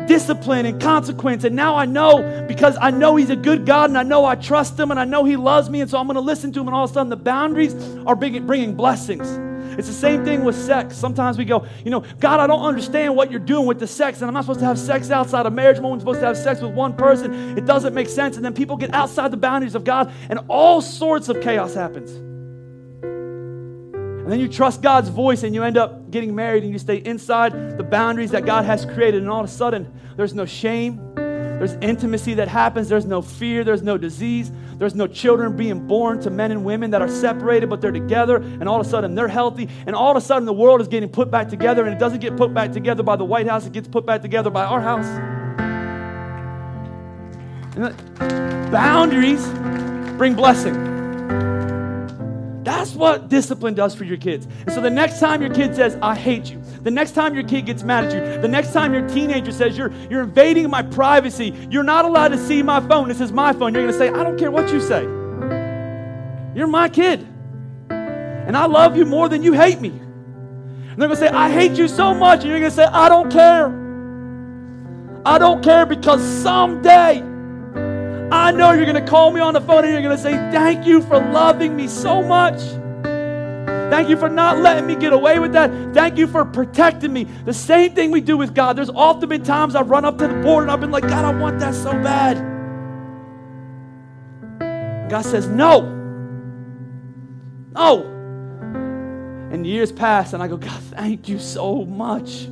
discipline 0.07 0.65
and 0.65 0.81
consequence. 0.81 1.43
And 1.43 1.55
now 1.55 1.75
I 1.75 1.85
know 1.85 2.45
because 2.47 2.77
I 2.81 2.91
know 2.91 3.15
He's 3.15 3.29
a 3.29 3.35
good 3.35 3.65
God 3.65 3.89
and 3.89 3.97
I 3.97 4.03
know 4.03 4.25
I 4.25 4.35
trust 4.35 4.77
Him 4.77 4.91
and 4.91 4.99
I 4.99 5.05
know 5.05 5.23
He 5.23 5.35
loves 5.35 5.69
me. 5.69 5.81
And 5.81 5.89
so 5.89 5.97
I'm 5.97 6.07
going 6.07 6.15
to 6.15 6.21
listen 6.21 6.51
to 6.53 6.59
Him. 6.59 6.67
And 6.67 6.75
all 6.75 6.83
of 6.83 6.91
a 6.91 6.93
sudden, 6.93 7.09
the 7.09 7.15
boundaries 7.15 7.73
are 8.05 8.15
bringing 8.15 8.75
blessings. 8.75 9.29
It's 9.77 9.87
the 9.87 9.93
same 9.93 10.23
thing 10.23 10.43
with 10.43 10.55
sex. 10.55 10.95
Sometimes 10.95 11.37
we 11.37 11.45
go, 11.45 11.65
you 11.83 11.89
know, 11.89 12.03
God, 12.19 12.39
I 12.39 12.47
don't 12.47 12.63
understand 12.63 13.15
what 13.15 13.31
you're 13.31 13.39
doing 13.39 13.65
with 13.65 13.79
the 13.79 13.87
sex, 13.87 14.19
and 14.19 14.27
I'm 14.27 14.33
not 14.33 14.43
supposed 14.43 14.59
to 14.59 14.67
have 14.67 14.77
sex 14.77 15.09
outside 15.09 15.47
of 15.47 15.53
marriage. 15.53 15.79
I'm 15.79 15.85
only 15.85 15.99
supposed 15.99 16.19
to 16.19 16.27
have 16.27 16.37
sex 16.37 16.61
with 16.61 16.73
one 16.73 16.93
person. 16.93 17.57
It 17.57 17.65
doesn't 17.65 17.93
make 17.93 18.07
sense. 18.07 18.35
And 18.35 18.45
then 18.45 18.53
people 18.53 18.77
get 18.77 18.93
outside 18.93 19.31
the 19.31 19.37
boundaries 19.37 19.73
of 19.73 19.83
God, 19.83 20.13
and 20.29 20.39
all 20.47 20.79
sorts 20.81 21.27
of 21.27 21.41
chaos 21.41 21.73
happens. 21.73 22.11
And 23.01 24.31
then 24.31 24.39
you 24.39 24.47
trust 24.47 24.81
God's 24.81 25.09
voice 25.09 25.43
and 25.43 25.53
you 25.53 25.63
end 25.63 25.75
up 25.75 26.02
getting 26.13 26.33
married 26.33 26.63
and 26.63 26.71
you 26.71 26.79
stay 26.79 26.97
inside 26.97 27.77
the 27.77 27.83
boundaries 27.83 28.31
that 28.31 28.45
God 28.45 28.63
has 28.63 28.85
created. 28.85 29.21
And 29.21 29.29
all 29.29 29.43
of 29.43 29.49
a 29.49 29.51
sudden, 29.51 29.91
there's 30.15 30.33
no 30.33 30.45
shame, 30.45 31.13
there's 31.63 31.73
intimacy 31.81 32.33
that 32.33 32.49
happens. 32.49 32.89
There's 32.89 33.05
no 33.05 33.21
fear. 33.21 33.63
There's 33.63 33.83
no 33.83 33.97
disease. 33.97 34.51
There's 34.77 34.95
no 34.95 35.07
children 35.07 35.55
being 35.55 35.87
born 35.87 36.19
to 36.21 36.29
men 36.29 36.51
and 36.51 36.65
women 36.65 36.91
that 36.91 37.01
are 37.01 37.07
separated, 37.07 37.69
but 37.69 37.79
they're 37.79 37.91
together. 37.91 38.35
And 38.35 38.67
all 38.67 38.81
of 38.81 38.85
a 38.85 38.89
sudden, 38.89 39.15
they're 39.15 39.29
healthy. 39.29 39.69
And 39.87 39.95
all 39.95 40.11
of 40.11 40.17
a 40.17 40.21
sudden, 40.21 40.45
the 40.45 40.53
world 40.53 40.81
is 40.81 40.89
getting 40.89 41.07
put 41.07 41.31
back 41.31 41.47
together. 41.47 41.85
And 41.85 41.93
it 41.93 41.99
doesn't 41.99 42.19
get 42.19 42.35
put 42.35 42.53
back 42.53 42.73
together 42.73 43.01
by 43.01 43.15
the 43.15 43.23
White 43.23 43.47
House, 43.47 43.65
it 43.65 43.71
gets 43.71 43.87
put 43.87 44.05
back 44.05 44.21
together 44.21 44.49
by 44.49 44.65
our 44.65 44.81
house. 44.81 45.07
Boundaries 48.69 49.47
bring 50.17 50.35
blessing. 50.35 50.92
That's 52.63 52.93
what 52.93 53.27
discipline 53.27 53.73
does 53.73 53.93
for 53.93 54.05
your 54.05 54.17
kids. 54.17 54.47
And 54.61 54.71
so 54.71 54.79
the 54.79 54.89
next 54.89 55.19
time 55.19 55.41
your 55.41 55.53
kid 55.53 55.75
says, 55.75 55.97
I 56.01 56.15
hate 56.15 56.49
you, 56.49 56.61
the 56.81 56.91
next 56.91 57.11
time 57.11 57.33
your 57.33 57.43
kid 57.43 57.65
gets 57.65 57.83
mad 57.83 58.05
at 58.05 58.13
you, 58.13 58.41
the 58.41 58.47
next 58.47 58.71
time 58.71 58.93
your 58.93 59.07
teenager 59.07 59.51
says, 59.51 59.77
You're, 59.77 59.91
you're 60.09 60.23
invading 60.23 60.69
my 60.69 60.81
privacy, 60.81 61.53
you're 61.69 61.83
not 61.83 62.05
allowed 62.05 62.29
to 62.29 62.37
see 62.37 62.63
my 62.63 62.79
phone, 62.87 63.09
this 63.09 63.19
is 63.19 63.31
my 63.31 63.51
phone, 63.53 63.73
you're 63.73 63.87
to 63.87 63.93
say, 63.93 64.09
I 64.09 64.23
don't 64.23 64.37
care 64.37 64.51
what 64.51 64.71
you 64.71 64.79
say. 64.79 65.03
You're 66.55 66.67
my 66.67 66.87
kid. 66.87 67.27
And 67.89 68.55
I 68.55 68.65
love 68.65 68.95
you 68.95 69.05
more 69.05 69.27
than 69.27 69.43
you 69.43 69.53
hate 69.53 69.81
me. 69.81 69.89
And 69.89 71.01
they're 71.01 71.09
to 71.09 71.15
say, 71.15 71.27
I 71.27 71.49
hate 71.49 71.71
you 71.71 71.87
so 71.87 72.13
much. 72.13 72.41
And 72.41 72.49
you're 72.49 72.59
to 72.59 72.71
say, 72.71 72.83
I 72.85 73.09
don't 73.09 73.31
care. 73.31 73.81
I 75.25 75.37
don't 75.37 75.63
care 75.63 75.85
because 75.85 76.21
someday 76.21 77.23
I 78.33 78.49
know 78.49 78.71
you're 78.71 78.85
going 78.85 78.95
to 78.95 79.09
call 79.09 79.31
me 79.31 79.39
on 79.39 79.53
the 79.53 79.61
phone 79.61 79.83
and 79.83 79.93
you're 79.93 80.01
going 80.01 80.17
to 80.17 80.21
say, 80.21 80.31
Thank 80.51 80.87
you 80.87 81.03
for 81.03 81.19
loving 81.19 81.75
me 81.75 81.87
so 81.87 82.23
much. 82.23 82.59
Thank 83.91 84.09
you 84.09 84.17
for 84.17 84.27
not 84.27 84.57
letting 84.57 84.87
me 84.87 84.95
get 84.95 85.13
away 85.13 85.37
with 85.37 85.53
that. 85.53 85.93
Thank 85.93 86.17
you 86.17 86.25
for 86.25 86.43
protecting 86.43 87.13
me. 87.13 87.25
The 87.25 87.53
same 87.53 87.93
thing 87.93 88.09
we 88.09 88.21
do 88.21 88.35
with 88.35 88.55
God. 88.55 88.75
There's 88.75 88.89
often 88.89 89.29
been 89.29 89.43
times 89.43 89.75
I've 89.75 89.91
run 89.91 90.03
up 90.03 90.17
to 90.17 90.27
the 90.27 90.33
board 90.41 90.63
and 90.63 90.71
I've 90.71 90.81
been 90.81 90.89
like, 90.89 91.03
God, 91.03 91.23
I 91.23 91.39
want 91.39 91.59
that 91.59 91.75
so 91.75 91.91
bad. 91.91 92.37
God 95.11 95.21
says, 95.21 95.47
No. 95.47 95.81
No. 97.75 98.09
And 99.51 99.67
years 99.67 99.91
pass, 99.91 100.33
and 100.33 100.41
I 100.41 100.47
go, 100.47 100.57
God, 100.57 100.81
thank 100.85 101.29
you 101.29 101.37
so 101.37 101.85
much 101.85 102.47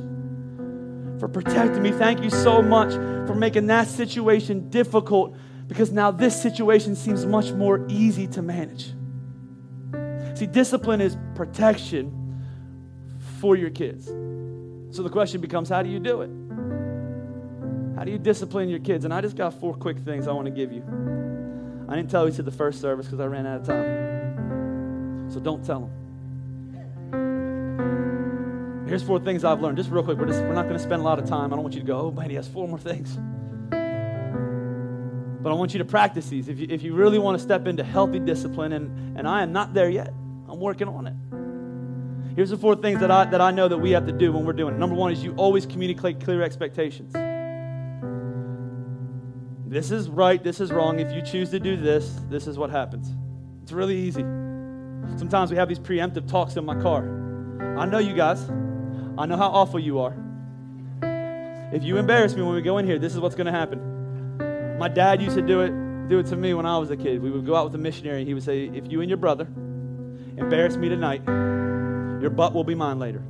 for 1.18 1.26
protecting 1.26 1.82
me. 1.82 1.90
Thank 1.90 2.22
you 2.22 2.30
so 2.30 2.62
much 2.62 2.92
for 3.26 3.34
making 3.34 3.66
that 3.66 3.88
situation 3.88 4.70
difficult 4.70 5.36
because 5.72 5.90
now 5.90 6.10
this 6.10 6.38
situation 6.40 6.94
seems 6.94 7.24
much 7.24 7.50
more 7.52 7.86
easy 7.88 8.26
to 8.26 8.42
manage. 8.42 8.92
See, 10.38 10.44
discipline 10.44 11.00
is 11.00 11.16
protection 11.34 12.12
for 13.40 13.56
your 13.56 13.70
kids. 13.70 14.04
So 14.94 15.02
the 15.02 15.08
question 15.08 15.40
becomes 15.40 15.70
how 15.70 15.82
do 15.82 15.88
you 15.88 15.98
do 15.98 16.20
it? 16.20 16.28
How 17.96 18.04
do 18.04 18.10
you 18.10 18.18
discipline 18.18 18.68
your 18.68 18.80
kids? 18.80 19.06
And 19.06 19.14
I 19.14 19.22
just 19.22 19.34
got 19.34 19.58
four 19.58 19.72
quick 19.72 19.96
things 20.00 20.28
I 20.28 20.32
want 20.32 20.44
to 20.44 20.50
give 20.50 20.72
you. 20.72 20.82
I 21.88 21.96
didn't 21.96 22.10
tell 22.10 22.28
you 22.28 22.34
to 22.34 22.42
the 22.42 22.50
first 22.50 22.78
service 22.78 23.06
because 23.06 23.20
I 23.20 23.24
ran 23.24 23.46
out 23.46 23.60
of 23.62 23.66
time. 23.66 25.30
So 25.32 25.40
don't 25.40 25.64
tell 25.64 25.80
them. 25.80 25.90
Here's 28.86 29.02
four 29.02 29.20
things 29.20 29.42
I've 29.42 29.62
learned. 29.62 29.78
Just 29.78 29.88
real 29.88 30.02
quick, 30.02 30.18
we're, 30.18 30.26
just, 30.26 30.42
we're 30.42 30.52
not 30.52 30.64
going 30.64 30.76
to 30.76 30.82
spend 30.82 31.00
a 31.00 31.04
lot 31.04 31.18
of 31.18 31.26
time. 31.26 31.50
I 31.50 31.56
don't 31.56 31.62
want 31.62 31.72
you 31.72 31.80
to 31.80 31.86
go, 31.86 31.98
oh, 31.98 32.10
man, 32.10 32.28
he 32.28 32.36
has 32.36 32.46
four 32.46 32.68
more 32.68 32.78
things. 32.78 33.16
But 35.42 35.50
I 35.50 35.54
want 35.54 35.72
you 35.72 35.78
to 35.78 35.84
practice 35.84 36.28
these. 36.28 36.48
If 36.48 36.60
you, 36.60 36.68
if 36.70 36.82
you 36.82 36.94
really 36.94 37.18
want 37.18 37.36
to 37.36 37.42
step 37.42 37.66
into 37.66 37.82
healthy 37.82 38.20
discipline, 38.20 38.72
and, 38.72 39.18
and 39.18 39.26
I 39.26 39.42
am 39.42 39.52
not 39.52 39.74
there 39.74 39.90
yet, 39.90 40.08
I'm 40.48 40.60
working 40.60 40.86
on 40.88 41.06
it. 41.08 42.34
Here's 42.36 42.50
the 42.50 42.56
four 42.56 42.76
things 42.76 43.00
that 43.00 43.10
I, 43.10 43.24
that 43.26 43.40
I 43.40 43.50
know 43.50 43.68
that 43.68 43.78
we 43.78 43.90
have 43.90 44.06
to 44.06 44.12
do 44.12 44.32
when 44.32 44.44
we're 44.44 44.52
doing 44.52 44.74
it. 44.74 44.78
Number 44.78 44.94
one 44.94 45.12
is 45.12 45.22
you 45.22 45.34
always 45.34 45.66
communicate 45.66 46.20
clear 46.20 46.42
expectations. 46.42 47.12
This 49.66 49.90
is 49.90 50.08
right, 50.08 50.42
this 50.42 50.60
is 50.60 50.70
wrong. 50.70 51.00
If 51.00 51.12
you 51.12 51.22
choose 51.22 51.50
to 51.50 51.58
do 51.58 51.76
this, 51.76 52.20
this 52.28 52.46
is 52.46 52.56
what 52.56 52.70
happens. 52.70 53.10
It's 53.62 53.72
really 53.72 53.96
easy. 53.96 54.22
Sometimes 55.16 55.50
we 55.50 55.56
have 55.56 55.68
these 55.68 55.78
preemptive 55.78 56.28
talks 56.28 56.56
in 56.56 56.64
my 56.64 56.80
car. 56.80 57.04
I 57.76 57.84
know 57.86 57.98
you 57.98 58.14
guys. 58.14 58.48
I 59.18 59.26
know 59.26 59.36
how 59.36 59.48
awful 59.48 59.80
you 59.80 59.98
are. 59.98 60.14
If 61.72 61.82
you 61.82 61.96
embarrass 61.96 62.34
me 62.34 62.42
when 62.42 62.54
we 62.54 62.62
go 62.62 62.78
in 62.78 62.86
here, 62.86 62.98
this 62.98 63.12
is 63.12 63.20
what's 63.20 63.34
going 63.34 63.46
to 63.46 63.52
happen. 63.52 63.91
My 64.82 64.88
dad 64.88 65.22
used 65.22 65.36
to 65.36 65.42
do 65.42 65.60
it, 65.60 65.70
do 66.08 66.18
it 66.18 66.26
to 66.26 66.36
me 66.36 66.54
when 66.54 66.66
I 66.66 66.76
was 66.76 66.90
a 66.90 66.96
kid. 66.96 67.22
We 67.22 67.30
would 67.30 67.46
go 67.46 67.54
out 67.54 67.66
with 67.66 67.74
a 67.76 67.78
missionary, 67.78 68.18
and 68.18 68.26
he 68.26 68.34
would 68.34 68.42
say, 68.42 68.64
"If 68.64 68.90
you 68.90 69.00
and 69.00 69.08
your 69.08 69.16
brother 69.16 69.46
embarrass 70.36 70.76
me 70.76 70.88
tonight, 70.88 71.22
your 72.20 72.30
butt 72.30 72.52
will 72.52 72.64
be 72.64 72.74
mine 72.74 72.98
later." 72.98 73.22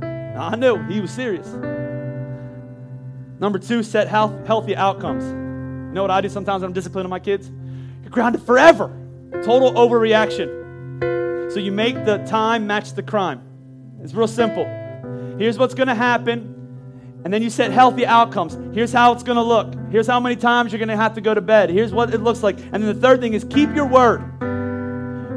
Now, 0.00 0.50
I 0.52 0.54
knew 0.54 0.76
he 0.84 1.00
was 1.00 1.10
serious. 1.10 1.52
Number 3.40 3.58
two, 3.58 3.82
set 3.82 4.06
health, 4.06 4.46
healthy 4.46 4.76
outcomes. 4.76 5.24
You 5.24 5.92
know 5.92 6.02
what 6.02 6.12
I 6.12 6.20
do 6.20 6.28
sometimes 6.28 6.62
when 6.62 6.68
I'm 6.68 6.72
disciplining 6.72 7.10
my 7.10 7.18
kids? 7.18 7.50
You're 8.04 8.12
grounded 8.12 8.42
forever. 8.42 8.92
Total 9.42 9.72
overreaction. 9.72 11.50
So 11.50 11.58
you 11.58 11.72
make 11.72 12.04
the 12.04 12.18
time 12.18 12.68
match 12.68 12.92
the 12.92 13.02
crime. 13.02 13.40
It's 14.04 14.14
real 14.14 14.28
simple. 14.28 14.66
Here's 15.36 15.58
what's 15.58 15.74
going 15.74 15.88
to 15.88 15.96
happen. 15.96 16.59
And 17.24 17.32
then 17.32 17.42
you 17.42 17.50
set 17.50 17.70
healthy 17.70 18.06
outcomes. 18.06 18.56
Here's 18.74 18.92
how 18.92 19.12
it's 19.12 19.22
going 19.22 19.36
to 19.36 19.42
look. 19.42 19.74
Here's 19.90 20.06
how 20.06 20.20
many 20.20 20.36
times 20.36 20.72
you're 20.72 20.78
going 20.78 20.88
to 20.88 20.96
have 20.96 21.14
to 21.14 21.20
go 21.20 21.34
to 21.34 21.40
bed. 21.40 21.70
Here's 21.70 21.92
what 21.92 22.14
it 22.14 22.22
looks 22.22 22.42
like. 22.42 22.58
And 22.58 22.82
then 22.82 22.86
the 22.86 22.94
third 22.94 23.20
thing 23.20 23.34
is 23.34 23.44
keep 23.44 23.74
your 23.74 23.86
word. 23.86 24.22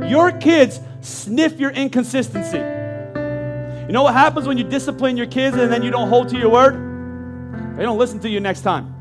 Your 0.10 0.32
kids 0.32 0.80
sniff 1.02 1.60
your 1.60 1.72
inconsistency. 1.72 2.58
You 2.58 3.92
know 3.92 4.04
what 4.04 4.14
happens 4.14 4.48
when 4.48 4.58
you 4.58 4.64
discipline 4.64 5.18
your 5.18 5.28
kids 5.28 5.58
and 5.58 5.72
then 5.72 5.84
you 5.84 5.92
don't 5.92 6.08
hold 6.08 6.30
to 6.30 6.38
your 6.38 6.50
word? 6.50 7.78
They 7.78 7.84
don't 7.84 7.98
listen 7.98 8.20
to 8.22 8.30
you 8.30 8.40
next 8.40 8.62
time. 8.62 8.94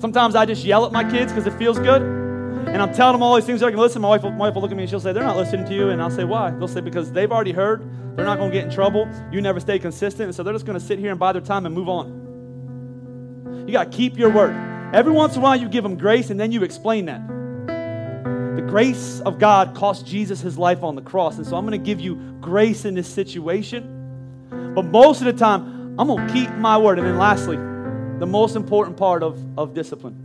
Sometimes 0.00 0.34
I 0.34 0.44
just 0.44 0.64
yell 0.64 0.84
at 0.84 0.92
my 0.92 1.08
kids 1.10 1.32
because 1.32 1.46
it 1.46 1.56
feels 1.58 1.78
good. 1.78 2.23
And 2.66 2.82
I'm 2.82 2.92
telling 2.92 3.14
them 3.14 3.22
all 3.22 3.36
these 3.36 3.44
things. 3.44 3.60
They're 3.60 3.70
like, 3.70 3.78
listen, 3.78 4.02
my 4.02 4.08
wife, 4.08 4.22
will, 4.22 4.30
my 4.30 4.46
wife 4.46 4.54
will 4.54 4.62
look 4.62 4.70
at 4.70 4.76
me 4.76 4.82
and 4.82 4.90
she'll 4.90 5.00
say, 5.00 5.12
they're 5.12 5.22
not 5.22 5.36
listening 5.36 5.64
to 5.66 5.74
you. 5.74 5.90
And 5.90 6.02
I'll 6.02 6.10
say, 6.10 6.24
why? 6.24 6.50
They'll 6.50 6.68
say, 6.68 6.80
because 6.80 7.12
they've 7.12 7.30
already 7.30 7.52
heard 7.52 7.88
they're 8.16 8.24
not 8.24 8.38
going 8.38 8.50
to 8.50 8.56
get 8.56 8.64
in 8.64 8.70
trouble. 8.70 9.08
You 9.32 9.40
never 9.40 9.58
stay 9.58 9.78
consistent. 9.78 10.26
And 10.28 10.34
so 10.34 10.42
they're 10.42 10.52
just 10.52 10.66
going 10.66 10.78
to 10.78 10.84
sit 10.84 10.98
here 10.98 11.10
and 11.10 11.18
buy 11.18 11.32
their 11.32 11.42
time 11.42 11.66
and 11.66 11.74
move 11.74 11.88
on. 11.88 13.64
You 13.66 13.72
got 13.72 13.90
to 13.90 13.96
keep 13.96 14.16
your 14.16 14.30
word. 14.30 14.54
Every 14.94 15.12
once 15.12 15.34
in 15.34 15.40
a 15.40 15.42
while, 15.42 15.56
you 15.56 15.68
give 15.68 15.82
them 15.82 15.96
grace 15.96 16.30
and 16.30 16.38
then 16.38 16.52
you 16.52 16.62
explain 16.62 17.06
that. 17.06 17.26
The 17.26 18.62
grace 18.62 19.20
of 19.20 19.40
God 19.40 19.74
cost 19.74 20.06
Jesus 20.06 20.40
his 20.40 20.56
life 20.56 20.84
on 20.84 20.94
the 20.94 21.02
cross. 21.02 21.38
And 21.38 21.46
so 21.46 21.56
I'm 21.56 21.66
going 21.66 21.80
to 21.80 21.84
give 21.84 21.98
you 21.98 22.14
grace 22.40 22.84
in 22.84 22.94
this 22.94 23.08
situation. 23.08 24.72
But 24.74 24.84
most 24.84 25.20
of 25.20 25.26
the 25.26 25.32
time, 25.32 25.96
I'm 25.98 26.06
going 26.06 26.24
to 26.24 26.32
keep 26.32 26.50
my 26.52 26.78
word. 26.78 26.98
And 26.98 27.06
then 27.06 27.18
lastly, 27.18 27.56
the 27.56 28.26
most 28.26 28.54
important 28.54 28.96
part 28.96 29.24
of, 29.24 29.42
of 29.58 29.74
discipline 29.74 30.23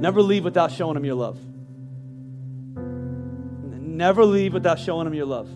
never 0.00 0.22
leave 0.22 0.44
without 0.44 0.72
showing 0.72 0.94
them 0.94 1.04
your 1.04 1.14
love. 1.14 1.38
Never 3.94 4.24
leave 4.24 4.52
without 4.52 4.80
showing 4.80 5.04
them 5.04 5.14
your 5.14 5.26
love. 5.26 5.48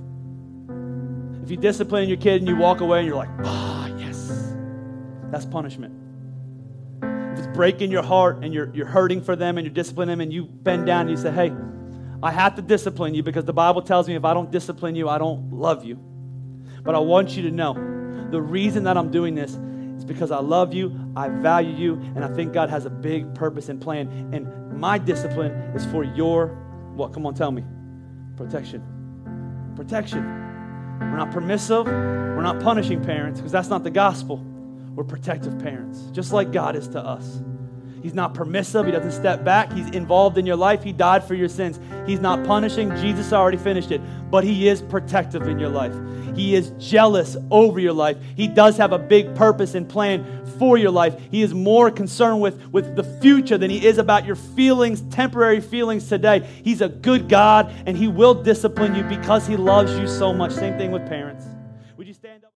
If 1.43 1.51
you 1.51 1.57
discipline 1.57 2.09
your 2.09 2.19
kid 2.19 2.41
and 2.41 2.49
you 2.49 2.57
walk 2.57 2.81
away 2.81 2.99
and 2.99 3.07
you're 3.09 3.17
like, 3.17 3.31
ah, 3.43 3.89
oh, 3.91 3.97
yes, 3.97 4.55
that's 5.33 5.45
punishment. 5.45 5.93
If 7.03 7.39
it's 7.39 7.49
breaking 7.49 7.91
your 7.91 8.05
heart 8.05 8.45
and 8.45 8.55
you're, 8.55 8.73
you're 8.75 8.87
hurting 8.87 9.23
for 9.23 9.35
them 9.35 9.59
and 9.59 9.67
you're 9.67 9.75
disciplining 9.75 10.13
them 10.13 10.21
and 10.21 10.33
you 10.33 10.45
bend 10.45 10.87
down 10.87 11.09
and 11.09 11.11
you 11.11 11.17
say, 11.17 11.33
hey, 11.33 11.53
I 12.23 12.31
have 12.31 12.55
to 12.57 12.63
discipline 12.63 13.15
you 13.15 13.25
because 13.25 13.45
the 13.45 13.53
Bible 13.53 13.83
tells 13.83 14.07
me 14.07 14.15
if 14.15 14.25
I 14.25 14.35
don't 14.35 14.53
discipline 14.53 14.95
you, 14.95 15.09
I 15.09 15.19
don't 15.19 15.53
love 15.53 15.85
you. 15.85 15.97
But 16.85 16.95
I 16.95 16.99
want 16.99 17.37
you 17.37 17.43
to 17.43 17.51
know 17.51 17.75
the 18.31 18.41
reason 18.41 18.85
that 18.85 18.97
I'm 18.97 19.11
doing 19.11 19.35
this 19.35 19.53
is 19.97 20.05
because 20.05 20.31
I 20.31 20.39
love 20.39 20.75
you, 20.75 21.08
I 21.19 21.29
value 21.29 21.75
you, 21.75 21.95
and 22.15 22.25
I 22.25 22.29
think 22.29 22.53
God 22.53 22.71
has 22.71 22.87
a 22.87 22.91
big 22.91 23.35
purpose 23.35 23.69
and 23.69 23.81
plan. 23.81 24.31
And 24.33 24.79
my 24.79 24.99
discipline 24.99 25.51
is 25.75 25.85
for 25.87 26.05
your, 26.05 26.47
what? 26.95 27.13
Come 27.13 27.27
on, 27.27 27.35
tell 27.35 27.51
me. 27.51 27.65
Protection. 28.37 29.75
Protection. 29.75 30.23
We're 31.01 31.17
not 31.17 31.33
permissive. 31.33 31.87
We're 31.87 32.43
not 32.43 32.61
punishing 32.61 33.05
parents 33.05 33.41
because 33.41 33.51
that's 33.51 33.69
not 33.69 33.83
the 33.83 33.91
gospel. 33.91 34.37
We're 34.95 35.03
protective 35.03 35.59
parents, 35.59 36.09
just 36.13 36.33
like 36.33 36.53
God 36.53 36.77
is 36.77 36.87
to 36.89 37.01
us. 37.01 37.43
He's 38.03 38.15
not 38.15 38.35
permissive. 38.35 38.87
He 38.87 38.93
doesn't 38.93 39.13
step 39.13 39.45
back. 39.45 39.73
He's 39.73 39.91
involved 39.91 40.39
in 40.39 40.47
your 40.47 40.57
life. 40.57 40.83
He 40.83 40.93
died 40.93 41.25
for 41.25 41.35
your 41.35 41.49
sins. 41.49 41.79
He's 42.07 42.21
not 42.21 42.45
punishing. 42.47 42.91
Jesus 42.97 43.33
already 43.33 43.57
finished 43.57 43.91
it. 43.91 44.01
But 44.31 44.45
He 44.45 44.69
is 44.69 44.83
protective 44.83 45.49
in 45.49 45.59
your 45.59 45.69
life. 45.69 45.95
He 46.37 46.55
is 46.55 46.71
jealous 46.79 47.37
over 47.51 47.81
your 47.81 47.93
life. 47.93 48.17
He 48.37 48.47
does 48.47 48.77
have 48.77 48.93
a 48.93 48.99
big 48.99 49.35
purpose 49.35 49.75
and 49.75 49.89
plan 49.89 50.25
for 50.59 50.77
your 50.77 50.91
life. 50.91 51.19
He 51.31 51.43
is 51.43 51.53
more 51.53 51.91
concerned 51.91 52.41
with, 52.41 52.65
with 52.69 52.95
the 52.95 53.03
future 53.03 53.59
than 53.59 53.71
He 53.71 53.85
is 53.85 53.99
about 53.99 54.25
your 54.25 54.37
feelings, 54.37 55.01
temporary 55.11 55.61
feelings 55.61 56.09
today. 56.09 56.47
He's 56.63 56.81
a 56.81 56.89
good 56.89 57.29
God 57.29 57.75
and 57.87 57.97
He 57.97 58.09
will 58.09 58.35
discipline 58.35 58.95
you 58.95 59.03
because 59.05 59.47
He 59.47 59.57
loves 59.57 59.99
you 59.99 60.07
so 60.07 60.33
much. 60.33 60.53
Same 60.53 60.79
thing 60.79 60.93
with 60.93 61.07
parents. 61.09 61.45